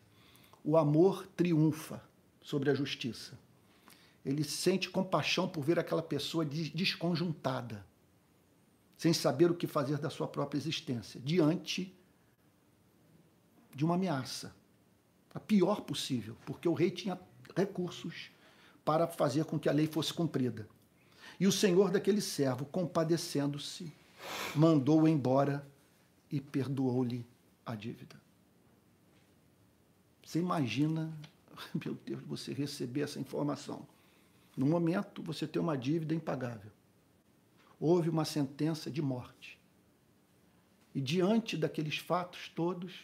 O 0.63 0.77
amor 0.77 1.27
triunfa 1.37 2.01
sobre 2.41 2.71
a 2.71 2.75
justiça. 2.75 3.37
Ele 4.25 4.45
sente 4.45 4.89
compaixão 4.89 5.49
por 5.49 5.65
ver 5.65 5.81
aquela 5.81 6.01
pessoa 6.01 6.45
desconjuntada, 6.45 7.85
sem 8.97 9.13
saber 9.13 9.51
o 9.51 9.55
que 9.57 9.67
fazer 9.67 9.99
da 9.99 10.11
sua 10.11 10.29
própria 10.29 10.61
existência, 10.61 11.21
diante 11.21 11.93
de 13.75 13.85
uma 13.85 13.97
ameaça, 13.97 14.55
a 15.35 15.41
pior 15.41 15.81
possível, 15.81 16.37
porque 16.47 16.69
o 16.69 16.73
rei 16.73 16.93
tinha 16.93 17.19
recursos 17.57 18.31
para 18.85 19.09
fazer 19.09 19.45
com 19.45 19.59
que 19.59 19.69
a 19.69 19.73
lei 19.73 19.89
fosse 19.89 20.15
cumprida. 20.15 20.69
E 21.41 21.49
o 21.49 21.53
senhor 21.53 21.91
daquele 21.91 22.21
servo, 22.21 22.65
compadecendo-se, 22.65 23.93
mandou-o 24.55 25.09
embora 25.09 25.67
e 26.33 26.41
perdoou-lhe 26.41 27.27
a 27.65 27.77
dívida. 27.77 28.21
Você 30.25 30.39
imagina, 30.39 31.13
meu 31.85 31.95
Deus, 31.95 32.23
você 32.23 32.55
receber 32.55 33.03
essa 33.03 33.21
informação. 33.21 33.87
No 34.57 34.65
momento, 34.65 35.23
você 35.23 35.47
tem 35.47 35.61
uma 35.61 35.77
dívida 35.77 36.15
impagável. 36.15 36.73
Houve 37.79 38.09
uma 38.09 38.25
sentença 38.25 38.91
de 38.91 39.03
morte. 39.03 39.61
E 40.95 41.01
diante 41.01 41.57
daqueles 41.57 41.99
fatos 41.99 42.49
todos, 42.49 42.95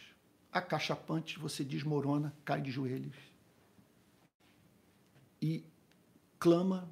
acachapante, 0.50 1.38
você 1.38 1.62
desmorona, 1.62 2.34
cai 2.44 2.60
de 2.62 2.70
joelhos 2.70 3.16
e 5.40 5.64
clama 6.38 6.88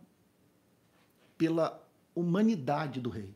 pela 1.36 1.82
humanidade 2.14 3.00
do 3.00 3.10
rei, 3.10 3.34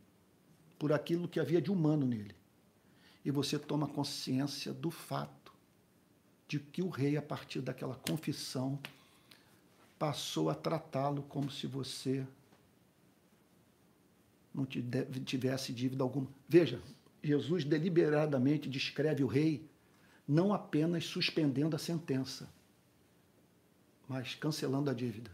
por 0.78 0.92
aquilo 0.92 1.28
que 1.28 1.40
havia 1.40 1.60
de 1.60 1.70
humano 1.70 2.06
nele. 2.06 2.39
E 3.24 3.30
você 3.30 3.58
toma 3.58 3.86
consciência 3.86 4.72
do 4.72 4.90
fato 4.90 5.52
de 6.48 6.58
que 6.58 6.82
o 6.82 6.88
rei, 6.88 7.16
a 7.16 7.22
partir 7.22 7.60
daquela 7.60 7.94
confissão, 7.94 8.78
passou 9.98 10.48
a 10.48 10.54
tratá-lo 10.54 11.22
como 11.24 11.50
se 11.50 11.66
você 11.66 12.26
não 14.52 14.64
tivesse 14.64 15.72
dívida 15.72 16.02
alguma. 16.02 16.26
Veja, 16.48 16.82
Jesus 17.22 17.64
deliberadamente 17.64 18.68
descreve 18.68 19.22
o 19.22 19.26
rei 19.26 19.68
não 20.26 20.52
apenas 20.52 21.04
suspendendo 21.04 21.76
a 21.76 21.78
sentença, 21.78 22.48
mas 24.08 24.34
cancelando 24.34 24.88
a 24.88 24.94
dívida. 24.94 25.30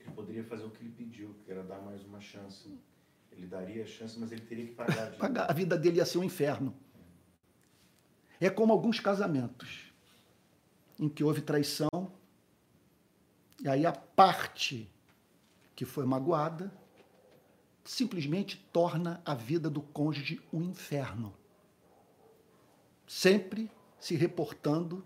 Ele 0.00 0.10
poderia 0.10 0.44
fazer 0.44 0.64
o 0.64 0.70
que 0.70 0.82
ele 0.82 0.92
pediu, 0.92 1.34
que 1.44 1.50
era 1.50 1.62
dar 1.62 1.80
mais 1.80 2.04
uma 2.04 2.20
chance. 2.20 2.68
Ele 3.32 3.46
daria 3.46 3.82
a 3.82 3.86
chance, 3.86 4.18
mas 4.18 4.30
ele 4.30 4.42
teria 4.42 4.66
que 4.66 4.72
pagar 4.72 4.92
a 4.92 5.04
dívida. 5.06 5.18
Pagar. 5.18 5.50
A 5.50 5.52
vida 5.52 5.76
dele 5.76 5.98
ia 5.98 6.04
ser 6.04 6.18
um 6.18 6.24
inferno. 6.24 6.74
É 8.40 8.50
como 8.50 8.72
alguns 8.72 8.98
casamentos 8.98 9.92
em 10.98 11.08
que 11.08 11.24
houve 11.24 11.40
traição, 11.40 12.12
e 13.62 13.68
aí 13.68 13.86
a 13.86 13.92
parte 13.92 14.90
que 15.74 15.84
foi 15.84 16.04
magoada 16.04 16.72
simplesmente 17.84 18.56
torna 18.72 19.20
a 19.24 19.34
vida 19.34 19.68
do 19.68 19.80
cônjuge 19.80 20.40
um 20.52 20.62
inferno. 20.62 21.34
Sempre 23.06 23.70
se 23.98 24.14
reportando 24.14 25.04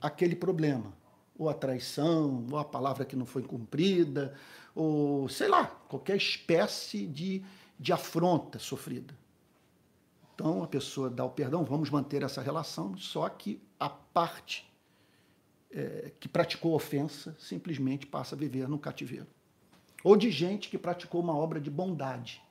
aquele 0.00 0.34
problema, 0.34 0.92
ou 1.38 1.48
a 1.48 1.54
traição, 1.54 2.46
ou 2.50 2.58
a 2.58 2.64
palavra 2.64 3.04
que 3.04 3.14
não 3.14 3.26
foi 3.26 3.42
cumprida, 3.42 4.34
ou 4.76 5.26
sei 5.26 5.48
lá, 5.48 5.64
qualquer 5.88 6.16
espécie 6.16 7.06
de, 7.06 7.42
de 7.80 7.92
afronta 7.94 8.58
sofrida. 8.58 9.16
Então 10.34 10.62
a 10.62 10.66
pessoa 10.66 11.08
dá 11.08 11.24
o 11.24 11.30
perdão, 11.30 11.64
vamos 11.64 11.88
manter 11.88 12.22
essa 12.22 12.42
relação, 12.42 12.94
só 12.98 13.26
que 13.30 13.58
a 13.80 13.88
parte 13.88 14.70
é, 15.70 16.12
que 16.20 16.28
praticou 16.28 16.74
ofensa 16.74 17.34
simplesmente 17.38 18.06
passa 18.06 18.34
a 18.34 18.38
viver 18.38 18.68
no 18.68 18.78
cativeiro. 18.78 19.26
Ou 20.04 20.14
de 20.14 20.30
gente 20.30 20.68
que 20.68 20.76
praticou 20.76 21.22
uma 21.22 21.34
obra 21.34 21.58
de 21.58 21.70
bondade. 21.70 22.42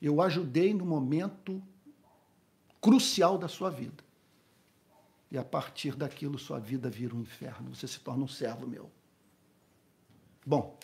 Eu 0.00 0.22
ajudei 0.22 0.72
no 0.72 0.86
momento 0.86 1.60
crucial 2.80 3.36
da 3.36 3.48
sua 3.48 3.70
vida. 3.70 4.04
E 5.32 5.36
a 5.36 5.44
partir 5.44 5.96
daquilo 5.96 6.38
sua 6.38 6.60
vida 6.60 6.88
vira 6.88 7.14
um 7.14 7.20
inferno, 7.22 7.74
você 7.74 7.88
se 7.88 7.98
torna 7.98 8.22
um 8.22 8.28
servo 8.28 8.66
meu. 8.66 8.88
Bom, 10.44 10.76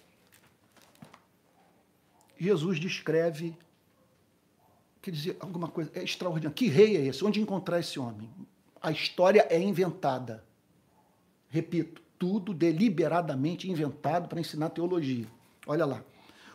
Jesus 2.39 2.79
descreve, 2.79 3.57
quer 5.03 5.11
dizer, 5.11 5.37
alguma 5.41 5.69
coisa, 5.69 5.91
é 5.95 6.03
extraordinário. 6.03 6.55
Que 6.55 6.69
rei 6.69 6.97
é 6.97 7.07
esse? 7.07 7.25
Onde 7.25 7.41
encontrar 7.41 7.81
esse 7.81 7.99
homem? 7.99 8.31
A 8.81 8.91
história 8.93 9.47
é 9.51 9.59
inventada. 9.61 10.45
Repito, 11.49 12.01
tudo 12.19 12.55
deliberadamente 12.55 13.71
inventado 13.71 14.29
para 14.29 14.41
ensinar 14.41 14.71
teologia. 14.71 15.27
Olha 15.67 15.85
lá. 15.85 16.05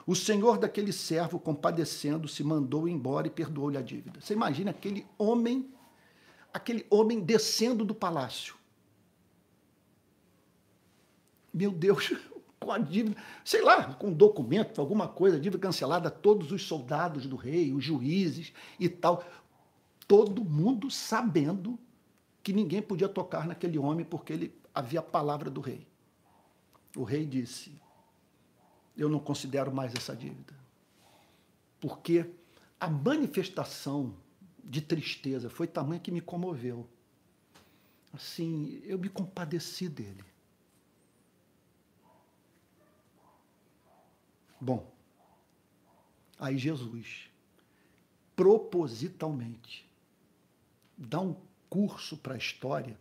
O 0.06 0.16
senhor 0.16 0.58
daquele 0.58 0.92
servo, 0.92 1.40
compadecendo-se, 1.40 2.44
mandou 2.44 2.88
embora 2.88 3.28
e 3.28 3.30
perdoou-lhe 3.30 3.78
a 3.78 3.82
dívida. 3.82 4.20
Você 4.20 4.34
imagina 4.34 4.72
aquele 4.72 5.06
homem, 5.18 5.70
aquele 6.54 6.86
homem 6.90 7.22
descendo 7.22 7.86
do 7.86 7.96
palácio. 7.96 8.56
Meu 11.54 11.72
Deus, 11.72 12.12
com 12.64 12.72
a 12.72 12.78
dívida, 12.78 13.16
sei 13.44 13.62
lá, 13.62 13.94
com 13.94 14.08
um 14.08 14.14
documento, 14.14 14.80
alguma 14.80 15.08
coisa, 15.08 15.40
dívida 15.40 15.62
cancelada, 15.62 16.10
todos 16.10 16.52
os 16.52 16.64
soldados 16.64 17.26
do 17.26 17.36
rei, 17.36 17.74
os 17.74 17.84
juízes 17.84 18.54
e 18.80 18.88
tal, 18.88 19.24
todo 20.08 20.44
mundo 20.44 20.90
sabendo 20.90 21.78
que 22.42 22.54
ninguém 22.54 22.82
podia 22.82 23.10
tocar 23.10 23.48
naquele 23.48 23.78
homem 23.78 24.06
porque 24.06 24.34
ele 24.34 24.56
havia 24.74 25.00
a 25.00 25.04
palavra 25.04 25.50
do 25.50 25.62
rei. 25.62 25.88
O 26.96 27.04
rei 27.04 27.26
disse: 27.26 27.72
Eu 28.96 29.10
não 29.10 29.20
considero 29.20 29.74
mais 29.74 29.94
essa 29.96 30.16
dívida. 30.16 30.54
Porque 31.80 32.30
a 32.80 32.88
manifestação 32.88 34.16
de 34.64 34.82
tristeza 34.82 35.50
foi 35.50 35.68
tamanha 35.68 36.00
que 36.00 36.12
me 36.12 36.22
comoveu. 36.22 36.88
Assim, 38.14 38.82
eu 38.86 38.98
me 39.00 39.10
compadeci 39.10 39.90
dele. 39.90 40.24
Bom, 44.64 44.90
aí 46.40 46.58
Jesus, 46.58 47.30
propositalmente, 48.34 49.86
dá 50.98 51.20
um 51.20 51.36
curso 51.70 52.16
para 52.16 52.36
a 52.36 52.38
história 52.38 52.98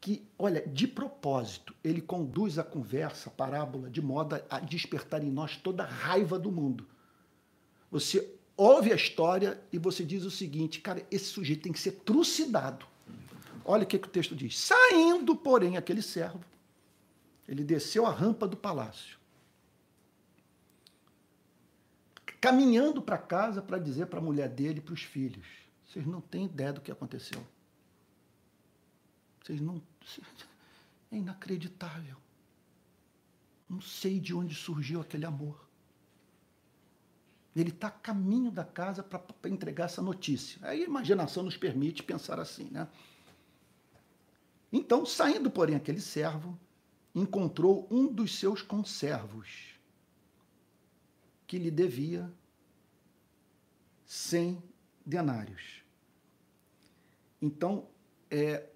que, 0.00 0.26
olha, 0.38 0.66
de 0.66 0.88
propósito, 0.88 1.74
ele 1.84 2.00
conduz 2.00 2.58
a 2.58 2.64
conversa, 2.64 3.28
a 3.28 3.32
parábola, 3.32 3.90
de 3.90 4.00
modo 4.00 4.42
a 4.48 4.58
despertar 4.58 5.22
em 5.22 5.30
nós 5.30 5.54
toda 5.58 5.82
a 5.82 5.86
raiva 5.86 6.38
do 6.38 6.50
mundo. 6.50 6.86
Você 7.90 8.34
ouve 8.56 8.90
a 8.90 8.96
história 8.96 9.62
e 9.70 9.76
você 9.76 10.02
diz 10.02 10.24
o 10.24 10.30
seguinte, 10.30 10.80
cara, 10.80 11.06
esse 11.10 11.26
sujeito 11.26 11.64
tem 11.64 11.72
que 11.74 11.78
ser 11.78 11.92
trucidado. 11.92 12.86
Olha 13.66 13.84
o 13.84 13.86
que, 13.86 13.98
que 13.98 14.08
o 14.08 14.10
texto 14.10 14.34
diz. 14.34 14.58
Saindo, 14.58 15.36
porém, 15.36 15.76
aquele 15.76 16.00
servo, 16.00 16.42
ele 17.46 17.62
desceu 17.62 18.06
a 18.06 18.10
rampa 18.10 18.48
do 18.48 18.56
palácio, 18.56 19.19
caminhando 22.40 23.02
para 23.02 23.18
casa 23.18 23.60
para 23.60 23.78
dizer 23.78 24.06
para 24.06 24.18
a 24.18 24.22
mulher 24.22 24.48
dele 24.48 24.78
e 24.78 24.82
para 24.82 24.94
os 24.94 25.02
filhos: 25.02 25.46
Vocês 25.86 26.06
não 26.06 26.20
têm 26.20 26.46
ideia 26.46 26.72
do 26.72 26.80
que 26.80 26.90
aconteceu. 26.90 27.44
Vocês 29.42 29.60
não. 29.60 29.82
É 31.12 31.16
inacreditável. 31.16 32.16
Não 33.68 33.80
sei 33.80 34.20
de 34.20 34.32
onde 34.32 34.54
surgiu 34.54 35.00
aquele 35.00 35.26
amor. 35.26 35.68
Ele 37.54 37.70
está 37.70 37.88
a 37.88 37.90
caminho 37.90 38.48
da 38.48 38.64
casa 38.64 39.02
para 39.02 39.50
entregar 39.50 39.86
essa 39.86 40.00
notícia. 40.00 40.60
Aí 40.62 40.82
a 40.82 40.86
imaginação 40.86 41.42
nos 41.42 41.56
permite 41.56 42.04
pensar 42.04 42.38
assim, 42.38 42.70
né? 42.70 42.86
Então, 44.72 45.04
saindo, 45.04 45.50
porém, 45.50 45.74
aquele 45.74 46.00
servo, 46.00 46.56
encontrou 47.12 47.88
um 47.90 48.06
dos 48.06 48.38
seus 48.38 48.62
conservos, 48.62 49.69
que 51.50 51.58
lhe 51.58 51.68
devia 51.72 52.30
cem 54.06 54.62
denários. 55.04 55.82
Então, 57.42 57.88
é, 58.30 58.68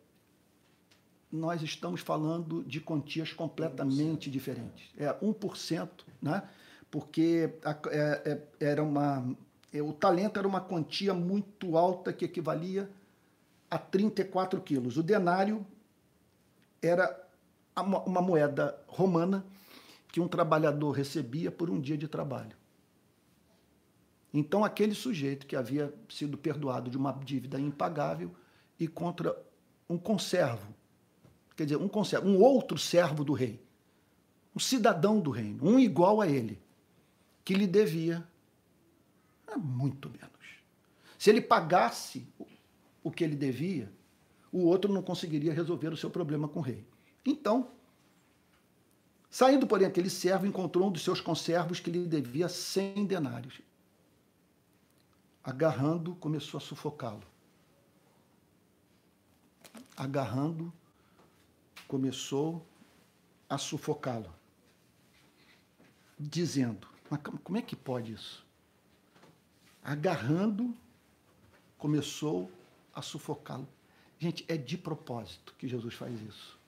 nós 1.31 1.63
estamos 1.63 2.01
falando 2.01 2.65
de 2.65 2.81
quantias 2.81 3.33
completamente 3.33 4.29
1%. 4.29 4.33
diferentes. 4.33 4.91
É 4.97 5.15
1%, 5.21 5.89
né? 6.21 6.49
porque 6.91 7.55
a, 7.65 7.79
é, 7.93 8.43
é, 8.59 8.67
era 8.67 8.83
uma, 8.83 9.37
é, 9.73 9.81
o 9.81 9.93
talento 9.93 10.41
era 10.41 10.49
uma 10.49 10.61
quantia 10.61 11.15
muito 11.15 11.77
alta 11.77 12.13
que 12.13 12.25
equivalia 12.25 12.91
a 13.71 13.79
34 13.79 14.61
quilos. 14.63 14.97
O 14.97 15.03
denário 15.05 15.65
era 16.83 17.25
uma 17.77 18.21
moeda 18.21 18.77
romana 18.89 19.47
que 20.09 20.21
um 20.21 20.27
trabalhador 20.27 20.91
recebia 20.91 21.53
por 21.53 21.71
um 21.71 21.81
dia 21.81 21.97
de 21.97 22.09
trabalho. 22.09 22.64
Então, 24.37 24.65
aquele 24.65 24.97
sujeito 24.97 25.47
que 25.47 25.55
havia 25.55 25.95
sido 26.09 26.37
perdoado 26.37 26.91
de 26.91 26.97
uma 26.99 27.13
dívida 27.13 27.61
impagável 27.61 28.35
e 28.81 28.89
contra 28.89 29.41
um 29.89 29.97
conservo, 29.97 30.75
quer 31.55 31.63
dizer, 31.63 31.77
um 31.77 31.87
conservo, 31.87 32.27
um 32.27 32.41
outro 32.41 32.77
servo 32.77 33.23
do 33.23 33.33
rei, 33.33 33.63
um 34.53 34.59
cidadão 34.59 35.21
do 35.21 35.31
reino, 35.31 35.65
um 35.65 35.79
igual 35.79 36.21
a 36.21 36.27
ele, 36.27 36.61
que 37.45 37.55
lhe 37.55 37.65
devia 37.69 38.27
é 39.47 39.57
muito 39.57 40.11
menos. 40.11 40.31
Se 41.17 41.31
ele 41.31 41.41
pagasse 41.41 42.27
o 43.05 43.13
que 43.13 43.23
ele 43.23 43.37
devia, 43.37 43.89
o 44.51 44.65
outro 44.65 44.93
não 44.93 45.03
conseguiria 45.03 45.55
resolver 45.55 45.93
o 45.93 45.97
seu 45.97 46.11
problema 46.11 46.49
com 46.49 46.59
o 46.59 46.63
rei. 46.63 46.85
Então, 47.25 47.71
saindo, 49.31 49.65
porém, 49.65 49.87
aquele 49.87 50.11
servo 50.11 50.45
encontrou 50.45 50.89
um 50.89 50.91
dos 50.91 51.05
seus 51.05 51.21
conservos 51.21 51.79
que 51.79 51.89
lhe 51.89 52.05
devia 52.05 52.49
cem 52.49 53.07
denários. 53.07 53.61
Agarrando, 55.45 56.15
começou 56.15 56.57
a 56.57 56.61
sufocá-lo. 56.61 57.23
Agarrando, 59.95 60.73
começou 61.87 62.67
a 63.49 63.59
sufocá-lo. 63.59 64.33
Dizendo: 66.19 66.89
Mas 67.11 67.21
como 67.21 67.59
é 67.59 67.63
que 67.63 67.77
pode 67.77 68.13
isso? 68.13 68.45
Agarrando, 69.83 70.75
começou 71.77 72.51
a 72.95 73.03
sufocá-lo. 73.03 73.69
Gente, 74.19 74.47
é 74.49 74.57
de 74.57 74.79
propósito 74.79 75.55
que 75.59 75.69
Jesus 75.69 75.93
faz 75.93 76.19
isso. 76.23 76.59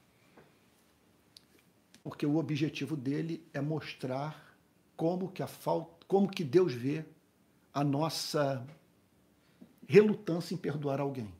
Porque 2.05 2.27
o 2.27 2.37
objetivo 2.37 2.95
dele 2.95 3.43
é 3.55 3.61
mostrar 3.61 4.55
como 4.97 5.33
que 5.33 5.43
a 5.43 5.47
falta, 5.47 6.05
como 6.07 6.29
que 6.31 6.45
Deus 6.45 6.75
vê 6.75 7.07
a 7.77 7.85
nossa 7.85 8.67
relutância 9.87 10.55
em 10.55 10.57
perdoar 10.57 10.99
alguém. 10.99 11.31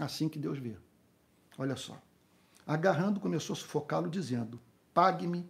Assim 0.00 0.28
que 0.28 0.38
Deus 0.38 0.58
vê. 0.58 0.76
Olha 1.56 1.76
só. 1.76 1.96
Agarrando, 2.66 3.20
começou 3.20 3.54
a 3.54 3.56
sufocá-lo, 3.56 4.10
dizendo: 4.10 4.60
Pague-me 4.92 5.48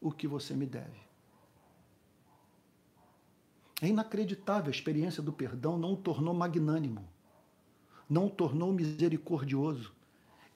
o 0.00 0.12
que 0.12 0.28
você 0.28 0.54
me 0.54 0.64
deve. 0.64 1.00
É 3.82 3.88
inacreditável 3.88 4.68
a 4.68 4.74
experiência 4.74 5.20
do 5.22 5.32
perdão 5.32 5.76
não 5.76 5.94
o 5.94 5.96
tornou 5.96 6.32
magnânimo 6.32 7.04
não 8.08 8.28
tornou 8.28 8.72
misericordioso. 8.72 9.92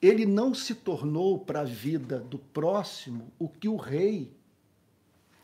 Ele 0.01 0.25
não 0.25 0.53
se 0.53 0.73
tornou 0.75 1.39
para 1.39 1.61
a 1.61 1.65
vida 1.65 2.19
do 2.19 2.39
próximo 2.39 3.31
o 3.37 3.47
que 3.47 3.69
o 3.69 3.75
rei 3.75 4.35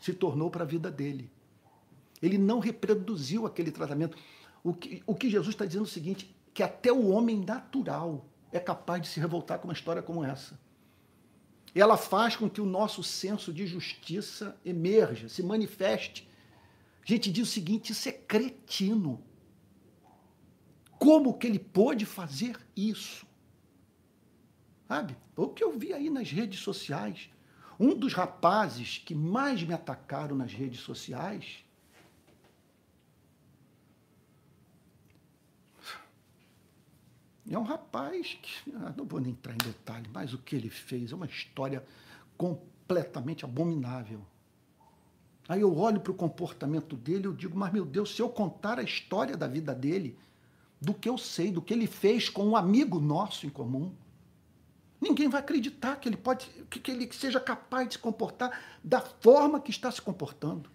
se 0.01 0.13
tornou 0.13 0.49
para 0.49 0.63
a 0.63 0.67
vida 0.67 0.89
dele. 0.89 1.31
Ele 2.21 2.38
não 2.38 2.60
reproduziu 2.60 3.45
aquele 3.45 3.71
tratamento. 3.71 4.17
O 4.63 4.73
que, 4.73 5.01
o 5.05 5.15
que 5.15 5.29
Jesus 5.29 5.55
está 5.55 5.65
dizendo 5.65 5.86
é 5.86 5.88
o 5.88 5.91
seguinte: 5.91 6.36
que 6.53 6.63
até 6.63 6.91
o 6.91 7.10
homem 7.10 7.39
natural 7.39 8.25
é 8.51 8.60
capaz 8.60 9.01
de 9.01 9.08
se 9.08 9.19
revoltar 9.19 9.60
com 9.60 9.67
uma 9.67 9.73
história 9.73 10.01
como 10.01 10.23
essa. 10.23 10.60
Ela 11.73 11.97
faz 11.97 12.36
com 12.36 12.49
que 12.49 12.60
o 12.60 12.65
nosso 12.65 13.03
senso 13.03 13.53
de 13.53 13.65
justiça 13.67 14.60
emerja, 14.65 15.29
se 15.29 15.43
manifeste. 15.43 16.27
A 17.01 17.05
gente 17.05 17.32
diz 17.32 17.47
o 17.47 17.51
seguinte: 17.51 17.91
isso 17.91 18.10
é 18.10 18.12
cretino. 18.12 19.23
Como 20.97 21.38
que 21.38 21.47
ele 21.47 21.60
pôde 21.60 22.05
fazer 22.05 22.60
isso? 22.75 23.25
Sabe? 24.88 25.15
O 25.36 25.47
que 25.47 25.63
eu 25.63 25.77
vi 25.77 25.93
aí 25.93 26.10
nas 26.10 26.29
redes 26.29 26.60
sociais. 26.60 27.29
Um 27.79 27.95
dos 27.95 28.13
rapazes 28.13 28.97
que 28.97 29.15
mais 29.15 29.63
me 29.63 29.73
atacaram 29.73 30.36
nas 30.36 30.51
redes 30.51 30.82
sociais 30.82 31.63
é 37.55 37.59
um 37.59 37.63
rapaz 37.63 38.38
que, 38.41 38.71
ah, 38.75 38.93
não 38.95 39.05
vou 39.05 39.19
nem 39.19 39.31
entrar 39.31 39.53
em 39.53 39.57
detalhe, 39.57 40.09
mas 40.13 40.33
o 40.33 40.38
que 40.38 40.55
ele 40.55 40.69
fez 40.69 41.12
é 41.12 41.15
uma 41.15 41.25
história 41.25 41.83
completamente 42.38 43.43
abominável. 43.43 44.21
Aí 45.47 45.62
eu 45.62 45.75
olho 45.75 45.99
para 45.99 46.12
o 46.12 46.15
comportamento 46.15 46.95
dele 46.95 47.23
e 47.23 47.25
eu 47.25 47.33
digo, 47.33 47.57
mas 47.57 47.73
meu 47.73 47.83
Deus, 47.83 48.15
se 48.15 48.21
eu 48.21 48.29
contar 48.29 48.77
a 48.77 48.83
história 48.83 49.35
da 49.35 49.47
vida 49.47 49.73
dele, 49.73 50.15
do 50.79 50.93
que 50.93 51.09
eu 51.09 51.17
sei, 51.17 51.51
do 51.51 51.62
que 51.62 51.73
ele 51.73 51.88
fez 51.88 52.29
com 52.29 52.45
um 52.45 52.55
amigo 52.55 52.99
nosso 52.99 53.45
em 53.45 53.49
comum. 53.49 53.93
Ninguém 55.01 55.27
vai 55.27 55.41
acreditar 55.41 55.95
que 55.95 56.07
ele 56.07 56.17
pode, 56.17 56.45
que 56.69 56.91
ele 56.91 57.12
seja 57.12 57.39
capaz 57.39 57.88
de 57.88 57.93
se 57.95 57.99
comportar 57.99 58.62
da 58.83 59.01
forma 59.01 59.59
que 59.59 59.71
está 59.71 59.91
se 59.91 60.01
comportando. 60.01 60.69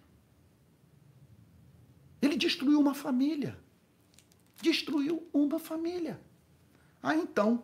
Ele 2.21 2.35
destruiu 2.35 2.79
uma 2.79 2.93
família. 2.93 3.57
Destruiu 4.61 5.27
uma 5.31 5.59
família. 5.59 6.19
Aí 7.05 7.19
então, 7.19 7.63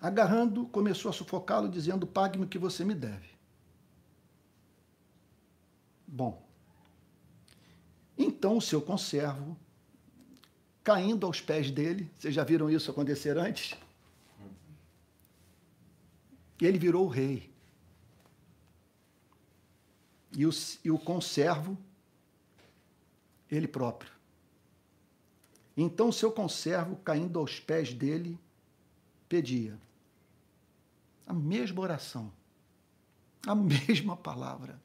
agarrando, 0.00 0.64
começou 0.68 1.10
a 1.10 1.12
sufocá-lo, 1.12 1.68
dizendo: 1.68 2.06
Pague-me 2.06 2.46
o 2.46 2.48
que 2.48 2.58
você 2.58 2.86
me 2.86 2.94
deve. 2.94 3.28
Bom, 6.06 6.42
então 8.16 8.56
o 8.56 8.62
seu 8.62 8.80
conservo 8.80 9.58
caindo 10.82 11.26
aos 11.26 11.42
pés 11.42 11.70
dele. 11.70 12.10
Vocês 12.18 12.34
já 12.34 12.42
viram 12.42 12.70
isso 12.70 12.90
acontecer 12.90 13.36
antes? 13.36 13.78
Ele 16.58 16.78
virou 16.78 17.04
o 17.04 17.10
rei. 17.10 17.52
E 20.32 20.46
o, 20.46 20.50
e 20.82 20.90
o 20.90 20.98
conservo, 20.98 21.76
ele 23.50 23.68
próprio. 23.68 24.19
Então 25.82 26.12
seu 26.12 26.30
conservo, 26.30 26.96
caindo 26.96 27.38
aos 27.38 27.58
pés 27.58 27.94
dele, 27.94 28.38
pedia 29.26 29.80
a 31.26 31.32
mesma 31.32 31.80
oração, 31.80 32.30
a 33.46 33.54
mesma 33.54 34.14
palavra, 34.14 34.78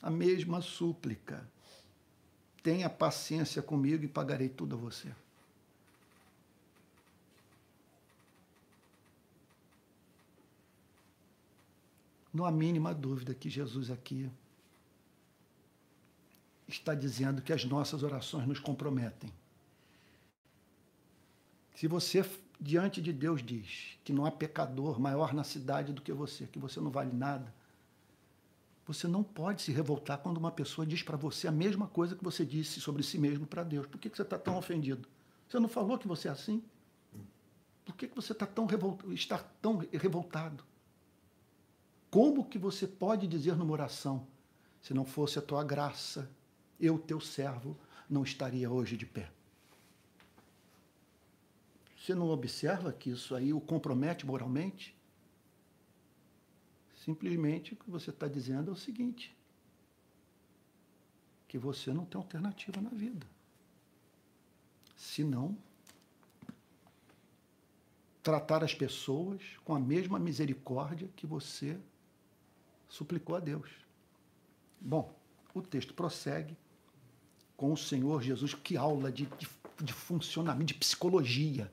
a 0.00 0.08
mesma 0.08 0.62
súplica. 0.62 1.46
Tenha 2.62 2.88
paciência 2.88 3.60
comigo 3.60 4.02
e 4.02 4.08
pagarei 4.08 4.48
tudo 4.48 4.76
a 4.76 4.78
você. 4.78 5.14
Não 12.32 12.46
há 12.46 12.50
mínima 12.50 12.94
dúvida 12.94 13.34
que 13.34 13.50
Jesus 13.50 13.90
aqui 13.90 14.30
está 16.66 16.94
dizendo 16.94 17.42
que 17.42 17.52
as 17.52 17.66
nossas 17.66 18.02
orações 18.02 18.48
nos 18.48 18.58
comprometem. 18.58 19.30
Se 21.74 21.86
você, 21.86 22.24
diante 22.60 23.00
de 23.00 23.12
Deus, 23.12 23.42
diz 23.42 23.98
que 24.04 24.12
não 24.12 24.26
há 24.26 24.30
pecador 24.30 25.00
maior 25.00 25.32
na 25.32 25.44
cidade 25.44 25.92
do 25.92 26.02
que 26.02 26.12
você, 26.12 26.46
que 26.46 26.58
você 26.58 26.80
não 26.80 26.90
vale 26.90 27.12
nada, 27.12 27.52
você 28.86 29.06
não 29.06 29.22
pode 29.22 29.62
se 29.62 29.70
revoltar 29.70 30.18
quando 30.18 30.38
uma 30.38 30.50
pessoa 30.50 30.84
diz 30.84 31.02
para 31.02 31.16
você 31.16 31.46
a 31.46 31.52
mesma 31.52 31.86
coisa 31.86 32.16
que 32.16 32.24
você 32.24 32.44
disse 32.44 32.80
sobre 32.80 33.02
si 33.02 33.18
mesmo 33.18 33.46
para 33.46 33.62
Deus. 33.62 33.86
Por 33.86 33.98
que, 34.00 34.08
você 34.08 34.22
está 34.22 34.36
tão 34.36 34.56
ofendido? 34.56 35.08
Você 35.48 35.60
não 35.60 35.68
falou 35.68 35.96
que 35.96 36.08
você 36.08 36.26
é 36.26 36.30
assim? 36.32 36.62
Por 37.84 37.94
que, 37.94 38.08
você 38.08 38.32
está 38.32 38.46
tão, 38.46 38.66
revoltado, 38.66 39.12
está 39.12 39.38
tão 39.38 39.76
revoltado? 39.76 40.64
Como 42.10 42.44
que 42.44 42.58
você 42.58 42.86
pode 42.86 43.28
dizer 43.28 43.56
numa 43.56 43.72
oração, 43.72 44.26
se 44.82 44.92
não 44.92 45.04
fosse 45.04 45.38
a 45.38 45.42
tua 45.42 45.62
graça, 45.62 46.28
eu, 46.80 46.98
teu 46.98 47.20
servo, 47.20 47.76
não 48.08 48.24
estaria 48.24 48.68
hoje 48.68 48.96
de 48.96 49.06
pé? 49.06 49.30
Você 52.10 52.14
não 52.16 52.28
observa 52.30 52.92
que 52.92 53.08
isso 53.08 53.36
aí 53.36 53.52
o 53.52 53.60
compromete 53.60 54.26
moralmente? 54.26 54.96
Simplesmente 56.96 57.72
o 57.72 57.76
que 57.76 57.88
você 57.88 58.10
está 58.10 58.26
dizendo 58.26 58.68
é 58.68 58.74
o 58.74 58.76
seguinte: 58.76 59.32
que 61.46 61.56
você 61.56 61.92
não 61.92 62.04
tem 62.04 62.20
alternativa 62.20 62.80
na 62.80 62.90
vida. 62.90 63.24
Se 64.96 65.22
não, 65.22 65.56
tratar 68.24 68.64
as 68.64 68.74
pessoas 68.74 69.40
com 69.64 69.72
a 69.72 69.78
mesma 69.78 70.18
misericórdia 70.18 71.08
que 71.14 71.28
você 71.28 71.78
suplicou 72.88 73.36
a 73.36 73.38
Deus. 73.40 73.70
Bom, 74.80 75.14
o 75.54 75.62
texto 75.62 75.94
prossegue 75.94 76.56
com 77.56 77.72
o 77.72 77.76
Senhor 77.76 78.20
Jesus. 78.20 78.52
Que 78.52 78.76
aula 78.76 79.12
de, 79.12 79.26
de, 79.26 79.48
de 79.80 79.92
funcionamento, 79.92 80.72
de 80.72 80.74
psicologia. 80.74 81.70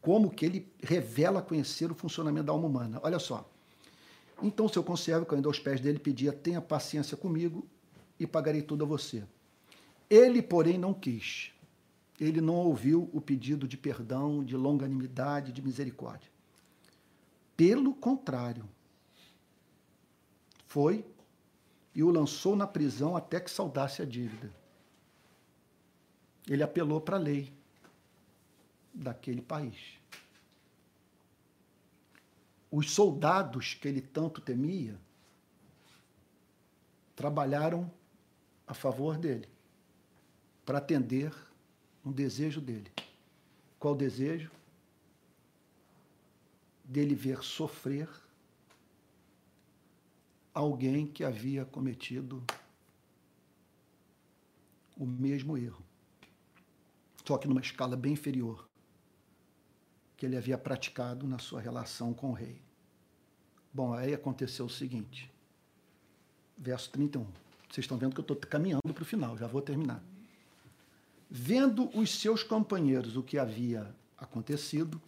Como 0.00 0.30
que 0.30 0.44
ele 0.44 0.72
revela 0.82 1.42
conhecer 1.42 1.90
o 1.90 1.94
funcionamento 1.94 2.46
da 2.46 2.52
alma 2.52 2.66
humana. 2.66 3.00
Olha 3.02 3.18
só. 3.18 3.48
Então 4.42 4.68
seu 4.68 4.84
conservo, 4.84 5.26
caindo 5.26 5.48
aos 5.48 5.58
pés 5.58 5.80
dele, 5.80 5.98
pedia: 5.98 6.32
Tenha 6.32 6.60
paciência 6.60 7.16
comigo 7.16 7.66
e 8.18 8.26
pagarei 8.26 8.62
tudo 8.62 8.84
a 8.84 8.86
você. 8.86 9.24
Ele, 10.08 10.40
porém, 10.40 10.78
não 10.78 10.94
quis. 10.94 11.52
Ele 12.20 12.40
não 12.40 12.54
ouviu 12.54 13.08
o 13.12 13.20
pedido 13.20 13.68
de 13.68 13.76
perdão, 13.76 14.42
de 14.42 14.56
longanimidade, 14.56 15.52
de 15.52 15.62
misericórdia. 15.62 16.30
Pelo 17.56 17.94
contrário, 17.94 18.68
foi 20.66 21.04
e 21.94 22.02
o 22.02 22.10
lançou 22.10 22.54
na 22.54 22.66
prisão 22.66 23.16
até 23.16 23.40
que 23.40 23.50
saudasse 23.50 24.02
a 24.02 24.04
dívida. 24.04 24.52
Ele 26.48 26.62
apelou 26.62 27.00
para 27.00 27.16
a 27.16 27.20
lei 27.20 27.52
daquele 28.98 29.40
país. 29.40 29.98
Os 32.70 32.90
soldados 32.90 33.74
que 33.74 33.88
ele 33.88 34.02
tanto 34.02 34.40
temia 34.40 34.98
trabalharam 37.14 37.90
a 38.66 38.74
favor 38.74 39.16
dele 39.16 39.48
para 40.66 40.78
atender 40.78 41.34
um 42.04 42.12
desejo 42.12 42.60
dele. 42.60 42.92
Qual 43.78 43.94
desejo? 43.94 44.50
Dele 46.84 47.14
ver 47.14 47.42
sofrer 47.42 48.08
alguém 50.52 51.06
que 51.06 51.24
havia 51.24 51.64
cometido 51.64 52.44
o 54.96 55.06
mesmo 55.06 55.56
erro, 55.56 55.84
só 57.24 57.38
que 57.38 57.46
numa 57.46 57.60
escala 57.60 57.96
bem 57.96 58.14
inferior 58.14 58.67
que 60.18 60.26
ele 60.26 60.36
havia 60.36 60.58
praticado 60.58 61.26
na 61.26 61.38
sua 61.38 61.62
relação 61.62 62.12
com 62.12 62.28
o 62.28 62.34
rei. 62.34 62.60
Bom, 63.72 63.94
aí 63.94 64.12
aconteceu 64.12 64.66
o 64.66 64.70
seguinte, 64.70 65.30
verso 66.58 66.90
31. 66.90 67.24
Vocês 67.70 67.84
estão 67.84 67.96
vendo 67.96 68.12
que 68.12 68.20
eu 68.20 68.22
estou 68.22 68.36
caminhando 68.36 68.92
para 68.92 69.02
o 69.02 69.06
final, 69.06 69.38
já 69.38 69.46
vou 69.46 69.62
terminar. 69.62 70.02
Vendo 71.30 71.88
os 71.96 72.20
seus 72.20 72.42
companheiros 72.42 73.16
o 73.16 73.22
que 73.22 73.38
havia 73.38 73.94
acontecido, 74.18 75.00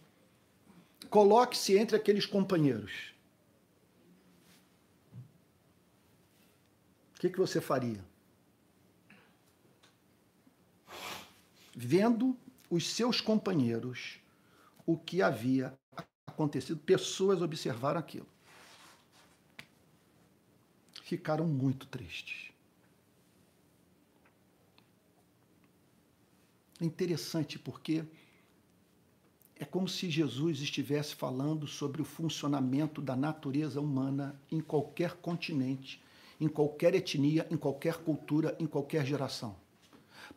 coloque-se 1.09 1.77
entre 1.77 1.95
aqueles 1.95 2.25
companheiros 2.25 3.11
que, 7.21 7.29
que 7.29 7.37
você 7.37 7.61
faria? 7.61 8.03
Vendo 11.75 12.35
os 12.67 12.89
seus 12.89 13.21
companheiros 13.21 14.19
o 14.85 14.97
que 14.97 15.21
havia 15.21 15.77
acontecido, 16.27 16.79
pessoas 16.79 17.41
observaram 17.41 17.99
aquilo. 17.99 18.27
Ficaram 21.03 21.45
muito 21.45 21.87
tristes. 21.87 22.51
É 26.79 26.85
interessante 26.85 27.59
porque 27.59 28.03
é 29.55 29.65
como 29.65 29.87
se 29.87 30.09
Jesus 30.09 30.59
estivesse 30.61 31.13
falando 31.13 31.67
sobre 31.67 32.01
o 32.01 32.05
funcionamento 32.05 33.01
da 33.01 33.15
natureza 33.15 33.79
humana 33.79 34.39
em 34.51 34.59
qualquer 34.59 35.13
continente 35.17 36.01
em 36.41 36.47
qualquer 36.47 36.95
etnia, 36.95 37.47
em 37.51 37.55
qualquer 37.55 37.97
cultura, 37.97 38.57
em 38.59 38.65
qualquer 38.65 39.05
geração. 39.05 39.55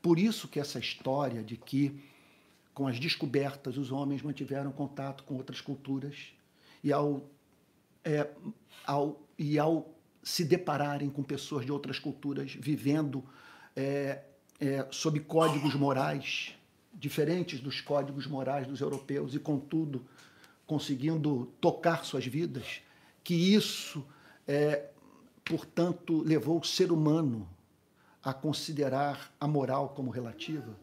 Por 0.02 0.18
isso 0.18 0.46
que 0.46 0.60
essa 0.60 0.78
história 0.78 1.42
de 1.42 1.56
que 1.56 1.98
com 2.74 2.86
as 2.86 2.98
descobertas 2.98 3.78
os 3.78 3.92
homens 3.92 4.20
mantiveram 4.20 4.72
contato 4.72 5.24
com 5.24 5.36
outras 5.36 5.60
culturas 5.60 6.34
e 6.82 6.92
ao, 6.92 7.24
é, 8.04 8.28
ao, 8.84 9.22
e 9.38 9.58
ao 9.58 9.94
se 10.22 10.44
depararem 10.44 11.08
com 11.08 11.22
pessoas 11.22 11.64
de 11.64 11.72
outras 11.72 11.98
culturas 11.98 12.52
vivendo 12.52 13.24
é, 13.76 14.22
é, 14.60 14.86
sob 14.90 15.20
códigos 15.20 15.74
morais 15.74 16.54
diferentes 16.92 17.60
dos 17.60 17.80
códigos 17.80 18.26
morais 18.26 18.66
dos 18.66 18.80
europeus 18.80 19.34
e, 19.34 19.38
contudo, 19.38 20.04
conseguindo 20.66 21.52
tocar 21.60 22.04
suas 22.04 22.24
vidas, 22.24 22.80
que 23.22 23.34
isso 23.34 24.06
é, 24.46 24.90
portanto, 25.44 26.22
levou 26.22 26.60
o 26.60 26.64
ser 26.64 26.92
humano 26.92 27.48
a 28.22 28.32
considerar 28.32 29.32
a 29.40 29.46
moral 29.46 29.90
como 29.90 30.10
relativa, 30.10 30.74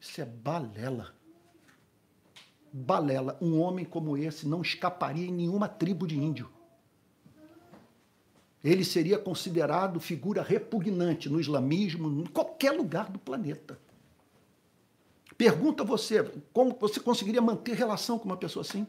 isso 0.00 0.20
é 0.20 0.24
balela. 0.24 1.14
Balela. 2.72 3.36
Um 3.40 3.60
homem 3.60 3.84
como 3.84 4.16
esse 4.16 4.46
não 4.46 4.62
escaparia 4.62 5.26
em 5.26 5.32
nenhuma 5.32 5.68
tribo 5.68 6.06
de 6.06 6.16
índio. 6.16 6.50
Ele 8.62 8.84
seria 8.84 9.18
considerado 9.18 10.00
figura 10.00 10.42
repugnante 10.42 11.28
no 11.28 11.40
islamismo, 11.40 12.08
em 12.08 12.26
qualquer 12.26 12.72
lugar 12.72 13.08
do 13.08 13.18
planeta. 13.18 13.78
Pergunta 15.38 15.84
você, 15.84 16.24
como 16.52 16.76
você 16.80 16.98
conseguiria 16.98 17.42
manter 17.42 17.74
relação 17.74 18.18
com 18.18 18.24
uma 18.24 18.36
pessoa 18.36 18.62
assim? 18.62 18.86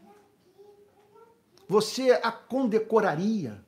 Você 1.68 2.12
a 2.12 2.32
condecoraria? 2.32 3.64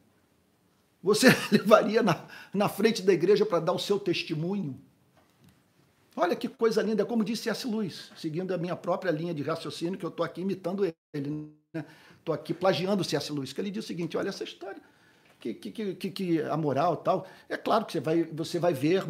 Você 1.03 1.27
levaria 1.51 2.01
na, 2.01 2.25
na 2.53 2.69
frente 2.69 3.01
da 3.01 3.13
igreja 3.13 3.45
para 3.45 3.59
dar 3.59 3.73
o 3.73 3.79
seu 3.79 3.99
testemunho? 3.99 4.79
Olha 6.15 6.35
que 6.35 6.47
coisa 6.47 6.81
linda, 6.81 7.05
como 7.05 7.23
disse 7.23 7.43
C.S. 7.43 7.67
Lewis, 7.67 8.11
seguindo 8.17 8.53
a 8.53 8.57
minha 8.57 8.75
própria 8.75 9.11
linha 9.11 9.33
de 9.33 9.41
raciocínio, 9.43 9.97
que 9.97 10.05
eu 10.05 10.09
estou 10.09 10.25
aqui 10.25 10.41
imitando 10.41 10.83
ele, 10.85 10.95
estou 11.13 11.53
né? 11.73 11.85
aqui 12.33 12.53
plagiando 12.53 13.03
C.S. 13.03 13.31
Lewis, 13.31 13.53
que 13.53 13.61
ele 13.61 13.71
diz 13.71 13.85
o 13.85 13.87
seguinte, 13.87 14.17
olha 14.17 14.29
essa 14.29 14.43
história, 14.43 14.81
que, 15.39 15.53
que, 15.53 15.95
que, 15.95 16.11
que 16.11 16.41
a 16.41 16.57
moral 16.57 16.97
tal, 16.97 17.25
é 17.47 17.55
claro 17.55 17.85
que 17.85 17.93
você 17.93 17.99
vai, 18.01 18.23
você 18.23 18.59
vai 18.59 18.73
ver 18.73 19.03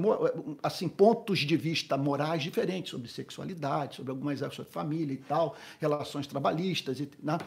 assim, 0.62 0.88
pontos 0.88 1.39
de 1.39 1.58
vista 1.58 1.97
morais 1.97 2.43
diferentes 2.43 2.91
sobre 2.91 3.08
sexualidade, 3.08 3.95
sobre 3.95 4.12
algumas 4.12 4.39
sobre 4.39 4.72
família 4.72 5.14
e 5.14 5.18
tal, 5.18 5.56
relações 5.80 6.28
trabalhistas, 6.28 7.00
e, 7.00 7.10
né? 7.22 7.38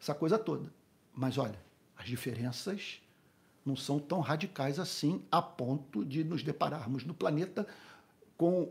essa 0.00 0.14
coisa 0.14 0.38
toda. 0.38 0.72
Mas 1.12 1.36
olha, 1.36 1.58
as 1.96 2.06
diferenças 2.06 3.00
não 3.66 3.74
são 3.74 3.98
tão 3.98 4.20
radicais 4.20 4.78
assim 4.78 5.20
a 5.30 5.42
ponto 5.42 6.04
de 6.04 6.22
nos 6.22 6.42
depararmos 6.42 7.04
no 7.04 7.12
planeta 7.12 7.66
com 8.36 8.70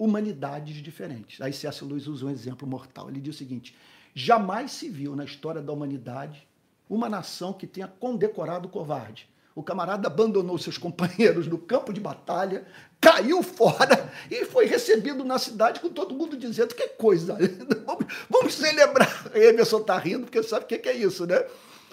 humanidades 0.00 0.76
diferentes. 0.76 1.38
Aí 1.42 1.52
C.S. 1.52 1.84
Lewis 1.84 2.06
usa 2.06 2.24
um 2.24 2.30
exemplo 2.30 2.66
mortal. 2.66 3.10
Ele 3.10 3.20
diz 3.20 3.34
o 3.34 3.38
seguinte: 3.38 3.76
jamais 4.14 4.72
se 4.72 4.88
viu 4.88 5.14
na 5.14 5.24
história 5.24 5.60
da 5.60 5.70
humanidade 5.70 6.48
uma 6.88 7.08
nação 7.08 7.52
que 7.52 7.66
tenha 7.66 7.86
condecorado 7.86 8.66
o 8.66 8.70
covarde. 8.70 9.28
O 9.54 9.62
camarada 9.62 10.06
abandonou 10.08 10.56
seus 10.56 10.78
companheiros 10.78 11.46
no 11.46 11.58
campo 11.58 11.92
de 11.92 12.00
batalha, 12.00 12.66
caiu 12.98 13.42
fora 13.42 14.10
e 14.30 14.46
foi 14.46 14.64
recebido 14.64 15.22
na 15.22 15.38
cidade 15.38 15.80
com 15.80 15.90
todo 15.90 16.14
mundo 16.14 16.36
dizendo 16.36 16.74
que 16.74 16.88
coisa. 16.88 17.36
vamos, 17.84 18.06
vamos 18.30 18.54
celebrar. 18.54 19.30
Emerson 19.34 19.80
está 19.80 19.98
rindo 19.98 20.24
porque 20.24 20.42
sabe 20.42 20.64
o 20.64 20.68
que 20.68 20.88
é 20.88 20.96
isso, 20.96 21.26
né? 21.26 21.44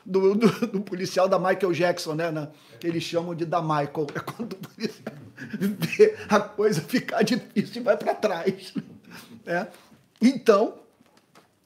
Do, 0.08 0.36
do, 0.36 0.68
do, 0.68 0.82
policial 0.82 1.28
da 1.28 1.38
Michael 1.38 1.74
Jackson, 1.74 2.16
né? 2.16 2.32
Na, 2.32 2.50
eles 2.82 3.04
chamam 3.04 3.36
de 3.36 3.44
da 3.44 3.62
Michael. 3.62 4.08
É 4.16 4.20
quando 4.20 4.54
o 4.54 4.56
policial 4.56 5.16
vê 5.60 6.18
a 6.30 6.40
coisa 6.40 6.82
ficar 6.82 7.24
difícil 7.24 7.82
e 7.82 7.84
vai 7.84 7.98
para 7.98 8.16
trás. 8.16 8.74
Né? 9.46 9.68
Então, 10.22 10.80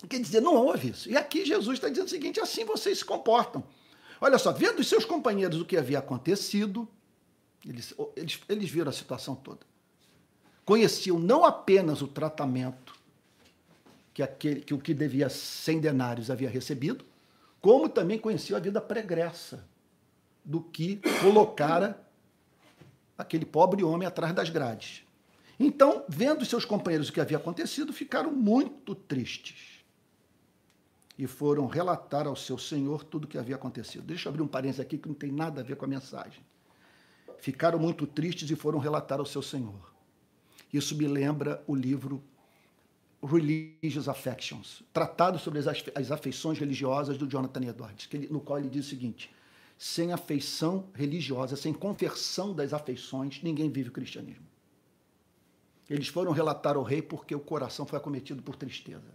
quer 0.09 0.19
dizer, 0.19 0.41
não 0.41 0.55
houve 0.55 0.89
isso. 0.89 1.07
E 1.07 1.15
aqui 1.15 1.45
Jesus 1.45 1.77
está 1.77 1.87
dizendo 1.87 2.07
o 2.07 2.09
seguinte: 2.09 2.39
assim 2.39 2.65
vocês 2.65 2.97
se 2.97 3.05
comportam. 3.05 3.63
Olha 4.19 4.39
só, 4.39 4.51
vendo 4.51 4.79
os 4.79 4.87
seus 4.87 5.05
companheiros 5.05 5.61
o 5.61 5.65
que 5.65 5.77
havia 5.77 5.99
acontecido, 5.99 6.87
eles, 7.65 7.93
eles, 8.15 8.39
eles 8.49 8.69
viram 8.69 8.89
a 8.89 8.93
situação 8.93 9.35
toda. 9.35 9.59
Conheciam 10.65 11.19
não 11.19 11.45
apenas 11.45 12.01
o 12.01 12.07
tratamento 12.07 12.93
que, 14.13 14.23
aquele, 14.23 14.61
que 14.61 14.73
o 14.73 14.79
que 14.79 14.93
devia 14.93 15.29
100 15.29 15.79
denários 15.79 16.31
havia 16.31 16.49
recebido, 16.49 17.05
como 17.61 17.87
também 17.87 18.17
conheceu 18.17 18.57
a 18.57 18.59
vida 18.59 18.81
pregressa 18.81 19.67
do 20.43 20.61
que 20.61 20.99
colocara 21.21 22.01
aquele 23.17 23.45
pobre 23.45 23.83
homem 23.83 24.07
atrás 24.07 24.33
das 24.33 24.49
grades. 24.49 25.03
Então, 25.59 26.03
vendo 26.09 26.43
seus 26.43 26.65
companheiros 26.65 27.09
o 27.09 27.13
que 27.13 27.21
havia 27.21 27.37
acontecido, 27.37 27.93
ficaram 27.93 28.31
muito 28.31 28.95
tristes 28.95 29.83
e 31.19 31.27
foram 31.27 31.67
relatar 31.67 32.25
ao 32.25 32.35
seu 32.35 32.57
senhor 32.57 33.03
tudo 33.03 33.25
o 33.25 33.27
que 33.27 33.37
havia 33.37 33.55
acontecido. 33.55 34.03
Deixa 34.03 34.27
eu 34.27 34.31
abrir 34.31 34.41
um 34.41 34.47
parênteses 34.47 34.79
aqui 34.79 34.97
que 34.97 35.07
não 35.07 35.13
tem 35.13 35.31
nada 35.31 35.61
a 35.61 35.63
ver 35.63 35.75
com 35.75 35.85
a 35.85 35.87
mensagem. 35.87 36.43
Ficaram 37.37 37.77
muito 37.77 38.07
tristes 38.07 38.49
e 38.49 38.55
foram 38.55 38.79
relatar 38.79 39.19
ao 39.19 39.25
seu 39.25 39.41
senhor. 39.41 39.93
Isso 40.73 40.95
me 40.95 41.07
lembra 41.07 41.63
o 41.67 41.75
livro 41.75 42.23
Religious 43.23 44.07
Affections, 44.07 44.81
tratado 44.91 45.37
sobre 45.37 45.59
as 45.59 46.11
afeições 46.11 46.57
religiosas 46.57 47.17
do 47.17 47.27
Jonathan 47.27 47.65
Edwards, 47.65 48.09
no 48.29 48.41
qual 48.41 48.57
ele 48.59 48.69
diz 48.69 48.87
o 48.87 48.89
seguinte: 48.89 49.29
sem 49.77 50.11
afeição 50.11 50.89
religiosa, 50.93 51.55
sem 51.55 51.73
conversão 51.73 52.53
das 52.53 52.73
afeições, 52.73 53.41
ninguém 53.43 53.69
vive 53.69 53.89
o 53.89 53.91
cristianismo. 53.91 54.45
Eles 55.89 56.07
foram 56.07 56.31
relatar 56.31 56.75
ao 56.75 56.83
rei 56.83 57.01
porque 57.01 57.35
o 57.35 57.39
coração 57.39 57.85
foi 57.85 57.97
acometido 57.97 58.41
por 58.41 58.55
tristeza. 58.55 59.11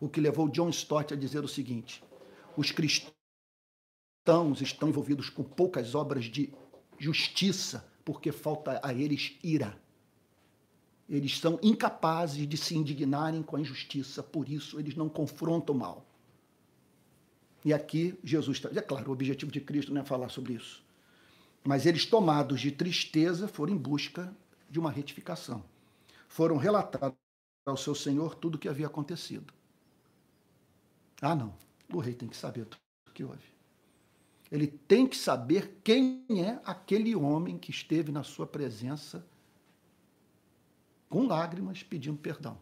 O 0.00 0.08
que 0.08 0.20
levou 0.20 0.48
John 0.48 0.70
Stott 0.70 1.12
a 1.12 1.16
dizer 1.16 1.44
o 1.44 1.48
seguinte: 1.48 2.02
os 2.56 2.70
cristãos 2.72 3.12
estão 4.60 4.88
envolvidos 4.88 5.28
com 5.28 5.44
poucas 5.44 5.94
obras 5.94 6.24
de 6.24 6.52
justiça 6.98 7.86
porque 8.04 8.32
falta 8.32 8.80
a 8.82 8.94
eles 8.94 9.38
ira. 9.42 9.78
Eles 11.10 11.40
são 11.40 11.58
incapazes 11.60 12.46
de 12.46 12.56
se 12.56 12.76
indignarem 12.76 13.42
com 13.42 13.56
a 13.56 13.60
injustiça, 13.60 14.22
por 14.22 14.48
isso 14.48 14.78
eles 14.78 14.94
não 14.94 15.08
confrontam 15.08 15.74
o 15.74 15.78
mal. 15.78 16.06
E 17.64 17.74
aqui 17.74 18.16
Jesus 18.22 18.58
está. 18.58 18.70
É 18.72 18.80
claro, 18.80 19.10
o 19.10 19.12
objetivo 19.12 19.50
de 19.50 19.60
Cristo 19.60 19.92
não 19.92 20.02
é 20.02 20.04
falar 20.04 20.28
sobre 20.28 20.54
isso. 20.54 20.84
Mas 21.64 21.84
eles, 21.84 22.06
tomados 22.06 22.60
de 22.60 22.70
tristeza, 22.70 23.48
foram 23.48 23.74
em 23.74 23.76
busca 23.76 24.34
de 24.70 24.78
uma 24.78 24.90
retificação. 24.90 25.64
Foram 26.28 26.56
relatar 26.56 27.12
ao 27.66 27.76
seu 27.76 27.94
Senhor 27.94 28.36
tudo 28.36 28.54
o 28.54 28.58
que 28.58 28.68
havia 28.68 28.86
acontecido. 28.86 29.52
Ah, 31.20 31.34
não. 31.34 31.52
O 31.92 31.98
rei 31.98 32.14
tem 32.14 32.28
que 32.28 32.36
saber 32.36 32.64
tudo 32.64 32.80
o 33.08 33.10
que 33.10 33.24
houve. 33.24 33.50
Ele 34.50 34.68
tem 34.68 35.06
que 35.06 35.16
saber 35.16 35.80
quem 35.82 36.24
é 36.30 36.60
aquele 36.64 37.14
homem 37.16 37.58
que 37.58 37.70
esteve 37.70 38.12
na 38.12 38.22
sua 38.22 38.46
presença 38.46 39.26
com 41.10 41.26
lágrimas 41.26 41.82
pedindo 41.82 42.16
perdão. 42.16 42.56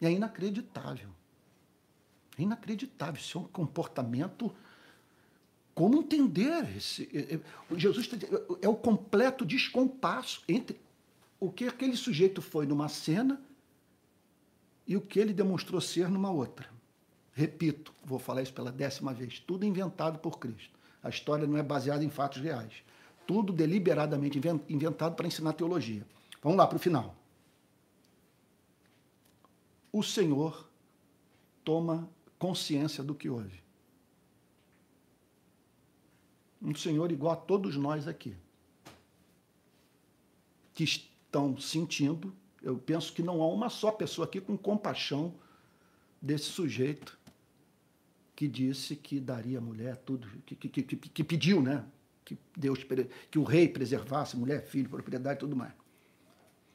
É 0.00 0.10
inacreditável. 0.10 1.10
É 2.38 2.42
inacreditável. 2.42 3.20
Isso 3.20 3.36
é 3.36 3.40
um 3.42 3.44
comportamento. 3.44 4.54
Como 5.74 5.98
entender 5.98 6.76
esse. 6.76 7.42
Jesus 7.76 8.06
está 8.06 8.16
é 8.62 8.68
o 8.68 8.76
completo 8.76 9.44
descompasso 9.44 10.42
entre 10.48 10.80
o 11.38 11.50
que 11.50 11.66
aquele 11.66 11.96
sujeito 11.96 12.40
foi 12.40 12.64
numa 12.64 12.88
cena 12.88 13.40
e 14.86 14.96
o 14.96 15.00
que 15.00 15.18
ele 15.18 15.32
demonstrou 15.32 15.80
ser 15.80 16.08
numa 16.08 16.30
outra. 16.30 16.70
Repito, 17.32 17.92
vou 18.04 18.18
falar 18.18 18.42
isso 18.42 18.54
pela 18.54 18.70
décima 18.70 19.12
vez: 19.12 19.40
tudo 19.40 19.66
inventado 19.66 20.20
por 20.20 20.38
Cristo. 20.38 20.78
A 21.02 21.08
história 21.08 21.46
não 21.46 21.56
é 21.56 21.62
baseada 21.62 22.04
em 22.04 22.10
fatos 22.10 22.40
reais. 22.40 22.84
Tudo 23.26 23.52
deliberadamente 23.52 24.40
inventado 24.68 25.14
para 25.14 25.26
ensinar 25.26 25.52
teologia. 25.54 26.06
Vamos 26.42 26.58
lá 26.58 26.66
para 26.66 26.76
o 26.76 26.80
final. 26.80 27.14
O 29.92 30.02
Senhor 30.02 30.68
toma 31.64 32.08
consciência 32.38 33.02
do 33.04 33.14
que 33.14 33.28
houve. 33.28 33.60
Um 36.62 36.74
Senhor 36.74 37.10
igual 37.10 37.32
a 37.32 37.36
todos 37.36 37.76
nós 37.76 38.06
aqui, 38.06 38.36
que 40.74 40.84
estão 40.84 41.58
sentindo. 41.58 42.34
Eu 42.62 42.78
penso 42.78 43.12
que 43.12 43.22
não 43.22 43.42
há 43.42 43.46
uma 43.46 43.70
só 43.70 43.90
pessoa 43.90 44.26
aqui 44.26 44.40
com 44.40 44.56
compaixão 44.56 45.34
desse 46.20 46.44
sujeito 46.44 47.18
que 48.36 48.46
disse 48.46 48.96
que 48.96 49.20
daria 49.20 49.58
à 49.58 49.60
mulher 49.60 49.96
tudo, 49.98 50.26
que, 50.46 50.54
que, 50.54 50.68
que, 50.68 50.96
que, 50.96 51.24
pediu, 51.24 51.60
né? 51.60 51.84
Que 52.24 52.38
Deus, 52.56 52.80
que 53.30 53.38
o 53.38 53.44
rei 53.44 53.68
preservasse 53.68 54.36
mulher, 54.36 54.66
filho, 54.66 54.88
propriedade 54.88 55.36
e 55.36 55.40
tudo 55.40 55.56
mais. 55.56 55.72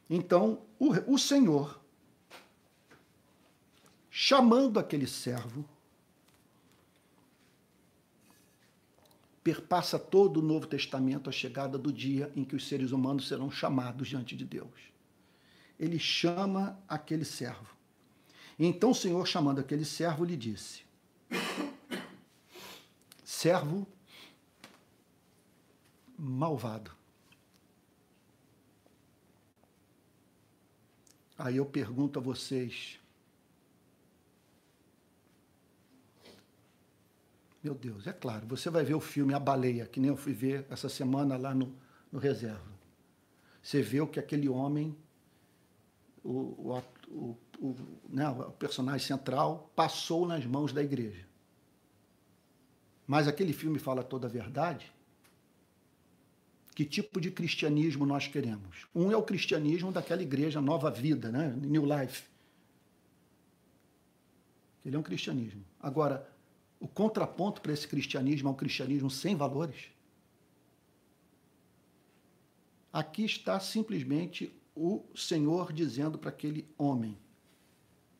Então, 0.09 0.61
o, 0.77 1.13
o 1.13 1.17
Senhor, 1.17 1.81
chamando 4.09 4.79
aquele 4.79 5.07
servo, 5.07 5.67
perpassa 9.43 9.99
todo 9.99 10.37
o 10.37 10.41
Novo 10.41 10.65
Testamento 10.65 11.29
a 11.29 11.31
chegada 11.31 11.77
do 11.77 11.93
dia 11.93 12.31
em 12.35 12.43
que 12.43 12.55
os 12.55 12.67
seres 12.67 12.91
humanos 12.91 13.27
serão 13.27 13.51
chamados 13.51 14.07
diante 14.07 14.35
de 14.35 14.43
Deus. 14.43 14.91
Ele 15.79 15.99
chama 15.99 16.79
aquele 16.87 17.25
servo. 17.25 17.75
Então 18.57 18.91
o 18.91 18.95
Senhor, 18.95 19.27
chamando 19.27 19.59
aquele 19.59 19.85
servo, 19.85 20.23
lhe 20.23 20.35
disse: 20.35 20.83
Servo 23.23 23.85
malvado. 26.17 26.91
Aí 31.37 31.57
eu 31.57 31.65
pergunto 31.65 32.19
a 32.19 32.21
vocês, 32.21 32.99
Meu 37.65 37.73
Deus, 37.73 38.05
é 38.05 38.13
claro, 38.13 38.45
você 38.45 38.69
vai 38.69 38.83
ver 38.83 38.93
o 38.93 38.99
filme 38.99 39.33
A 39.33 39.39
Baleia, 39.39 39.87
que 39.87 39.99
nem 39.99 40.11
eu 40.11 40.15
fui 40.15 40.33
ver 40.33 40.67
essa 40.69 40.87
semana 40.87 41.35
lá 41.35 41.51
no, 41.51 41.75
no 42.11 42.19
Reserva. 42.19 42.61
Você 43.59 43.81
vê 43.81 43.99
o 43.99 44.05
que 44.05 44.19
aquele 44.19 44.47
homem, 44.47 44.95
o, 46.23 46.79
o, 47.09 47.35
o, 47.59 47.75
né, 48.07 48.29
o 48.29 48.51
personagem 48.51 49.07
central, 49.07 49.71
passou 49.75 50.27
nas 50.27 50.45
mãos 50.45 50.71
da 50.71 50.83
igreja. 50.83 51.25
Mas 53.07 53.27
aquele 53.27 53.51
filme 53.51 53.79
fala 53.79 54.03
toda 54.03 54.27
a 54.27 54.29
verdade? 54.29 54.93
Que 56.75 56.83
tipo 56.83 57.21
de 57.21 57.31
cristianismo 57.31 58.05
nós 58.05 58.27
queremos? 58.27 58.85
Um 58.93 59.09
é 59.09 59.15
o 59.15 59.23
cristianismo 59.23 59.93
daquela 59.93 60.21
igreja 60.21 60.59
Nova 60.59 60.91
Vida, 60.91 61.31
né? 61.31 61.55
New 61.57 61.85
Life. 61.85 62.23
Ele 64.85 64.97
é 64.97 64.99
um 64.99 65.03
cristianismo. 65.03 65.63
Agora, 65.79 66.29
o 66.77 66.85
contraponto 66.85 67.61
para 67.61 67.71
esse 67.71 67.87
cristianismo 67.87 68.49
é 68.49 68.51
um 68.51 68.55
cristianismo 68.55 69.09
sem 69.09 69.37
valores. 69.37 69.85
Aqui 72.91 73.23
está 73.23 73.57
simplesmente 73.57 74.53
o 74.75 75.01
Senhor 75.15 75.71
dizendo 75.71 76.19
para 76.19 76.29
aquele 76.29 76.67
homem: 76.77 77.17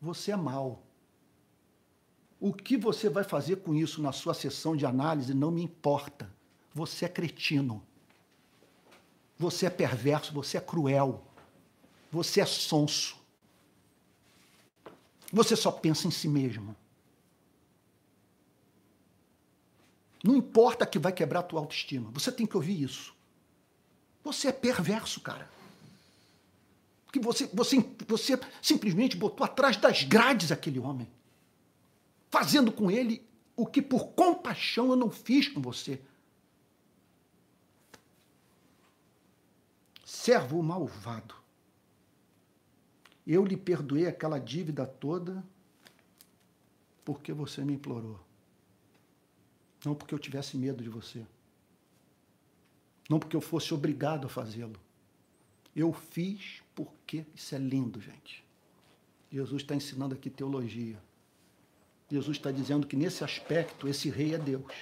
Você 0.02 0.32
é 0.32 0.38
mau. 0.38 0.82
O 2.40 2.54
que 2.54 2.78
você 2.78 3.10
vai 3.10 3.26
fazer 3.26 3.58
com 3.58 3.76
isso 3.76 4.02
na 4.02 4.14
sua 4.14 4.34
sessão 4.34 4.78
de 4.78 4.86
análise 4.86 5.34
não 5.34 5.52
me 5.52 5.62
importa. 5.62 6.34
Você 6.74 7.04
é 7.04 7.10
cretino. 7.10 7.86
Você 9.38 9.66
é 9.66 9.70
perverso, 9.70 10.34
você 10.34 10.58
é 10.58 10.62
cruel. 10.62 11.24
Você 12.12 12.42
é 12.42 12.46
sonso. 12.46 13.18
Você 15.32 15.56
só 15.56 15.72
pensa 15.72 16.08
em 16.08 16.12
si 16.12 16.28
mesmo. 16.28 16.76
Não 20.24 20.36
importa 20.36 20.86
que 20.86 20.98
vai 20.98 21.12
quebrar 21.12 21.42
a 21.42 21.44
tua 21.44 21.60
autoestima. 21.60 22.10
Você 22.12 22.32
tem 22.32 22.46
que 22.46 22.56
ouvir 22.56 22.82
isso. 22.82 23.14
Você 24.24 24.48
é 24.48 24.52
perverso, 24.52 25.20
cara. 25.20 25.48
Que 27.12 27.20
você, 27.20 27.48
você, 27.54 27.86
você 28.08 28.40
simplesmente 28.62 29.16
botou 29.16 29.46
atrás 29.46 29.78
das 29.78 30.04
grades 30.04 30.52
aquele 30.52 30.80
homem, 30.80 31.08
fazendo 32.30 32.72
com 32.72 32.90
ele 32.90 33.26
o 33.56 33.66
que 33.66 33.82
por 33.82 34.08
compaixão 34.10 34.90
eu 34.90 34.96
não 34.96 35.12
fiz 35.12 35.48
com 35.48 35.62
você. 35.62 36.02
Servo 40.26 40.60
malvado. 40.64 41.36
Eu 43.28 43.46
lhe 43.46 43.56
perdoei 43.56 44.08
aquela 44.08 44.40
dívida 44.40 44.84
toda 44.84 45.46
porque 47.04 47.32
você 47.32 47.64
me 47.64 47.74
implorou. 47.74 48.20
Não 49.86 49.94
porque 49.94 50.16
eu 50.16 50.18
tivesse 50.18 50.58
medo 50.58 50.82
de 50.82 50.90
você. 50.90 51.24
Não 53.08 53.20
porque 53.20 53.36
eu 53.36 53.42
fosse 53.42 53.72
obrigado 53.72 54.26
a 54.26 54.28
fazê-lo. 54.28 54.80
Eu 55.76 55.94
fiz 55.94 56.64
porque 56.74 57.24
isso 57.36 57.54
é 57.54 57.60
lindo, 57.60 58.02
gente. 58.02 58.44
Jesus 59.32 59.62
está 59.62 59.76
ensinando 59.76 60.16
aqui 60.16 60.32
teologia. 60.32 61.00
Jesus 62.10 62.38
está 62.38 62.52
dizendo 62.52 62.88
que 62.88 62.96
nesse 62.96 63.24
aspecto 63.24 63.88
esse 63.88 64.10
rei 64.10 64.34
é 64.34 64.40
Deus. 64.40 64.74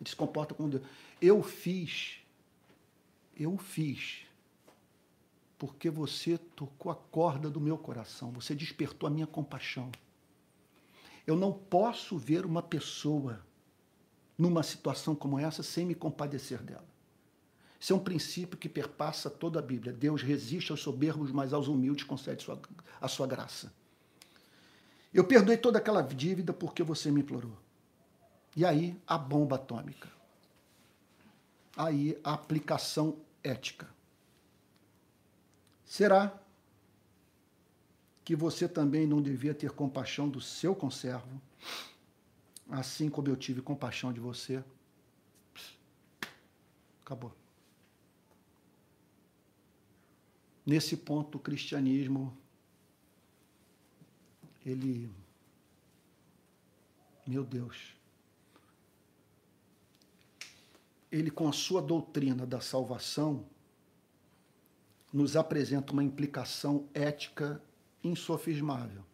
Ele 0.00 0.08
se 0.08 0.16
comporta 0.16 0.54
como 0.54 0.70
Deus. 0.70 0.82
Eu 1.20 1.42
fiz, 1.42 2.20
eu 3.36 3.58
fiz, 3.58 4.31
porque 5.62 5.88
você 5.88 6.36
tocou 6.36 6.90
a 6.90 6.96
corda 6.96 7.48
do 7.48 7.60
meu 7.60 7.78
coração, 7.78 8.32
você 8.32 8.52
despertou 8.52 9.06
a 9.06 9.10
minha 9.10 9.28
compaixão. 9.28 9.92
Eu 11.24 11.36
não 11.36 11.52
posso 11.52 12.18
ver 12.18 12.44
uma 12.44 12.60
pessoa 12.60 13.46
numa 14.36 14.64
situação 14.64 15.14
como 15.14 15.38
essa 15.38 15.62
sem 15.62 15.86
me 15.86 15.94
compadecer 15.94 16.60
dela. 16.60 16.84
Isso 17.78 17.92
é 17.92 17.96
um 17.96 18.00
princípio 18.00 18.58
que 18.58 18.68
perpassa 18.68 19.30
toda 19.30 19.60
a 19.60 19.62
Bíblia. 19.62 19.92
Deus 19.92 20.20
resiste 20.20 20.72
aos 20.72 20.80
soberbos, 20.80 21.30
mas 21.30 21.52
aos 21.52 21.68
humildes 21.68 22.04
concede 22.04 22.42
sua, 22.42 22.60
a 23.00 23.06
sua 23.06 23.28
graça. 23.28 23.72
Eu 25.14 25.22
perdoei 25.22 25.56
toda 25.56 25.78
aquela 25.78 26.02
dívida 26.02 26.52
porque 26.52 26.82
você 26.82 27.08
me 27.08 27.20
implorou. 27.20 27.56
E 28.56 28.64
aí 28.64 29.00
a 29.06 29.16
bomba 29.16 29.54
atômica. 29.54 30.08
Aí 31.76 32.18
a 32.24 32.32
aplicação 32.32 33.16
ética. 33.44 34.01
Será 35.92 36.42
que 38.24 38.34
você 38.34 38.66
também 38.66 39.06
não 39.06 39.20
devia 39.20 39.52
ter 39.52 39.70
compaixão 39.72 40.26
do 40.26 40.40
seu 40.40 40.74
conservo, 40.74 41.38
assim 42.70 43.10
como 43.10 43.28
eu 43.28 43.36
tive 43.36 43.60
compaixão 43.60 44.10
de 44.10 44.18
você? 44.18 44.64
Acabou. 47.02 47.30
Nesse 50.64 50.96
ponto, 50.96 51.36
o 51.36 51.38
cristianismo, 51.38 52.34
ele. 54.64 55.10
Meu 57.26 57.44
Deus. 57.44 57.94
Ele, 61.10 61.30
com 61.30 61.46
a 61.46 61.52
sua 61.52 61.82
doutrina 61.82 62.46
da 62.46 62.62
salvação, 62.62 63.44
nos 65.12 65.36
apresenta 65.36 65.92
uma 65.92 66.02
implicação 66.02 66.88
ética 66.94 67.62
insofismável. 68.02 69.04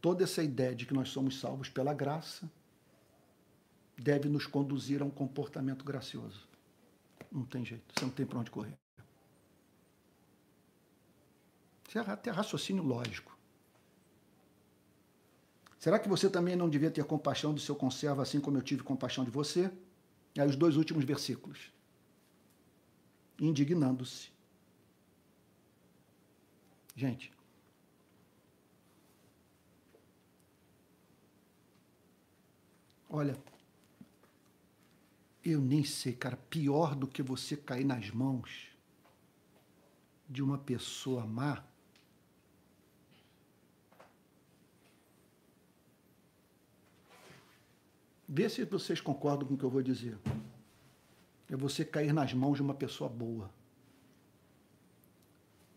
Toda 0.00 0.24
essa 0.24 0.42
ideia 0.42 0.74
de 0.74 0.86
que 0.86 0.94
nós 0.94 1.08
somos 1.08 1.38
salvos 1.38 1.68
pela 1.68 1.92
graça 1.92 2.50
deve 3.98 4.28
nos 4.28 4.46
conduzir 4.46 5.02
a 5.02 5.04
um 5.04 5.10
comportamento 5.10 5.84
gracioso. 5.84 6.48
Não 7.30 7.44
tem 7.44 7.64
jeito, 7.64 7.84
você 7.94 8.04
não 8.04 8.12
tem 8.12 8.24
para 8.24 8.38
onde 8.38 8.50
correr. 8.50 8.76
Isso 11.88 11.98
é 11.98 12.10
até 12.10 12.30
raciocínio 12.30 12.82
lógico. 12.82 13.36
Será 15.78 15.98
que 15.98 16.08
você 16.08 16.28
também 16.28 16.56
não 16.56 16.68
devia 16.68 16.90
ter 16.90 17.04
compaixão 17.04 17.54
do 17.54 17.60
seu 17.60 17.74
conservo, 17.74 18.20
assim 18.20 18.40
como 18.40 18.56
eu 18.56 18.62
tive 18.62 18.82
compaixão 18.82 19.24
de 19.24 19.30
você? 19.30 19.70
Aí 20.38 20.48
os 20.48 20.56
dois 20.56 20.76
últimos 20.76 21.04
versículos. 21.04 21.72
Indignando-se. 23.38 24.30
Gente, 26.94 27.30
olha, 33.08 33.38
eu 35.44 35.60
nem 35.60 35.84
sei, 35.84 36.14
cara, 36.14 36.36
pior 36.36 36.94
do 36.94 37.06
que 37.06 37.22
você 37.22 37.56
cair 37.56 37.84
nas 37.84 38.10
mãos 38.10 38.68
de 40.28 40.42
uma 40.42 40.58
pessoa 40.58 41.26
má. 41.26 41.62
Vê 48.28 48.48
se 48.48 48.64
vocês 48.64 49.00
concordam 49.00 49.46
com 49.46 49.54
o 49.54 49.58
que 49.58 49.64
eu 49.64 49.70
vou 49.70 49.82
dizer. 49.82 50.18
É 51.48 51.56
você 51.56 51.84
cair 51.84 52.12
nas 52.12 52.34
mãos 52.34 52.56
de 52.56 52.62
uma 52.62 52.74
pessoa 52.74 53.08
boa. 53.08 53.50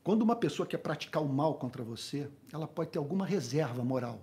Quando 0.04 0.24
uma 0.24 0.36
pessoa 0.36 0.66
quer 0.66 0.80
praticar 0.80 1.22
o 1.22 1.30
mal 1.30 1.56
contra 1.56 1.84
você, 1.84 2.30
ela 2.52 2.68
pode 2.68 2.90
ter 2.90 2.98
alguma 2.98 3.26
reserva 3.26 3.84
moral. 3.84 4.20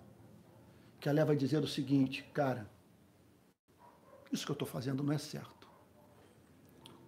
Que 0.99 1.09
ela 1.09 1.31
a 1.31 1.37
dizer 1.37 1.63
o 1.63 1.69
seguinte, 1.69 2.25
cara, 2.35 2.69
isso 4.33 4.45
que 4.45 4.51
eu 4.51 4.55
estou 4.55 4.67
fazendo 4.67 5.05
não 5.05 5.13
é 5.13 5.19
certo. 5.19 5.69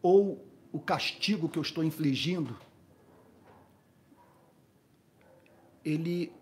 Ou 0.00 0.46
o 0.70 0.78
castigo 0.78 1.48
que 1.48 1.58
eu 1.58 1.62
estou 1.62 1.82
infligindo, 1.82 2.56
ele 5.84 6.32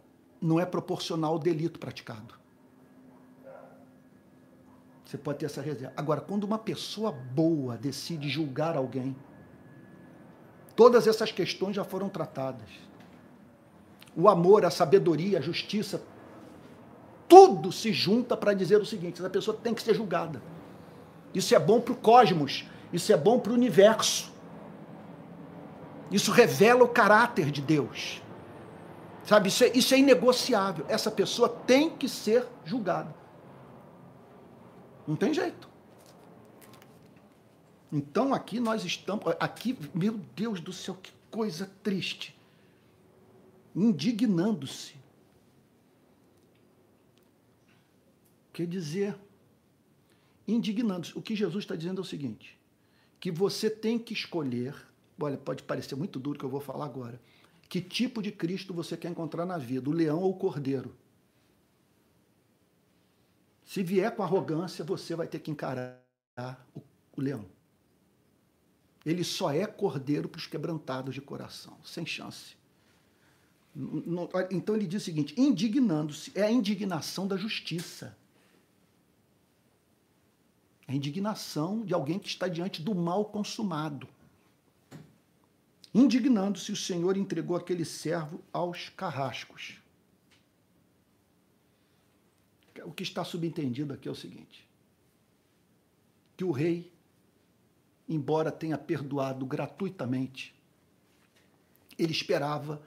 não 0.40 0.60
é 0.60 0.66
proporcional 0.66 1.32
ao 1.32 1.38
delito 1.38 1.78
praticado. 1.78 2.45
Você 5.06 5.16
pode 5.16 5.38
ter 5.38 5.46
essa 5.46 5.62
reserva. 5.62 5.94
Agora, 5.96 6.20
quando 6.20 6.42
uma 6.42 6.58
pessoa 6.58 7.12
boa 7.12 7.76
decide 7.76 8.28
julgar 8.28 8.76
alguém, 8.76 9.14
todas 10.74 11.06
essas 11.06 11.30
questões 11.30 11.76
já 11.76 11.84
foram 11.84 12.08
tratadas. 12.08 12.68
O 14.16 14.28
amor, 14.28 14.64
a 14.64 14.70
sabedoria, 14.70 15.38
a 15.38 15.40
justiça, 15.40 16.02
tudo 17.28 17.70
se 17.70 17.92
junta 17.92 18.36
para 18.36 18.52
dizer 18.52 18.80
o 18.80 18.84
seguinte: 18.84 19.20
essa 19.20 19.30
pessoa 19.30 19.56
tem 19.56 19.72
que 19.72 19.82
ser 19.82 19.94
julgada. 19.94 20.42
Isso 21.32 21.54
é 21.54 21.58
bom 21.58 21.80
para 21.80 21.92
o 21.92 21.96
cosmos, 21.96 22.64
isso 22.92 23.12
é 23.12 23.16
bom 23.16 23.38
para 23.38 23.52
o 23.52 23.54
universo. 23.54 24.34
Isso 26.10 26.32
revela 26.32 26.82
o 26.82 26.88
caráter 26.88 27.52
de 27.52 27.60
Deus. 27.60 28.22
Sabe, 29.22 29.48
isso 29.48 29.62
é, 29.62 29.68
isso 29.72 29.94
é 29.94 29.98
inegociável. 29.98 30.84
Essa 30.88 31.10
pessoa 31.12 31.48
tem 31.48 31.90
que 31.90 32.08
ser 32.08 32.46
julgada. 32.64 33.14
Não 35.06 35.14
tem 35.14 35.32
jeito. 35.32 35.68
Então 37.92 38.34
aqui 38.34 38.58
nós 38.58 38.84
estamos. 38.84 39.24
Aqui, 39.38 39.78
meu 39.94 40.18
Deus 40.34 40.60
do 40.60 40.72
céu, 40.72 40.96
que 41.00 41.12
coisa 41.30 41.70
triste. 41.82 42.36
Indignando-se. 43.74 44.96
Quer 48.52 48.66
dizer, 48.66 49.16
indignando-se. 50.48 51.16
O 51.16 51.22
que 51.22 51.36
Jesus 51.36 51.64
está 51.64 51.76
dizendo 51.76 52.00
é 52.00 52.02
o 52.02 52.06
seguinte: 52.06 52.58
que 53.20 53.30
você 53.30 53.70
tem 53.70 53.98
que 53.98 54.12
escolher. 54.12 54.74
Olha, 55.18 55.38
pode 55.38 55.62
parecer 55.62 55.94
muito 55.94 56.18
duro 56.18 56.36
o 56.36 56.38
que 56.38 56.44
eu 56.44 56.50
vou 56.50 56.60
falar 56.60 56.84
agora. 56.84 57.20
Que 57.68 57.80
tipo 57.80 58.22
de 58.22 58.30
Cristo 58.30 58.74
você 58.74 58.96
quer 58.96 59.10
encontrar 59.10 59.46
na 59.46 59.58
vida, 59.58 59.88
o 59.88 59.92
leão 59.92 60.20
ou 60.20 60.30
o 60.30 60.36
cordeiro? 60.36 60.94
Se 63.66 63.82
vier 63.82 64.14
com 64.14 64.22
arrogância, 64.22 64.84
você 64.84 65.16
vai 65.16 65.26
ter 65.26 65.40
que 65.40 65.50
encarar 65.50 66.00
o, 66.72 66.80
o 67.16 67.20
leão. 67.20 67.44
Ele 69.04 69.24
só 69.24 69.52
é 69.52 69.66
cordeiro 69.66 70.28
para 70.28 70.38
os 70.38 70.46
quebrantados 70.46 71.14
de 71.14 71.20
coração, 71.20 71.76
sem 71.84 72.06
chance. 72.06 72.56
Então 74.50 74.74
ele 74.74 74.86
diz 74.86 75.02
o 75.02 75.04
seguinte: 75.04 75.34
indignando-se 75.36 76.32
é 76.34 76.42
a 76.42 76.50
indignação 76.50 77.26
da 77.26 77.36
justiça. 77.36 78.16
É 80.88 80.92
a 80.92 80.94
indignação 80.94 81.84
de 81.84 81.92
alguém 81.92 82.18
que 82.18 82.28
está 82.28 82.46
diante 82.46 82.80
do 82.80 82.94
mal 82.94 83.24
consumado. 83.24 84.08
Indignando-se, 85.92 86.70
o 86.70 86.76
Senhor 86.76 87.16
entregou 87.16 87.56
aquele 87.56 87.84
servo 87.84 88.40
aos 88.52 88.90
carrascos. 88.90 89.78
O 92.86 92.92
que 92.92 93.02
está 93.02 93.24
subentendido 93.24 93.92
aqui 93.92 94.06
é 94.06 94.10
o 94.12 94.14
seguinte: 94.14 94.64
que 96.36 96.44
o 96.44 96.52
rei, 96.52 96.92
embora 98.08 98.52
tenha 98.52 98.78
perdoado 98.78 99.44
gratuitamente, 99.44 100.54
ele 101.98 102.12
esperava 102.12 102.80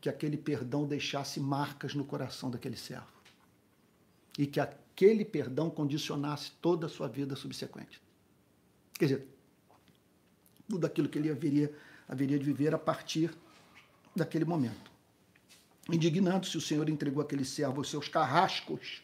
que 0.00 0.08
aquele 0.08 0.36
perdão 0.36 0.88
deixasse 0.88 1.38
marcas 1.38 1.94
no 1.94 2.04
coração 2.04 2.50
daquele 2.50 2.76
servo. 2.76 3.06
E 4.36 4.44
que 4.44 4.58
aquele 4.58 5.24
perdão 5.24 5.70
condicionasse 5.70 6.50
toda 6.60 6.86
a 6.86 6.88
sua 6.88 7.06
vida 7.06 7.36
subsequente. 7.36 8.00
Quer 8.94 9.04
dizer, 9.04 9.28
tudo 10.68 10.84
aquilo 10.84 11.08
que 11.08 11.16
ele 11.16 11.30
haveria, 11.30 11.72
haveria 12.08 12.38
de 12.38 12.44
viver 12.44 12.74
a 12.74 12.78
partir 12.78 13.32
daquele 14.16 14.44
momento. 14.44 14.90
Indignando-se, 15.88 16.56
o 16.56 16.60
Senhor 16.60 16.88
entregou 16.88 17.22
aquele 17.22 17.44
servo 17.44 17.78
aos 17.78 17.88
seus 17.88 18.08
carrascos, 18.08 19.00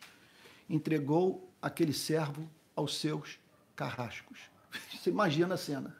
entregou 0.68 1.52
aquele 1.60 1.92
servo 1.92 2.48
aos 2.74 2.98
seus 2.98 3.38
carrascos. 3.74 4.40
Você 4.92 5.10
imagina 5.10 5.54
a 5.54 5.58
cena. 5.58 5.96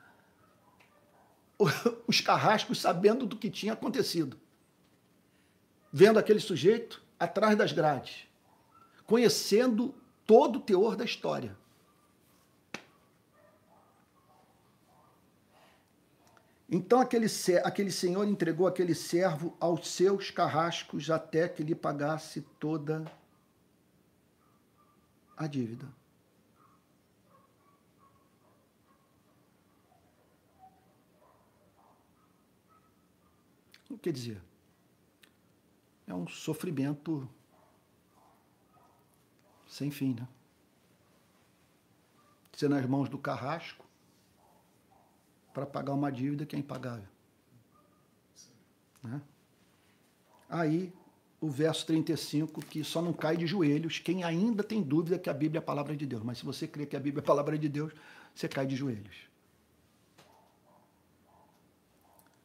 Os 2.06 2.20
carrascos 2.20 2.80
sabendo 2.80 3.26
do 3.26 3.36
que 3.36 3.48
tinha 3.48 3.72
acontecido, 3.72 4.38
vendo 5.92 6.18
aquele 6.18 6.40
sujeito 6.40 7.02
atrás 7.18 7.56
das 7.56 7.72
grades, 7.72 8.26
conhecendo 9.06 9.94
todo 10.26 10.56
o 10.56 10.62
teor 10.62 10.96
da 10.96 11.04
história. 11.04 11.56
Então 16.68 17.00
aquele, 17.00 17.26
aquele 17.62 17.92
senhor 17.92 18.26
entregou 18.26 18.66
aquele 18.66 18.94
servo 18.96 19.56
aos 19.60 19.88
seus 19.88 20.30
carrascos 20.30 21.08
até 21.08 21.48
que 21.48 21.62
lhe 21.62 21.74
pagasse 21.74 22.40
toda 22.58 23.04
a 23.04 23.23
dívida. 25.46 25.86
O 33.90 33.98
que 33.98 34.10
dizer? 34.10 34.42
É 36.06 36.14
um 36.14 36.26
sofrimento 36.26 37.28
sem 39.66 39.90
fim, 39.90 40.14
né? 40.14 40.28
ser 42.56 42.68
nas 42.68 42.86
mãos 42.86 43.08
do 43.08 43.18
carrasco 43.18 43.84
para 45.52 45.66
pagar 45.66 45.92
uma 45.92 46.10
dívida 46.10 46.46
que 46.46 46.56
é 46.56 46.58
impagável. 46.58 47.08
Né? 49.02 49.20
Aí, 50.48 50.92
o 51.44 51.50
verso 51.50 51.84
35, 51.84 52.64
que 52.64 52.82
só 52.82 53.02
não 53.02 53.12
cai 53.12 53.36
de 53.36 53.46
joelhos 53.46 53.98
quem 53.98 54.24
ainda 54.24 54.64
tem 54.64 54.82
dúvida 54.82 55.18
que 55.18 55.28
a 55.28 55.34
Bíblia 55.34 55.58
é 55.58 55.62
a 55.62 55.64
palavra 55.64 55.94
de 55.94 56.06
Deus. 56.06 56.22
Mas 56.22 56.38
se 56.38 56.44
você 56.44 56.66
crê 56.66 56.86
que 56.86 56.96
a 56.96 57.00
Bíblia 57.00 57.20
é 57.20 57.22
a 57.22 57.26
palavra 57.26 57.58
de 57.58 57.68
Deus, 57.68 57.92
você 58.34 58.48
cai 58.48 58.66
de 58.66 58.74
joelhos. 58.74 59.28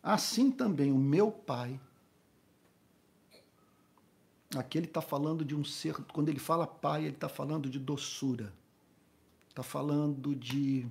Assim 0.04 0.52
também 0.52 0.92
o 0.92 0.98
meu 0.98 1.32
Pai, 1.32 1.80
aqui 4.58 4.78
ele 4.78 4.88
está 4.88 5.02
falando 5.02 5.46
de 5.46 5.56
um 5.56 5.64
ser, 5.64 5.94
quando 6.12 6.28
ele 6.28 6.40
fala 6.40 6.68
Pai, 6.68 7.06
ele 7.06 7.16
está 7.16 7.30
falando 7.30 7.70
de 7.70 7.80
doçura, 7.80 8.54
está 9.48 9.64
falando 9.64 10.36
de 10.36 10.86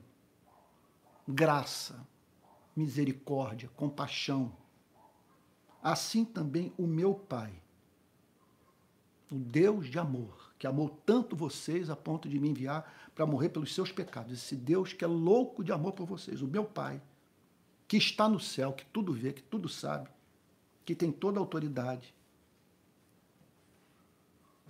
graça, 1.26 2.06
misericórdia, 2.74 3.68
compaixão. 3.76 4.50
Assim 5.82 6.24
também 6.24 6.72
o 6.78 6.86
meu 6.86 7.14
Pai, 7.14 7.52
o 9.30 9.38
Deus 9.38 9.88
de 9.88 9.98
amor, 9.98 10.52
que 10.58 10.66
amou 10.66 10.88
tanto 11.04 11.36
vocês 11.36 11.90
a 11.90 11.96
ponto 11.96 12.28
de 12.28 12.38
me 12.38 12.48
enviar 12.48 13.10
para 13.14 13.26
morrer 13.26 13.50
pelos 13.50 13.74
seus 13.74 13.92
pecados. 13.92 14.32
Esse 14.32 14.56
Deus 14.56 14.92
que 14.92 15.04
é 15.04 15.08
louco 15.08 15.62
de 15.62 15.72
amor 15.72 15.92
por 15.92 16.06
vocês, 16.06 16.40
o 16.40 16.46
meu 16.46 16.64
Pai, 16.64 17.00
que 17.86 17.96
está 17.96 18.28
no 18.28 18.40
céu, 18.40 18.72
que 18.72 18.84
tudo 18.86 19.12
vê, 19.12 19.32
que 19.32 19.42
tudo 19.42 19.68
sabe, 19.68 20.08
que 20.84 20.94
tem 20.94 21.12
toda 21.12 21.38
a 21.38 21.42
autoridade, 21.42 22.14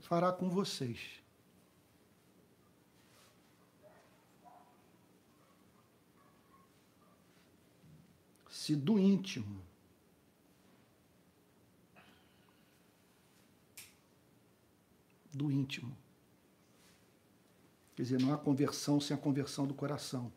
fará 0.01 0.33
com 0.33 0.49
vocês. 0.49 1.23
Se 8.49 8.75
do 8.75 8.99
íntimo 8.99 9.68
do 15.39 15.51
íntimo. 15.51 15.97
Quer 17.95 18.03
dizer, 18.03 18.21
não 18.21 18.35
há 18.35 18.39
conversão 18.39 19.01
sem 19.01 19.17
a 19.17 19.19
conversão 19.19 19.67
do 19.67 19.75
coração. 19.75 20.33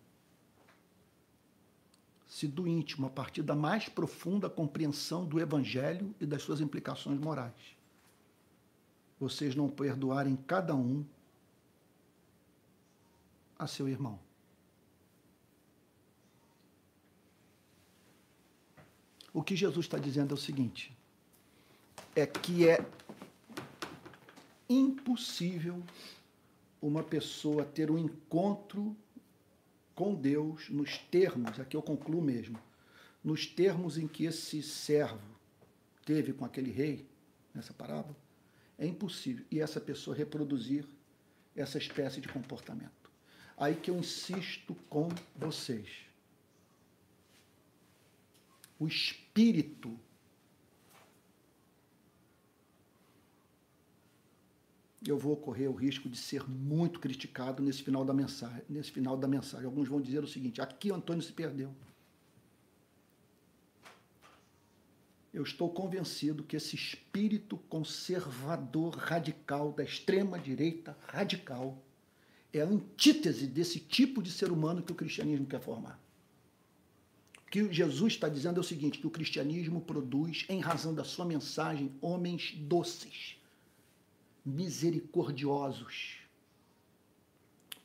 Se 2.28 2.48
do 2.48 2.68
íntimo, 2.68 3.08
a 3.08 3.10
partir 3.10 3.42
da 3.44 3.56
mais 3.56 3.90
profunda 3.90 4.50
compreensão 4.50 5.26
do 5.26 5.40
Evangelho 5.40 6.16
e 6.20 6.26
das 6.26 6.44
suas 6.44 6.62
implicações 6.62 7.20
morais, 7.20 7.76
vocês 9.20 9.56
não 9.56 9.70
perdoarem 9.70 10.36
cada 10.36 10.74
um 10.74 11.06
a 13.60 13.68
seu 13.68 13.88
irmão. 13.88 14.20
O 19.34 19.44
que 19.44 19.56
Jesus 19.56 19.86
está 19.86 19.98
dizendo 19.98 20.32
é 20.32 20.34
o 20.34 20.38
seguinte: 20.38 20.96
é 22.16 22.26
que 22.26 22.68
é 22.68 22.84
impossível 24.74 25.82
uma 26.82 27.04
pessoa 27.04 27.64
ter 27.64 27.92
um 27.92 27.98
encontro 27.98 28.96
com 29.94 30.16
Deus 30.16 30.70
nos 30.70 30.98
termos, 30.98 31.60
aqui 31.60 31.78
eu 31.78 31.82
concluo 31.82 32.22
mesmo, 32.22 32.60
nos 33.24 33.46
termos 33.46 33.98
em 33.98 34.08
que 34.08 34.26
esse 34.26 34.64
servo 34.64 35.22
teve 36.06 36.34
com 36.34 36.44
aquele 36.44 36.72
rei, 36.72 37.06
nessa 37.54 37.74
parábola, 37.74 38.16
é 38.78 38.86
impossível. 38.88 39.46
E 39.52 39.60
essa 39.60 39.80
pessoa 39.80 40.16
reproduzir 40.16 40.86
essa 41.56 41.78
espécie 41.78 42.20
de 42.20 42.28
comportamento. 42.28 43.12
Aí 43.56 43.76
que 43.76 43.92
eu 43.92 43.98
insisto 43.98 44.74
com 44.90 45.10
vocês. 45.36 45.88
O 48.80 48.88
espírito 48.88 50.00
eu 55.12 55.18
vou 55.18 55.36
correr 55.36 55.68
o 55.68 55.74
risco 55.74 56.10
de 56.10 56.18
ser 56.18 56.50
muito 56.50 57.00
criticado 57.00 57.62
nesse 57.62 57.84
final 57.84 58.04
da 58.04 58.14
mensagem. 58.14 58.64
Nesse 58.70 58.92
final 58.92 59.18
da 59.18 59.28
mensagem. 59.28 59.66
Alguns 59.66 59.88
vão 59.88 60.02
dizer 60.02 60.24
o 60.24 60.28
seguinte: 60.28 60.62
aqui 60.62 60.92
Antônio 60.92 61.22
se 61.22 61.34
perdeu. 61.34 61.74
Eu 65.34 65.44
estou 65.44 65.70
convencido 65.70 66.44
que 66.44 66.58
esse 66.58 66.76
espírito 66.76 67.58
conservador 67.70 68.96
radical 68.98 69.72
da 69.72 69.84
extrema 69.84 70.38
direita 70.38 70.98
radical 71.08 71.82
é 72.52 72.62
a 72.62 72.66
antítese 72.66 73.48
desse 73.48 73.80
tipo 73.80 74.22
de 74.22 74.30
ser 74.30 74.52
humano 74.52 74.82
que 74.82 74.92
o 74.92 74.96
cristianismo 74.96 75.46
quer 75.46 75.62
formar. 75.62 75.98
O 77.48 77.52
que 77.52 77.72
Jesus 77.72 78.14
está 78.14 78.28
dizendo 78.28 78.58
é 78.58 78.62
o 78.62 78.64
seguinte: 78.64 79.00
que 79.00 79.08
o 79.08 79.12
cristianismo 79.12 79.82
produz, 79.82 80.46
em 80.50 80.60
razão 80.60 80.94
da 80.94 81.04
sua 81.04 81.26
mensagem, 81.26 81.92
homens 82.02 82.54
doces 82.58 83.41
misericordiosos, 84.46 86.18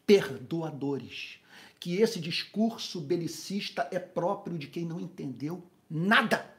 perdoadores. 0.06 1.38
Que 1.78 1.96
esse 1.96 2.18
discurso 2.18 3.00
belicista 3.00 3.88
é 3.92 3.98
próprio 3.98 4.58
de 4.58 4.66
quem 4.66 4.84
não 4.84 5.00
entendeu 5.00 5.62
nada. 5.88 6.54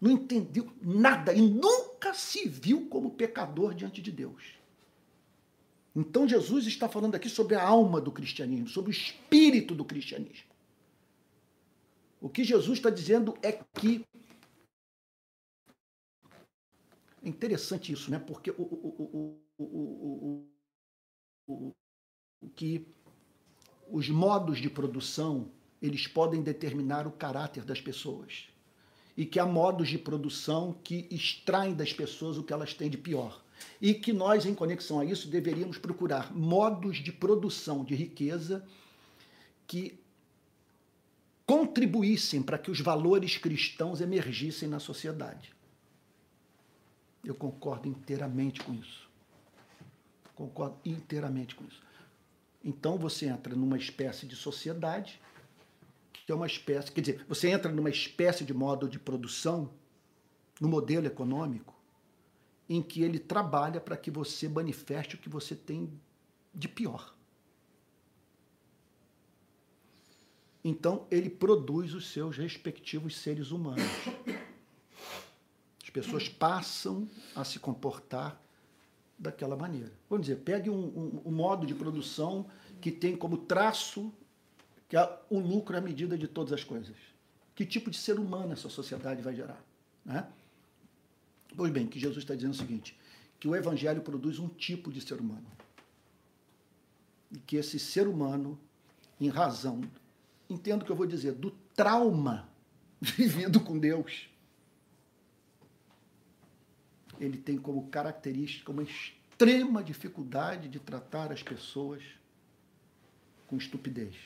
Não 0.00 0.12
entendeu 0.12 0.72
nada 0.80 1.32
e 1.32 1.40
nunca 1.40 2.14
se 2.14 2.48
viu 2.48 2.86
como 2.88 3.10
pecador 3.10 3.74
diante 3.74 4.00
de 4.00 4.12
Deus. 4.12 4.58
Então 5.96 6.28
Jesus 6.28 6.66
está 6.66 6.88
falando 6.88 7.16
aqui 7.16 7.28
sobre 7.28 7.56
a 7.56 7.62
alma 7.62 8.00
do 8.00 8.12
cristianismo, 8.12 8.68
sobre 8.68 8.90
o 8.90 8.92
espírito 8.92 9.74
do 9.74 9.84
cristianismo. 9.84 10.48
O 12.20 12.28
que 12.28 12.44
Jesus 12.44 12.78
está 12.78 12.90
dizendo 12.90 13.36
é 13.42 13.52
que 13.52 14.06
interessante 17.28 17.92
isso, 17.92 18.10
né? 18.10 18.18
Porque 18.18 18.50
o, 18.50 18.62
o, 18.62 19.42
o, 19.58 20.48
o, 21.46 21.74
o 22.40 22.48
que 22.50 22.86
os 23.90 24.08
modos 24.08 24.58
de 24.58 24.68
produção 24.68 25.50
eles 25.80 26.06
podem 26.06 26.42
determinar 26.42 27.06
o 27.06 27.12
caráter 27.12 27.64
das 27.64 27.80
pessoas 27.80 28.48
e 29.16 29.24
que 29.26 29.40
há 29.40 29.46
modos 29.46 29.88
de 29.88 29.98
produção 29.98 30.76
que 30.84 31.08
extraem 31.10 31.74
das 31.74 31.92
pessoas 31.92 32.36
o 32.36 32.42
que 32.42 32.52
elas 32.52 32.72
têm 32.74 32.88
de 32.88 32.96
pior. 32.96 33.42
E 33.80 33.92
que 33.92 34.12
nós, 34.12 34.46
em 34.46 34.54
conexão 34.54 35.00
a 35.00 35.04
isso, 35.04 35.28
deveríamos 35.28 35.76
procurar 35.76 36.32
modos 36.32 36.98
de 36.98 37.10
produção 37.10 37.84
de 37.84 37.96
riqueza 37.96 38.64
que 39.66 39.98
contribuíssem 41.44 42.42
para 42.42 42.58
que 42.58 42.70
os 42.70 42.80
valores 42.80 43.36
cristãos 43.36 44.00
emergissem 44.00 44.68
na 44.68 44.78
sociedade. 44.78 45.52
Eu 47.24 47.34
concordo 47.34 47.88
inteiramente 47.88 48.62
com 48.62 48.72
isso. 48.74 49.08
Concordo 50.34 50.78
inteiramente 50.84 51.54
com 51.54 51.64
isso. 51.64 51.82
Então 52.64 52.98
você 52.98 53.26
entra 53.26 53.54
numa 53.54 53.76
espécie 53.76 54.26
de 54.26 54.36
sociedade, 54.36 55.20
que 56.12 56.32
é 56.32 56.34
uma 56.34 56.46
espécie, 56.46 56.92
quer 56.92 57.00
dizer, 57.00 57.24
você 57.28 57.48
entra 57.48 57.72
numa 57.72 57.90
espécie 57.90 58.44
de 58.44 58.52
modo 58.52 58.88
de 58.88 58.98
produção, 58.98 59.70
no 60.60 60.68
modelo 60.68 61.06
econômico, 61.06 61.74
em 62.68 62.82
que 62.82 63.02
ele 63.02 63.18
trabalha 63.18 63.80
para 63.80 63.96
que 63.96 64.10
você 64.10 64.48
manifeste 64.48 65.14
o 65.14 65.18
que 65.18 65.28
você 65.28 65.54
tem 65.54 65.90
de 66.54 66.68
pior. 66.68 67.14
Então, 70.62 71.06
ele 71.10 71.30
produz 71.30 71.94
os 71.94 72.08
seus 72.10 72.36
respectivos 72.36 73.16
seres 73.16 73.50
humanos. 73.52 73.84
As 75.88 75.90
pessoas 75.90 76.28
passam 76.28 77.08
a 77.34 77.42
se 77.44 77.58
comportar 77.58 78.38
daquela 79.18 79.56
maneira. 79.56 79.90
Vamos 80.10 80.26
dizer, 80.26 80.40
pegue 80.42 80.68
um, 80.68 80.74
um, 80.74 81.22
um 81.24 81.32
modo 81.32 81.66
de 81.66 81.74
produção 81.74 82.46
que 82.78 82.92
tem 82.92 83.16
como 83.16 83.38
traço 83.38 84.12
que 84.86 84.98
é 84.98 85.18
o 85.30 85.38
lucro 85.38 85.78
à 85.78 85.80
medida 85.80 86.16
de 86.18 86.28
todas 86.28 86.52
as 86.52 86.62
coisas. 86.62 86.94
Que 87.54 87.64
tipo 87.64 87.90
de 87.90 87.96
ser 87.96 88.18
humano 88.18 88.52
essa 88.52 88.68
sociedade 88.68 89.22
vai 89.22 89.34
gerar? 89.34 89.64
Né? 90.04 90.28
Pois 91.56 91.72
bem, 91.72 91.86
que 91.86 91.98
Jesus 91.98 92.22
está 92.22 92.34
dizendo 92.34 92.52
o 92.52 92.56
seguinte, 92.56 92.94
que 93.40 93.48
o 93.48 93.56
Evangelho 93.56 94.02
produz 94.02 94.38
um 94.38 94.48
tipo 94.48 94.92
de 94.92 95.00
ser 95.00 95.18
humano. 95.18 95.46
E 97.32 97.38
que 97.38 97.56
esse 97.56 97.78
ser 97.78 98.06
humano, 98.06 98.58
em 99.18 99.28
razão, 99.28 99.80
entendo 100.50 100.82
o 100.82 100.84
que 100.84 100.92
eu 100.92 100.96
vou 100.96 101.06
dizer, 101.06 101.32
do 101.32 101.50
trauma 101.74 102.46
vivido 103.00 103.58
com 103.60 103.78
Deus, 103.78 104.28
ele 107.18 107.38
tem 107.38 107.58
como 107.58 107.88
característica 107.88 108.70
uma 108.70 108.82
extrema 108.82 109.82
dificuldade 109.82 110.68
de 110.68 110.78
tratar 110.78 111.32
as 111.32 111.42
pessoas 111.42 112.02
com 113.46 113.56
estupidez, 113.56 114.16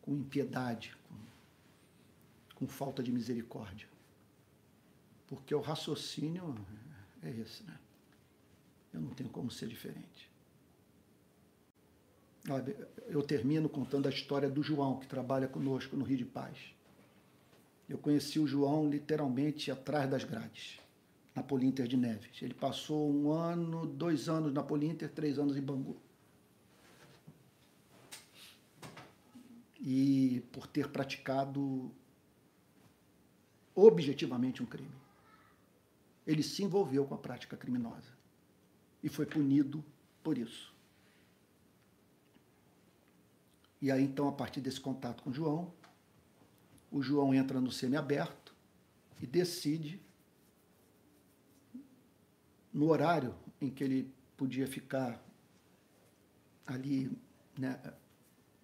com 0.00 0.14
impiedade, 0.14 0.96
com, 1.08 1.14
com 2.56 2.66
falta 2.66 3.02
de 3.02 3.12
misericórdia. 3.12 3.88
Porque 5.26 5.54
o 5.54 5.60
raciocínio 5.60 6.54
é 7.22 7.30
esse, 7.30 7.62
né? 7.64 7.78
Eu 8.92 9.00
não 9.00 9.10
tenho 9.10 9.30
como 9.30 9.50
ser 9.50 9.68
diferente. 9.68 10.30
Eu 13.06 13.22
termino 13.22 13.68
contando 13.68 14.06
a 14.06 14.10
história 14.10 14.50
do 14.50 14.62
João, 14.62 14.98
que 14.98 15.06
trabalha 15.06 15.46
conosco 15.46 15.96
no 15.96 16.04
Rio 16.04 16.18
de 16.18 16.24
Paz. 16.24 16.58
Eu 17.92 17.98
conheci 17.98 18.38
o 18.38 18.46
João 18.46 18.88
literalmente 18.88 19.70
atrás 19.70 20.08
das 20.08 20.24
grades, 20.24 20.80
na 21.34 21.42
Polinter 21.42 21.86
de 21.86 21.94
Neves. 21.94 22.40
Ele 22.40 22.54
passou 22.54 23.12
um 23.12 23.30
ano, 23.30 23.86
dois 23.86 24.30
anos 24.30 24.50
na 24.50 24.62
Polinter, 24.62 25.10
três 25.10 25.38
anos 25.38 25.58
em 25.58 25.60
Bangu. 25.60 25.98
E 29.78 30.42
por 30.52 30.66
ter 30.66 30.88
praticado 30.88 31.92
objetivamente 33.74 34.62
um 34.62 34.66
crime. 34.66 34.96
Ele 36.26 36.42
se 36.42 36.64
envolveu 36.64 37.04
com 37.04 37.14
a 37.14 37.18
prática 37.18 37.58
criminosa 37.58 38.10
e 39.02 39.10
foi 39.10 39.26
punido 39.26 39.84
por 40.22 40.38
isso. 40.38 40.72
E 43.82 43.90
aí, 43.90 44.02
então, 44.02 44.28
a 44.28 44.32
partir 44.32 44.62
desse 44.62 44.80
contato 44.80 45.22
com 45.22 45.28
o 45.28 45.34
João, 45.34 45.70
o 46.92 47.02
João 47.02 47.34
entra 47.34 47.60
no 47.60 47.72
semiaberto 47.72 48.54
e 49.20 49.26
decide, 49.26 50.00
no 52.72 52.90
horário 52.90 53.34
em 53.60 53.70
que 53.70 53.82
ele 53.82 54.14
podia 54.36 54.66
ficar 54.66 55.20
ali, 56.66 57.10
né, 57.58 57.80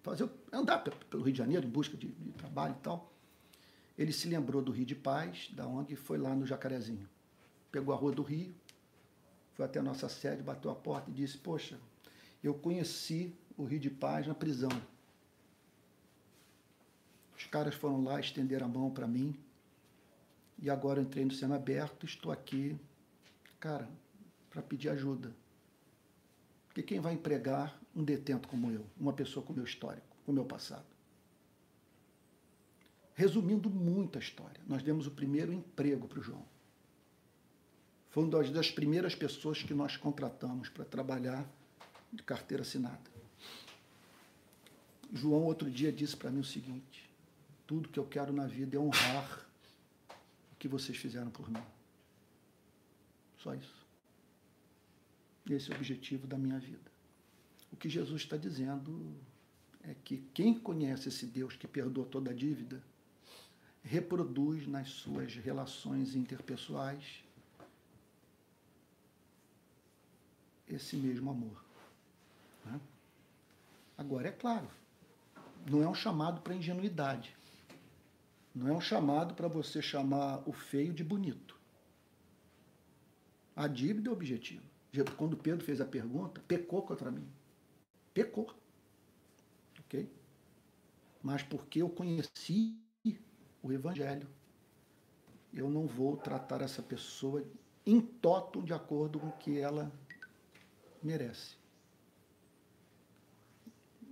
fazer, 0.03 0.29
andar 0.53 0.79
pelo 0.79 1.23
Rio 1.23 1.33
de 1.33 1.37
Janeiro 1.37 1.65
em 1.65 1.69
busca 1.69 1.97
de, 1.97 2.07
de 2.07 2.31
trabalho 2.33 2.75
e 2.77 2.81
tal, 2.83 3.11
ele 3.97 4.13
se 4.13 4.27
lembrou 4.27 4.61
do 4.61 4.71
Rio 4.71 4.85
de 4.85 4.95
Paz, 4.95 5.49
da 5.53 5.67
ONG, 5.67 5.93
e 5.93 5.95
foi 5.95 6.17
lá 6.17 6.33
no 6.33 6.45
Jacarezinho. 6.45 7.09
Pegou 7.71 7.93
a 7.93 7.97
rua 7.97 8.11
do 8.11 8.21
Rio, 8.21 8.53
foi 9.53 9.65
até 9.65 9.79
a 9.79 9.83
nossa 9.83 10.07
sede, 10.07 10.41
bateu 10.41 10.71
a 10.71 10.75
porta 10.75 11.09
e 11.09 11.13
disse: 11.13 11.37
Poxa, 11.37 11.77
eu 12.41 12.53
conheci 12.53 13.35
o 13.57 13.65
Rio 13.65 13.79
de 13.79 13.89
Paz 13.89 14.25
na 14.25 14.33
prisão. 14.33 14.69
Os 17.39 17.45
caras 17.45 17.73
foram 17.73 18.03
lá, 18.03 18.19
estenderam 18.19 18.65
a 18.65 18.69
mão 18.69 18.91
para 18.91 19.07
mim, 19.07 19.33
e 20.61 20.69
agora 20.69 21.01
entrei 21.01 21.23
no 21.23 21.31
cena 21.31 21.55
aberto, 21.55 22.05
estou 22.05 22.33
aqui, 22.33 22.77
cara, 23.61 23.89
para 24.49 24.61
pedir 24.61 24.89
ajuda. 24.89 25.33
Porque 26.67 26.83
quem 26.83 26.99
vai 26.99 27.13
empregar 27.13 27.79
um 27.95 28.03
detento 28.03 28.49
como 28.49 28.69
eu, 28.69 28.85
uma 28.99 29.13
pessoa 29.13 29.43
com 29.43 29.53
meu 29.53 29.63
histórico, 29.63 30.05
com 30.25 30.33
meu 30.33 30.43
passado? 30.43 30.85
Resumindo 33.15 33.69
muito 33.69 34.17
a 34.17 34.21
história, 34.21 34.61
nós 34.67 34.83
demos 34.83 35.07
o 35.07 35.11
primeiro 35.11 35.53
emprego 35.53 36.09
para 36.09 36.19
o 36.19 36.21
João. 36.21 36.45
Foi 38.09 38.25
uma 38.25 38.43
das 38.43 38.69
primeiras 38.69 39.15
pessoas 39.15 39.63
que 39.63 39.73
nós 39.73 39.95
contratamos 39.95 40.67
para 40.67 40.83
trabalhar 40.83 41.49
de 42.11 42.21
carteira 42.21 42.63
assinada. 42.63 43.09
João 45.13 45.43
outro 45.43 45.71
dia 45.71 45.91
disse 45.91 46.17
para 46.17 46.29
mim 46.29 46.41
o 46.41 46.45
seguinte: 46.45 47.08
tudo 47.69 47.87
que 47.87 47.99
eu 47.99 48.05
quero 48.07 48.33
na 48.33 48.47
vida 48.47 48.77
é 48.77 48.79
honrar 48.79 49.47
o 50.51 50.55
que 50.55 50.67
vocês 50.67 50.97
fizeram 50.97 51.29
por 51.29 51.47
mim. 51.51 51.61
Só 53.37 53.53
isso. 53.53 53.85
Esse 55.47 55.71
é 55.71 55.75
o 55.75 55.77
objetivo 55.77 56.25
da 56.25 56.35
minha 56.35 56.57
vida. 56.57 56.91
O 57.71 57.75
que 57.75 57.87
Jesus 57.87 58.23
está 58.23 58.35
dizendo 58.37 59.15
é 59.83 59.93
que 59.93 60.17
quem 60.33 60.59
conhece 60.59 61.09
esse 61.09 61.27
Deus 61.27 61.55
que 61.55 61.67
perdoa 61.67 62.07
toda 62.07 62.31
a 62.31 62.33
dívida, 62.33 62.81
reproduz 63.83 64.65
nas 64.65 64.89
suas 64.89 65.35
relações 65.35 66.15
interpessoais 66.15 67.23
esse 70.67 70.97
mesmo 70.97 71.29
amor. 71.29 71.63
Né? 72.65 72.81
Agora, 73.95 74.27
é 74.27 74.31
claro, 74.31 74.67
não 75.69 75.83
é 75.83 75.87
um 75.87 75.93
chamado 75.93 76.41
para 76.41 76.55
ingenuidade. 76.55 77.37
Não 78.59 78.67
é 78.67 78.73
um 78.73 78.81
chamado 78.81 79.33
para 79.35 79.47
você 79.47 79.81
chamar 79.81 80.43
o 80.45 80.51
feio 80.51 80.93
de 80.93 81.01
bonito. 81.01 81.57
A 83.55 83.69
dívida 83.69 84.09
é 84.09 84.13
objetivo. 84.13 84.65
Quando 85.15 85.37
Pedro 85.37 85.63
fez 85.63 85.79
a 85.79 85.85
pergunta, 85.85 86.41
pecou 86.45 86.81
contra 86.81 87.09
mim. 87.09 87.25
Pecou. 88.13 88.53
Ok? 89.79 90.11
Mas 91.23 91.41
porque 91.41 91.81
eu 91.81 91.89
conheci 91.89 92.77
o 93.63 93.71
Evangelho. 93.71 94.27
Eu 95.53 95.69
não 95.69 95.87
vou 95.87 96.17
tratar 96.17 96.61
essa 96.61 96.81
pessoa 96.83 97.41
em 97.85 98.01
toto 98.01 98.61
de 98.61 98.73
acordo 98.73 99.21
com 99.21 99.27
o 99.27 99.37
que 99.37 99.57
ela 99.57 99.89
merece. 101.01 101.55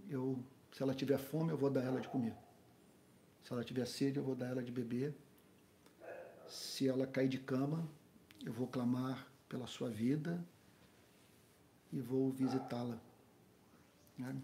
Eu, 0.08 0.42
se 0.72 0.82
ela 0.82 0.94
tiver 0.94 1.18
fome, 1.18 1.52
eu 1.52 1.58
vou 1.58 1.70
dar 1.70 1.84
ela 1.84 2.00
de 2.00 2.08
comer. 2.08 2.47
Se 3.48 3.54
ela 3.54 3.64
tiver 3.64 3.86
sede, 3.88 4.18
eu 4.18 4.24
vou 4.26 4.36
dar 4.36 4.48
ela 4.48 4.62
de 4.62 4.74
beber. 4.74 5.16
Se 6.50 6.86
ela 6.86 7.08
cair 7.08 7.30
de 7.30 7.38
cama, 7.38 7.88
eu 8.46 8.52
vou 8.52 8.68
clamar 8.68 9.26
pela 9.48 9.66
sua 9.66 9.90
vida 9.90 10.46
e 11.94 12.02
vou 12.02 12.30
visitá-la. 12.30 13.00
Né? 14.18 14.36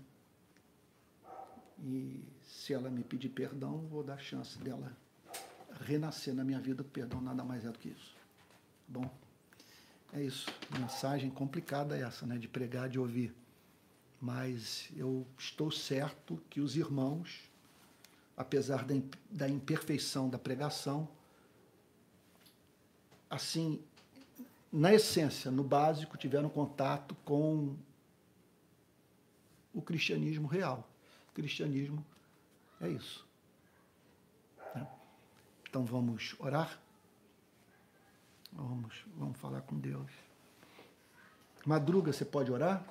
E 1.83 2.23
se 2.43 2.73
ela 2.73 2.89
me 2.89 3.03
pedir 3.03 3.27
perdão, 3.27 3.79
vou 3.87 4.05
dar 4.05 4.17
chance 4.19 4.57
dela 4.59 4.95
renascer 5.81 6.33
na 6.33 6.45
minha 6.45 6.61
vida. 6.61 6.81
Perdão 6.81 7.19
nada 7.19 7.43
mais 7.43 7.65
é 7.65 7.69
do 7.69 7.79
que 7.79 7.89
isso. 7.89 8.15
Bom, 8.87 9.13
é 10.13 10.23
isso. 10.23 10.47
Mensagem 10.79 11.29
complicada 11.29 11.97
essa, 11.97 12.25
né? 12.25 12.37
De 12.37 12.47
pregar, 12.47 12.87
de 12.87 12.97
ouvir. 12.97 13.35
Mas 14.21 14.89
eu 14.95 15.27
estou 15.37 15.69
certo 15.69 16.41
que 16.49 16.61
os 16.61 16.77
irmãos, 16.77 17.51
apesar 18.36 18.86
da, 19.29 19.47
imperfeição 19.47 20.29
da 20.29 20.39
pregação, 20.39 21.07
assim, 23.29 23.81
na 24.71 24.93
essência, 24.93 25.51
no 25.51 25.63
básico, 25.63 26.17
tiveram 26.17 26.49
contato 26.49 27.15
com 27.23 27.75
o 29.73 29.81
cristianismo 29.81 30.47
real. 30.47 30.88
O 31.29 31.34
cristianismo 31.34 32.03
é 32.81 32.89
isso. 32.89 33.25
Né? 34.75 34.88
Então 35.69 35.86
vamos 35.86 36.36
orar? 36.39 36.79
Vamos, 38.51 39.03
vamos 39.15 39.39
falar 39.39 39.61
com 39.61 39.77
Deus. 39.79 40.11
Madruga, 41.65 42.11
você 42.11 42.25
pode 42.25 42.51
orar? 42.51 42.86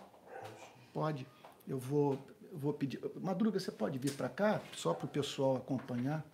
Pode. 0.93 1.26
Eu 1.66 1.78
vou, 1.78 2.18
vou 2.53 2.72
pedir. 2.72 3.00
Madruga, 3.20 3.59
você 3.59 3.70
pode 3.70 3.98
vir 3.98 4.12
para 4.12 4.28
cá, 4.28 4.61
só 4.76 4.92
para 4.94 5.07
o 5.07 5.09
pessoal 5.09 5.57
acompanhar. 5.57 6.24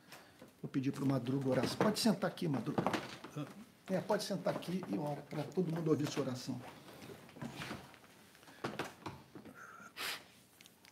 Vou 0.63 0.69
pedir 0.69 0.93
para 0.93 1.05
o 1.05 1.07
Madruga 1.07 1.51
orar. 1.51 1.69
Você 1.69 1.77
pode 1.77 2.01
sentar 2.01 2.29
aqui, 2.29 2.49
Madruga. 2.49 2.83
É, 3.91 4.01
pode 4.01 4.25
sentar 4.25 4.55
aqui 4.55 4.85
e 4.89 4.99
ora, 4.99 5.23
para 5.23 5.43
todo 5.45 5.75
mundo 5.75 5.89
ouvir 5.89 6.11
sua 6.11 6.25
oração. 6.25 6.61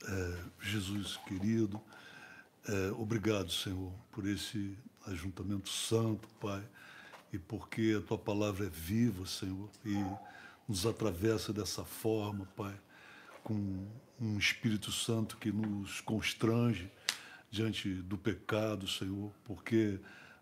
É, 0.08 0.38
Jesus 0.62 1.16
querido, 1.18 1.80
é, 2.66 2.90
obrigado, 2.92 3.50
Senhor, 3.50 3.92
por 4.12 4.26
esse 4.26 4.78
ajuntamento 5.06 5.68
santo, 5.68 6.26
Pai, 6.40 6.62
e 7.32 7.38
porque 7.38 7.96
a 7.98 8.06
tua 8.06 8.16
palavra 8.16 8.66
é 8.66 8.70
viva, 8.70 9.26
Senhor, 9.26 9.68
e 9.84 10.02
nos 10.66 10.86
atravessa 10.86 11.52
dessa 11.52 11.84
forma, 11.84 12.46
Pai, 12.56 12.74
com 13.44 13.86
um 14.20 14.38
Espírito 14.38 14.90
Santo 14.90 15.36
que 15.36 15.52
nos 15.52 16.00
constrange 16.00 16.90
diante 17.50 17.88
do 17.88 18.16
pecado, 18.16 18.88
Senhor, 18.88 19.32
porque 19.44 19.98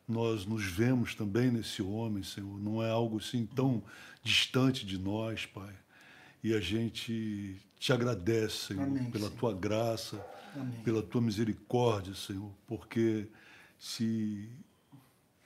nós 0.06 0.44
nos 0.46 0.64
vemos 0.64 1.14
também 1.14 1.50
nesse 1.50 1.82
homem, 1.82 2.22
Senhor, 2.22 2.60
não 2.60 2.82
é 2.82 2.90
algo 2.90 3.18
assim 3.18 3.46
tão 3.46 3.82
distante 4.22 4.84
de 4.84 4.98
nós, 4.98 5.46
Pai. 5.46 5.74
E 6.42 6.54
a 6.54 6.60
gente 6.60 7.56
te 7.78 7.92
agradece, 7.92 8.68
Senhor, 8.68 8.82
Amém, 8.82 9.10
pela 9.10 9.28
Senhor. 9.28 9.38
tua 9.38 9.54
graça, 9.54 10.24
Amém. 10.54 10.80
pela 10.82 11.02
tua 11.02 11.20
misericórdia, 11.20 12.14
Senhor, 12.14 12.52
porque 12.66 13.26
se 13.78 14.50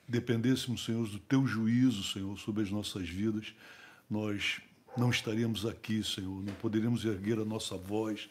dependêssemos, 0.09 0.85
Senhor, 0.85 1.07
do 1.09 1.19
teu 1.19 1.47
juízo, 1.47 2.03
Senhor, 2.03 2.39
sobre 2.39 2.63
as 2.63 2.71
nossas 2.71 3.09
vidas, 3.09 3.55
nós 4.09 4.61
não 4.97 5.11
estaríamos 5.11 5.67
aqui, 5.67 6.03
Senhor, 6.03 6.43
não 6.43 6.55
poderíamos 6.55 7.05
erguer 7.05 7.39
a 7.39 7.45
nossa 7.45 7.77
voz, 7.77 8.29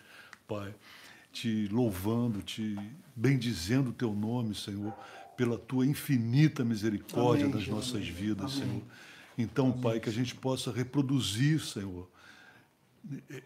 Pai, 0.47 0.73
te 1.31 1.67
louvando, 1.67 2.41
te 2.41 2.77
bendizendo 3.15 3.91
o 3.91 3.93
teu 3.93 4.13
nome, 4.13 4.55
Senhor, 4.55 4.93
pela 5.35 5.57
tua 5.57 5.85
infinita 5.85 6.63
misericórdia 6.65 7.45
Amém, 7.45 7.59
nas 7.59 7.67
nossas 7.67 8.07
vidas, 8.07 8.53
Amém. 8.53 8.67
Senhor. 8.67 8.83
Então, 9.37 9.71
Pai, 9.71 9.99
que 9.99 10.09
a 10.09 10.13
gente 10.13 10.33
possa 10.33 10.71
reproduzir, 10.71 11.61
Senhor, 11.61 12.09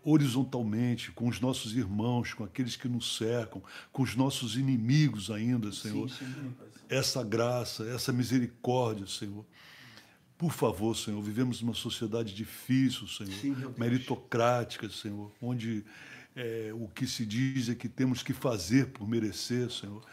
horizontalmente 0.03 1.11
com 1.11 1.27
os 1.27 1.39
nossos 1.39 1.75
irmãos, 1.75 2.33
com 2.33 2.43
aqueles 2.43 2.75
que 2.75 2.87
nos 2.87 3.17
cercam, 3.17 3.61
com 3.91 4.01
os 4.01 4.15
nossos 4.15 4.55
inimigos 4.55 5.29
ainda, 5.29 5.71
Senhor. 5.71 6.09
Sim, 6.09 6.25
sim, 6.25 6.55
essa 6.89 7.23
graça, 7.23 7.83
essa 7.89 8.11
misericórdia, 8.11 9.05
Senhor. 9.05 9.45
Por 10.41 10.51
favor, 10.51 10.97
Senhor, 10.97 11.21
vivemos 11.21 11.61
numa 11.61 11.75
sociedade 11.75 12.33
difícil, 12.33 13.07
Senhor, 13.07 13.31
sim, 13.31 13.55
meritocrática, 13.77 14.89
Senhor, 14.89 15.31
onde 15.39 15.85
é, 16.35 16.71
o 16.73 16.87
que 16.87 17.05
se 17.05 17.27
diz 17.27 17.69
é 17.69 17.75
que 17.75 17.87
temos 17.87 18.23
que 18.23 18.33
fazer 18.33 18.87
por 18.87 19.07
merecer, 19.07 19.69
Senhor. 19.69 20.03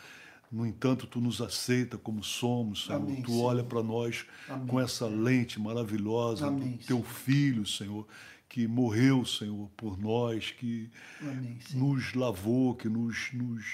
No 0.53 0.67
entanto, 0.67 1.07
tu 1.07 1.19
nos 1.19 1.41
aceita 1.41 1.97
como 1.97 2.23
somos, 2.23 2.85
Senhor. 2.85 3.01
Amém, 3.01 3.23
tu 3.23 3.31
Senhor. 3.31 3.43
olha 3.43 3.65
para 3.65 3.83
nós 3.83 4.27
Amém. 4.47 4.67
com 4.67 4.79
essa 4.79 5.07
lente 5.07 5.59
maravilhosa 5.59 6.49
Amém, 6.49 6.73
do 6.73 6.85
teu 6.85 7.03
filho, 7.03 7.65
Senhor, 7.67 8.07
que 8.51 8.67
morreu, 8.67 9.25
Senhor, 9.25 9.71
por 9.79 9.99
nós, 9.99 10.51
que 10.51 10.91
Amém, 11.23 11.59
Senhor. 11.63 11.95
nos 11.95 12.13
lavou, 12.13 12.75
que 12.75 12.87
nos, 12.87 13.33
nos 13.33 13.65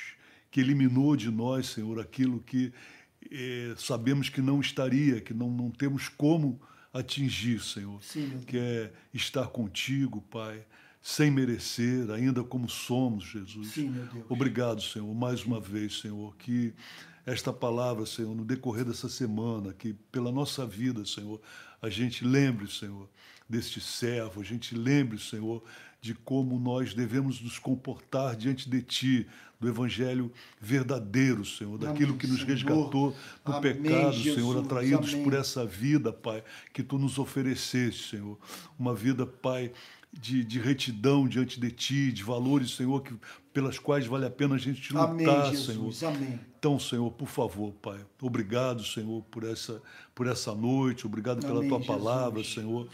que 0.53 0.61
eliminou 0.61 1.17
de 1.17 1.33
nós, 1.33 1.67
Senhor, 1.67 1.99
aquilo 1.99 2.39
que 2.39 2.73
eh, 3.31 3.75
sabemos 3.77 4.29
que 4.29 4.41
não 4.41 4.61
estaria, 4.61 5.21
que 5.21 5.35
não, 5.35 5.51
não 5.51 5.71
temos 5.71 6.09
como 6.09 6.61
atingir, 6.93 7.61
Senhor. 7.61 8.03
Sim, 8.03 8.41
que 8.47 8.57
é 8.57 8.93
estar 9.13 9.49
contigo, 9.49 10.23
Pai, 10.31 10.65
sem 11.03 11.31
merecer, 11.31 12.11
ainda 12.11 12.43
como 12.45 12.69
somos, 12.69 13.25
Jesus. 13.25 13.69
Sim, 13.69 13.91
meu 13.91 14.07
Deus. 14.07 14.25
Obrigado, 14.29 14.81
Senhor, 14.81 15.13
mais 15.15 15.45
uma 15.45 15.61
vez, 15.61 16.01
Senhor, 16.01 16.35
que 16.37 16.73
esta 17.27 17.53
palavra, 17.53 18.07
Senhor, 18.07 18.35
no 18.35 18.45
decorrer 18.45 18.85
dessa 18.85 19.09
semana, 19.09 19.73
que 19.73 19.95
pela 20.13 20.31
nossa 20.31 20.67
vida, 20.67 21.05
Senhor, 21.05 21.41
a 21.83 21.89
gente 21.89 22.25
lembre, 22.25 22.71
Senhor, 22.71 23.09
deste 23.49 23.81
servo, 23.81 24.41
a 24.41 24.45
gente 24.45 24.75
lembre, 24.75 25.19
Senhor, 25.19 25.63
de 26.01 26.15
como 26.15 26.59
nós 26.59 26.95
devemos 26.95 27.41
nos 27.41 27.59
comportar 27.59 28.37
diante 28.37 28.69
de 28.69 28.83
Ti, 28.83 29.27
do 29.65 29.69
Evangelho 29.71 30.31
verdadeiro, 30.61 31.45
Senhor, 31.45 31.79
daquilo 31.79 32.11
Amém, 32.11 32.19
que 32.19 32.27
nos 32.27 32.37
Senhor. 32.41 32.51
resgatou 32.51 33.17
do 33.45 33.53
Amém, 33.53 33.75
pecado, 33.75 34.13
Jesus. 34.13 34.35
Senhor, 34.35 34.59
atraídos 34.59 35.13
Amém. 35.15 35.25
por 35.25 35.33
essa 35.33 35.65
vida, 35.65 36.13
Pai, 36.13 36.45
que 36.73 36.83
Tu 36.83 36.99
nos 36.99 37.19
ofereceste, 37.19 38.11
Senhor. 38.11 38.39
Uma 38.79 38.95
vida, 38.95 39.27
Pai, 39.27 39.73
de, 40.13 40.45
de 40.45 40.61
retidão 40.61 41.27
diante 41.27 41.59
de 41.59 41.71
Ti, 41.71 42.13
de 42.13 42.23
valores, 42.23 42.73
Senhor, 42.73 43.03
que, 43.03 43.15
pelas 43.55 43.79
quais 43.79 44.07
vale 44.07 44.27
a 44.27 44.31
pena 44.31 44.57
a 44.57 44.59
gente 44.59 44.93
lutar, 44.93 45.11
Amém, 45.11 45.57
Senhor. 45.57 45.91
Jesus. 45.91 46.03
Amém. 46.03 46.39
Então, 46.59 46.79
Senhor, 46.79 47.11
por 47.13 47.29
favor, 47.29 47.73
Pai, 47.81 48.01
obrigado, 48.21 48.85
Senhor, 48.85 49.23
por 49.31 49.45
essa, 49.45 49.81
por 50.15 50.27
essa 50.27 50.55
noite, 50.55 51.07
obrigado 51.07 51.41
pela 51.41 51.59
Amém, 51.59 51.69
tua 51.69 51.79
Jesus. 51.79 51.97
palavra, 51.97 52.45
Senhor. 52.45 52.89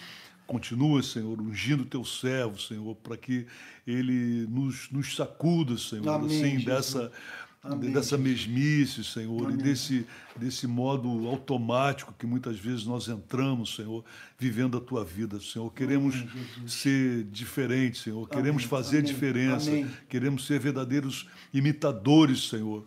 Continua, 0.51 1.01
Senhor, 1.01 1.41
ungindo 1.41 1.85
teu 1.85 2.05
servo, 2.05 2.61
Senhor, 2.61 2.97
para 2.97 3.17
que 3.17 3.47
ele 3.87 4.49
nos, 4.49 4.91
nos 4.91 5.15
sacuda, 5.15 5.79
Senhor, 5.79 6.09
Amém, 6.09 6.27
assim, 6.27 6.59
Jesus. 6.59 6.65
dessa, 6.65 7.13
Amém, 7.63 7.93
dessa 7.93 8.19
mesmice, 8.19 9.05
Senhor, 9.05 9.45
Amém. 9.45 9.55
e 9.55 9.63
desse, 9.63 10.05
desse 10.35 10.67
modo 10.67 11.29
automático 11.29 12.13
que 12.19 12.27
muitas 12.27 12.59
vezes 12.59 12.85
nós 12.85 13.07
entramos, 13.07 13.77
Senhor, 13.77 14.05
vivendo 14.37 14.77
a 14.77 14.81
tua 14.81 15.05
vida, 15.05 15.39
Senhor. 15.39 15.73
Queremos 15.73 16.17
Amém, 16.17 16.67
ser 16.67 17.23
diferentes, 17.31 18.01
Senhor, 18.01 18.29
queremos 18.29 18.65
fazer 18.65 19.03
diferença, 19.03 19.71
queremos 20.09 20.49
ser 20.49 20.59
verdadeiros 20.59 21.29
imitadores, 21.55 22.49
Senhor, 22.49 22.85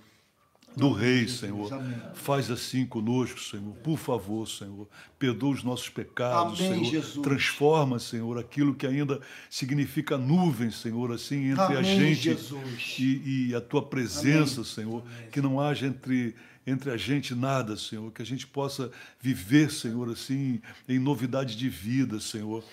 do 0.76 0.92
Rei, 0.92 1.28
Senhor. 1.28 1.72
amém. 1.74 1.96
Faz 2.14 2.50
assim 2.50 2.86
conosco, 2.86 3.40
Senhor. 3.40 3.74
Por 3.84 3.98
favor, 3.98 4.48
Senhor. 4.48 4.88
Perdoa 5.20 5.52
os 5.54 5.64
nossos 5.64 5.90
pecados, 5.90 6.60
Amém, 6.60 6.74
Senhor. 6.86 6.92
Jesus. 6.92 7.24
Transforma, 7.24 8.00
Senhor, 8.00 8.38
aquilo 8.40 8.74
que 8.74 8.86
ainda 8.88 9.20
significa 9.50 10.18
nuvem, 10.18 10.72
Senhor, 10.72 11.12
assim, 11.12 11.52
entre 11.52 11.62
a 11.76 11.80
Amém, 11.80 11.84
gente 12.00 12.22
Jesus. 12.24 12.96
e, 13.00 13.50
e 13.50 13.56
a 13.56 13.62
tua 13.62 13.82
presença, 13.84 14.64
Senhor. 14.64 15.04
Que 15.32 15.42
não 15.42 15.60
haja 15.60 15.86
entre, 15.88 16.36
entre 16.66 16.90
a 16.92 16.98
gente 16.98 17.36
nada, 17.36 17.78
Senhor. 17.78 18.12
Que 18.12 18.22
a 18.22 18.26
gente 18.26 18.48
possa 18.48 18.92
viver, 19.20 19.72
Senhor, 19.72 20.10
assim, 20.10 20.62
em 20.90 21.00
novidade 21.00 21.56
de 21.56 21.70
vida, 21.70 22.20
Senhor. 22.20 22.64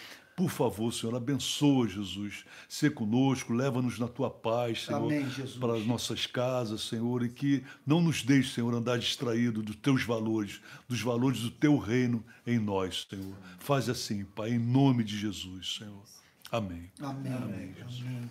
Por 0.41 0.49
favor, 0.49 0.91
Senhor, 0.91 1.14
abençoa, 1.14 1.86
Jesus. 1.86 2.47
Sê 2.66 2.88
conosco, 2.88 3.53
leva-nos 3.53 3.99
na 3.99 4.09
tua 4.09 4.30
paz, 4.30 4.86
Senhor, 4.86 5.05
Amém, 5.05 5.28
Jesus. 5.28 5.59
para 5.59 5.74
as 5.74 5.84
nossas 5.84 6.24
casas, 6.24 6.80
Senhor, 6.80 7.22
e 7.22 7.28
que 7.28 7.62
não 7.86 8.01
nos 8.01 8.22
deixe, 8.22 8.55
Senhor, 8.55 8.72
andar 8.72 8.99
distraído 8.99 9.62
dos 9.62 9.76
teus 9.76 10.03
valores, 10.03 10.62
dos 10.88 11.03
valores 11.03 11.41
do 11.41 11.51
teu 11.51 11.76
reino 11.76 12.24
em 12.47 12.59
nós, 12.59 13.07
Senhor. 13.11 13.36
Faz 13.59 13.91
assim, 13.91 14.24
Pai, 14.24 14.53
em 14.53 14.59
nome 14.59 15.05
de 15.05 15.14
Jesus, 15.18 15.76
Senhor. 15.76 16.03
Amém. 16.51 16.91
Amém. 17.01 17.32
Amém. 17.34 17.74
Amém. 17.82 18.30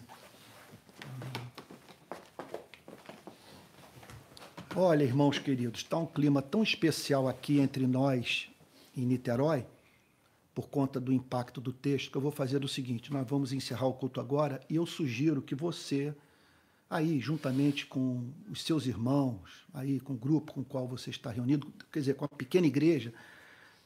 Olha, 4.76 5.04
irmãos 5.04 5.38
queridos, 5.38 5.82
está 5.82 6.00
um 6.00 6.08
clima 6.08 6.42
tão 6.42 6.64
especial 6.64 7.28
aqui 7.28 7.60
entre 7.60 7.86
nós 7.86 8.50
em 8.98 9.06
Niterói, 9.06 9.64
por 10.60 10.68
conta 10.68 11.00
do 11.00 11.14
impacto 11.14 11.62
do 11.62 11.72
texto, 11.72 12.12
que 12.12 12.18
eu 12.18 12.22
vou 12.22 12.32
fazer 12.32 12.66
o 12.66 12.68
seguinte: 12.68 13.14
nós 13.14 13.26
vamos 13.26 13.54
encerrar 13.54 13.88
o 13.88 13.94
culto 13.94 14.20
agora 14.20 14.60
e 14.70 14.76
eu 14.76 14.86
sugiro 14.86 15.42
que 15.42 15.56
você, 15.56 16.14
aí, 16.90 17.18
juntamente 17.18 17.86
com 17.86 18.30
os 18.52 18.62
seus 18.62 18.86
irmãos, 18.86 19.66
aí 19.74 20.02
com 20.02 20.12
o 20.12 20.18
grupo 20.18 20.52
com 20.52 20.60
o 20.60 20.66
qual 20.66 20.86
você 20.86 21.12
está 21.12 21.32
reunido, 21.32 21.72
quer 21.90 22.00
dizer, 22.00 22.16
com 22.16 22.26
a 22.26 22.28
pequena 22.28 22.68
igreja, 22.68 23.14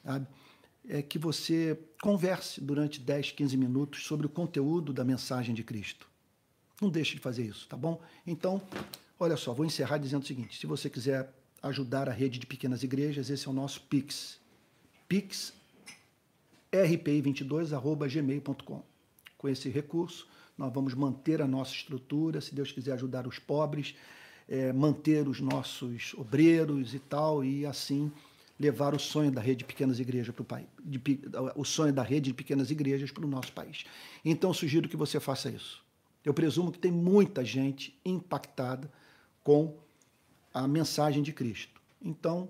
sabe? 0.04 0.26
é 0.88 1.00
que 1.00 1.16
você 1.16 1.78
converse 2.02 2.60
durante 2.60 2.98
10, 2.98 3.30
15 3.30 3.56
minutos 3.56 4.04
sobre 4.04 4.26
o 4.26 4.28
conteúdo 4.28 4.92
da 4.92 5.04
mensagem 5.04 5.54
de 5.54 5.62
Cristo. 5.62 6.08
Não 6.82 6.90
deixe 6.90 7.14
de 7.14 7.20
fazer 7.20 7.44
isso, 7.44 7.68
tá 7.68 7.76
bom? 7.76 8.02
Então, 8.26 8.60
olha 9.16 9.36
só, 9.36 9.54
vou 9.54 9.64
encerrar 9.64 9.98
dizendo 9.98 10.24
o 10.24 10.26
seguinte: 10.26 10.58
se 10.58 10.66
você 10.66 10.90
quiser 10.90 11.32
ajudar 11.62 12.08
a 12.08 12.12
rede 12.12 12.40
de 12.40 12.46
pequenas 12.46 12.82
igrejas, 12.82 13.30
esse 13.30 13.46
é 13.46 13.50
o 13.50 13.54
nosso 13.54 13.80
Pix. 13.82 14.40
Pix 15.06 15.52
rpi22@gmail.com. 16.74 18.82
Com 19.38 19.48
esse 19.48 19.68
recurso, 19.68 20.26
nós 20.56 20.72
vamos 20.72 20.94
manter 20.94 21.42
a 21.42 21.46
nossa 21.46 21.72
estrutura, 21.72 22.40
se 22.40 22.54
Deus 22.54 22.72
quiser 22.72 22.92
ajudar 22.92 23.26
os 23.26 23.38
pobres, 23.38 23.94
eh, 24.48 24.72
manter 24.72 25.28
os 25.28 25.40
nossos 25.40 26.14
obreiros 26.14 26.94
e 26.94 26.98
tal, 26.98 27.44
e 27.44 27.66
assim 27.66 28.10
levar 28.58 28.94
o 28.94 28.98
sonho 28.98 29.30
da 29.30 29.40
rede 29.40 29.58
de 29.58 29.64
pequenas 29.64 29.98
igrejas 29.98 30.34
para 30.34 30.42
o 30.42 30.44
país, 30.44 30.66
de 30.84 31.00
o 31.56 31.64
sonho 31.64 31.92
da 31.92 32.02
rede 32.02 32.30
de 32.30 32.34
pequenas 32.34 32.70
igrejas 32.70 33.10
para 33.10 33.24
o 33.24 33.28
nosso 33.28 33.52
país. 33.52 33.84
Então, 34.24 34.54
sugiro 34.54 34.88
que 34.88 34.96
você 34.96 35.18
faça 35.18 35.50
isso. 35.50 35.82
Eu 36.24 36.32
presumo 36.32 36.72
que 36.72 36.78
tem 36.78 36.92
muita 36.92 37.44
gente 37.44 37.98
impactada 38.04 38.90
com 39.42 39.76
a 40.52 40.66
mensagem 40.68 41.22
de 41.22 41.32
Cristo. 41.32 41.80
Então, 42.00 42.48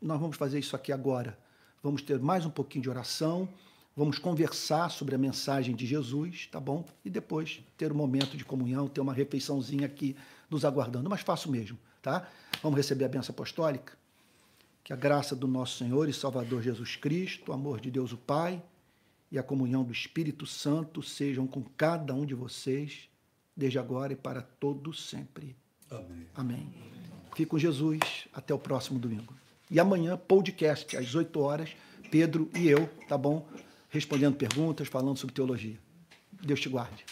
nós 0.00 0.20
vamos 0.20 0.36
fazer 0.36 0.58
isso 0.58 0.76
aqui 0.76 0.92
agora. 0.92 1.36
Vamos 1.82 2.02
ter 2.02 2.18
mais 2.18 2.44
um 2.44 2.50
pouquinho 2.50 2.82
de 2.82 2.90
oração, 2.90 3.48
vamos 3.96 4.18
conversar 4.18 4.90
sobre 4.90 5.14
a 5.14 5.18
mensagem 5.18 5.74
de 5.74 5.86
Jesus, 5.86 6.46
tá 6.46 6.60
bom? 6.60 6.84
E 7.04 7.08
depois 7.08 7.62
ter 7.78 7.90
um 7.90 7.94
momento 7.94 8.36
de 8.36 8.44
comunhão, 8.44 8.86
ter 8.86 9.00
uma 9.00 9.14
refeiçãozinha 9.14 9.86
aqui 9.86 10.14
nos 10.50 10.64
aguardando. 10.64 11.08
Mas 11.08 11.22
faço 11.22 11.50
mesmo, 11.50 11.78
tá? 12.02 12.28
Vamos 12.62 12.76
receber 12.76 13.06
a 13.06 13.08
benção 13.08 13.32
apostólica? 13.32 13.96
Que 14.84 14.92
a 14.92 14.96
graça 14.96 15.34
do 15.34 15.48
nosso 15.48 15.78
Senhor 15.78 16.08
e 16.08 16.12
Salvador 16.12 16.62
Jesus 16.62 16.96
Cristo, 16.96 17.50
o 17.50 17.54
amor 17.54 17.80
de 17.80 17.90
Deus 17.90 18.12
o 18.12 18.18
Pai 18.18 18.62
e 19.30 19.38
a 19.38 19.42
comunhão 19.42 19.82
do 19.82 19.92
Espírito 19.92 20.46
Santo 20.46 21.02
sejam 21.02 21.46
com 21.46 21.62
cada 21.62 22.14
um 22.14 22.26
de 22.26 22.34
vocês, 22.34 23.08
desde 23.56 23.78
agora 23.78 24.12
e 24.12 24.16
para 24.16 24.42
todos 24.42 25.08
sempre. 25.08 25.56
Amém. 25.90 26.26
Amém. 26.34 26.74
Fique 27.30 27.46
com 27.46 27.58
Jesus. 27.58 28.00
Até 28.32 28.52
o 28.52 28.58
próximo 28.58 28.98
domingo. 28.98 29.32
E 29.70 29.78
amanhã, 29.78 30.16
podcast, 30.16 30.96
às 30.96 31.14
8 31.14 31.38
horas, 31.40 31.70
Pedro 32.10 32.50
e 32.56 32.68
eu, 32.68 32.88
tá 33.08 33.16
bom? 33.16 33.46
Respondendo 33.88 34.34
perguntas, 34.34 34.88
falando 34.88 35.16
sobre 35.16 35.34
teologia. 35.34 35.78
Deus 36.42 36.60
te 36.60 36.68
guarde. 36.68 37.04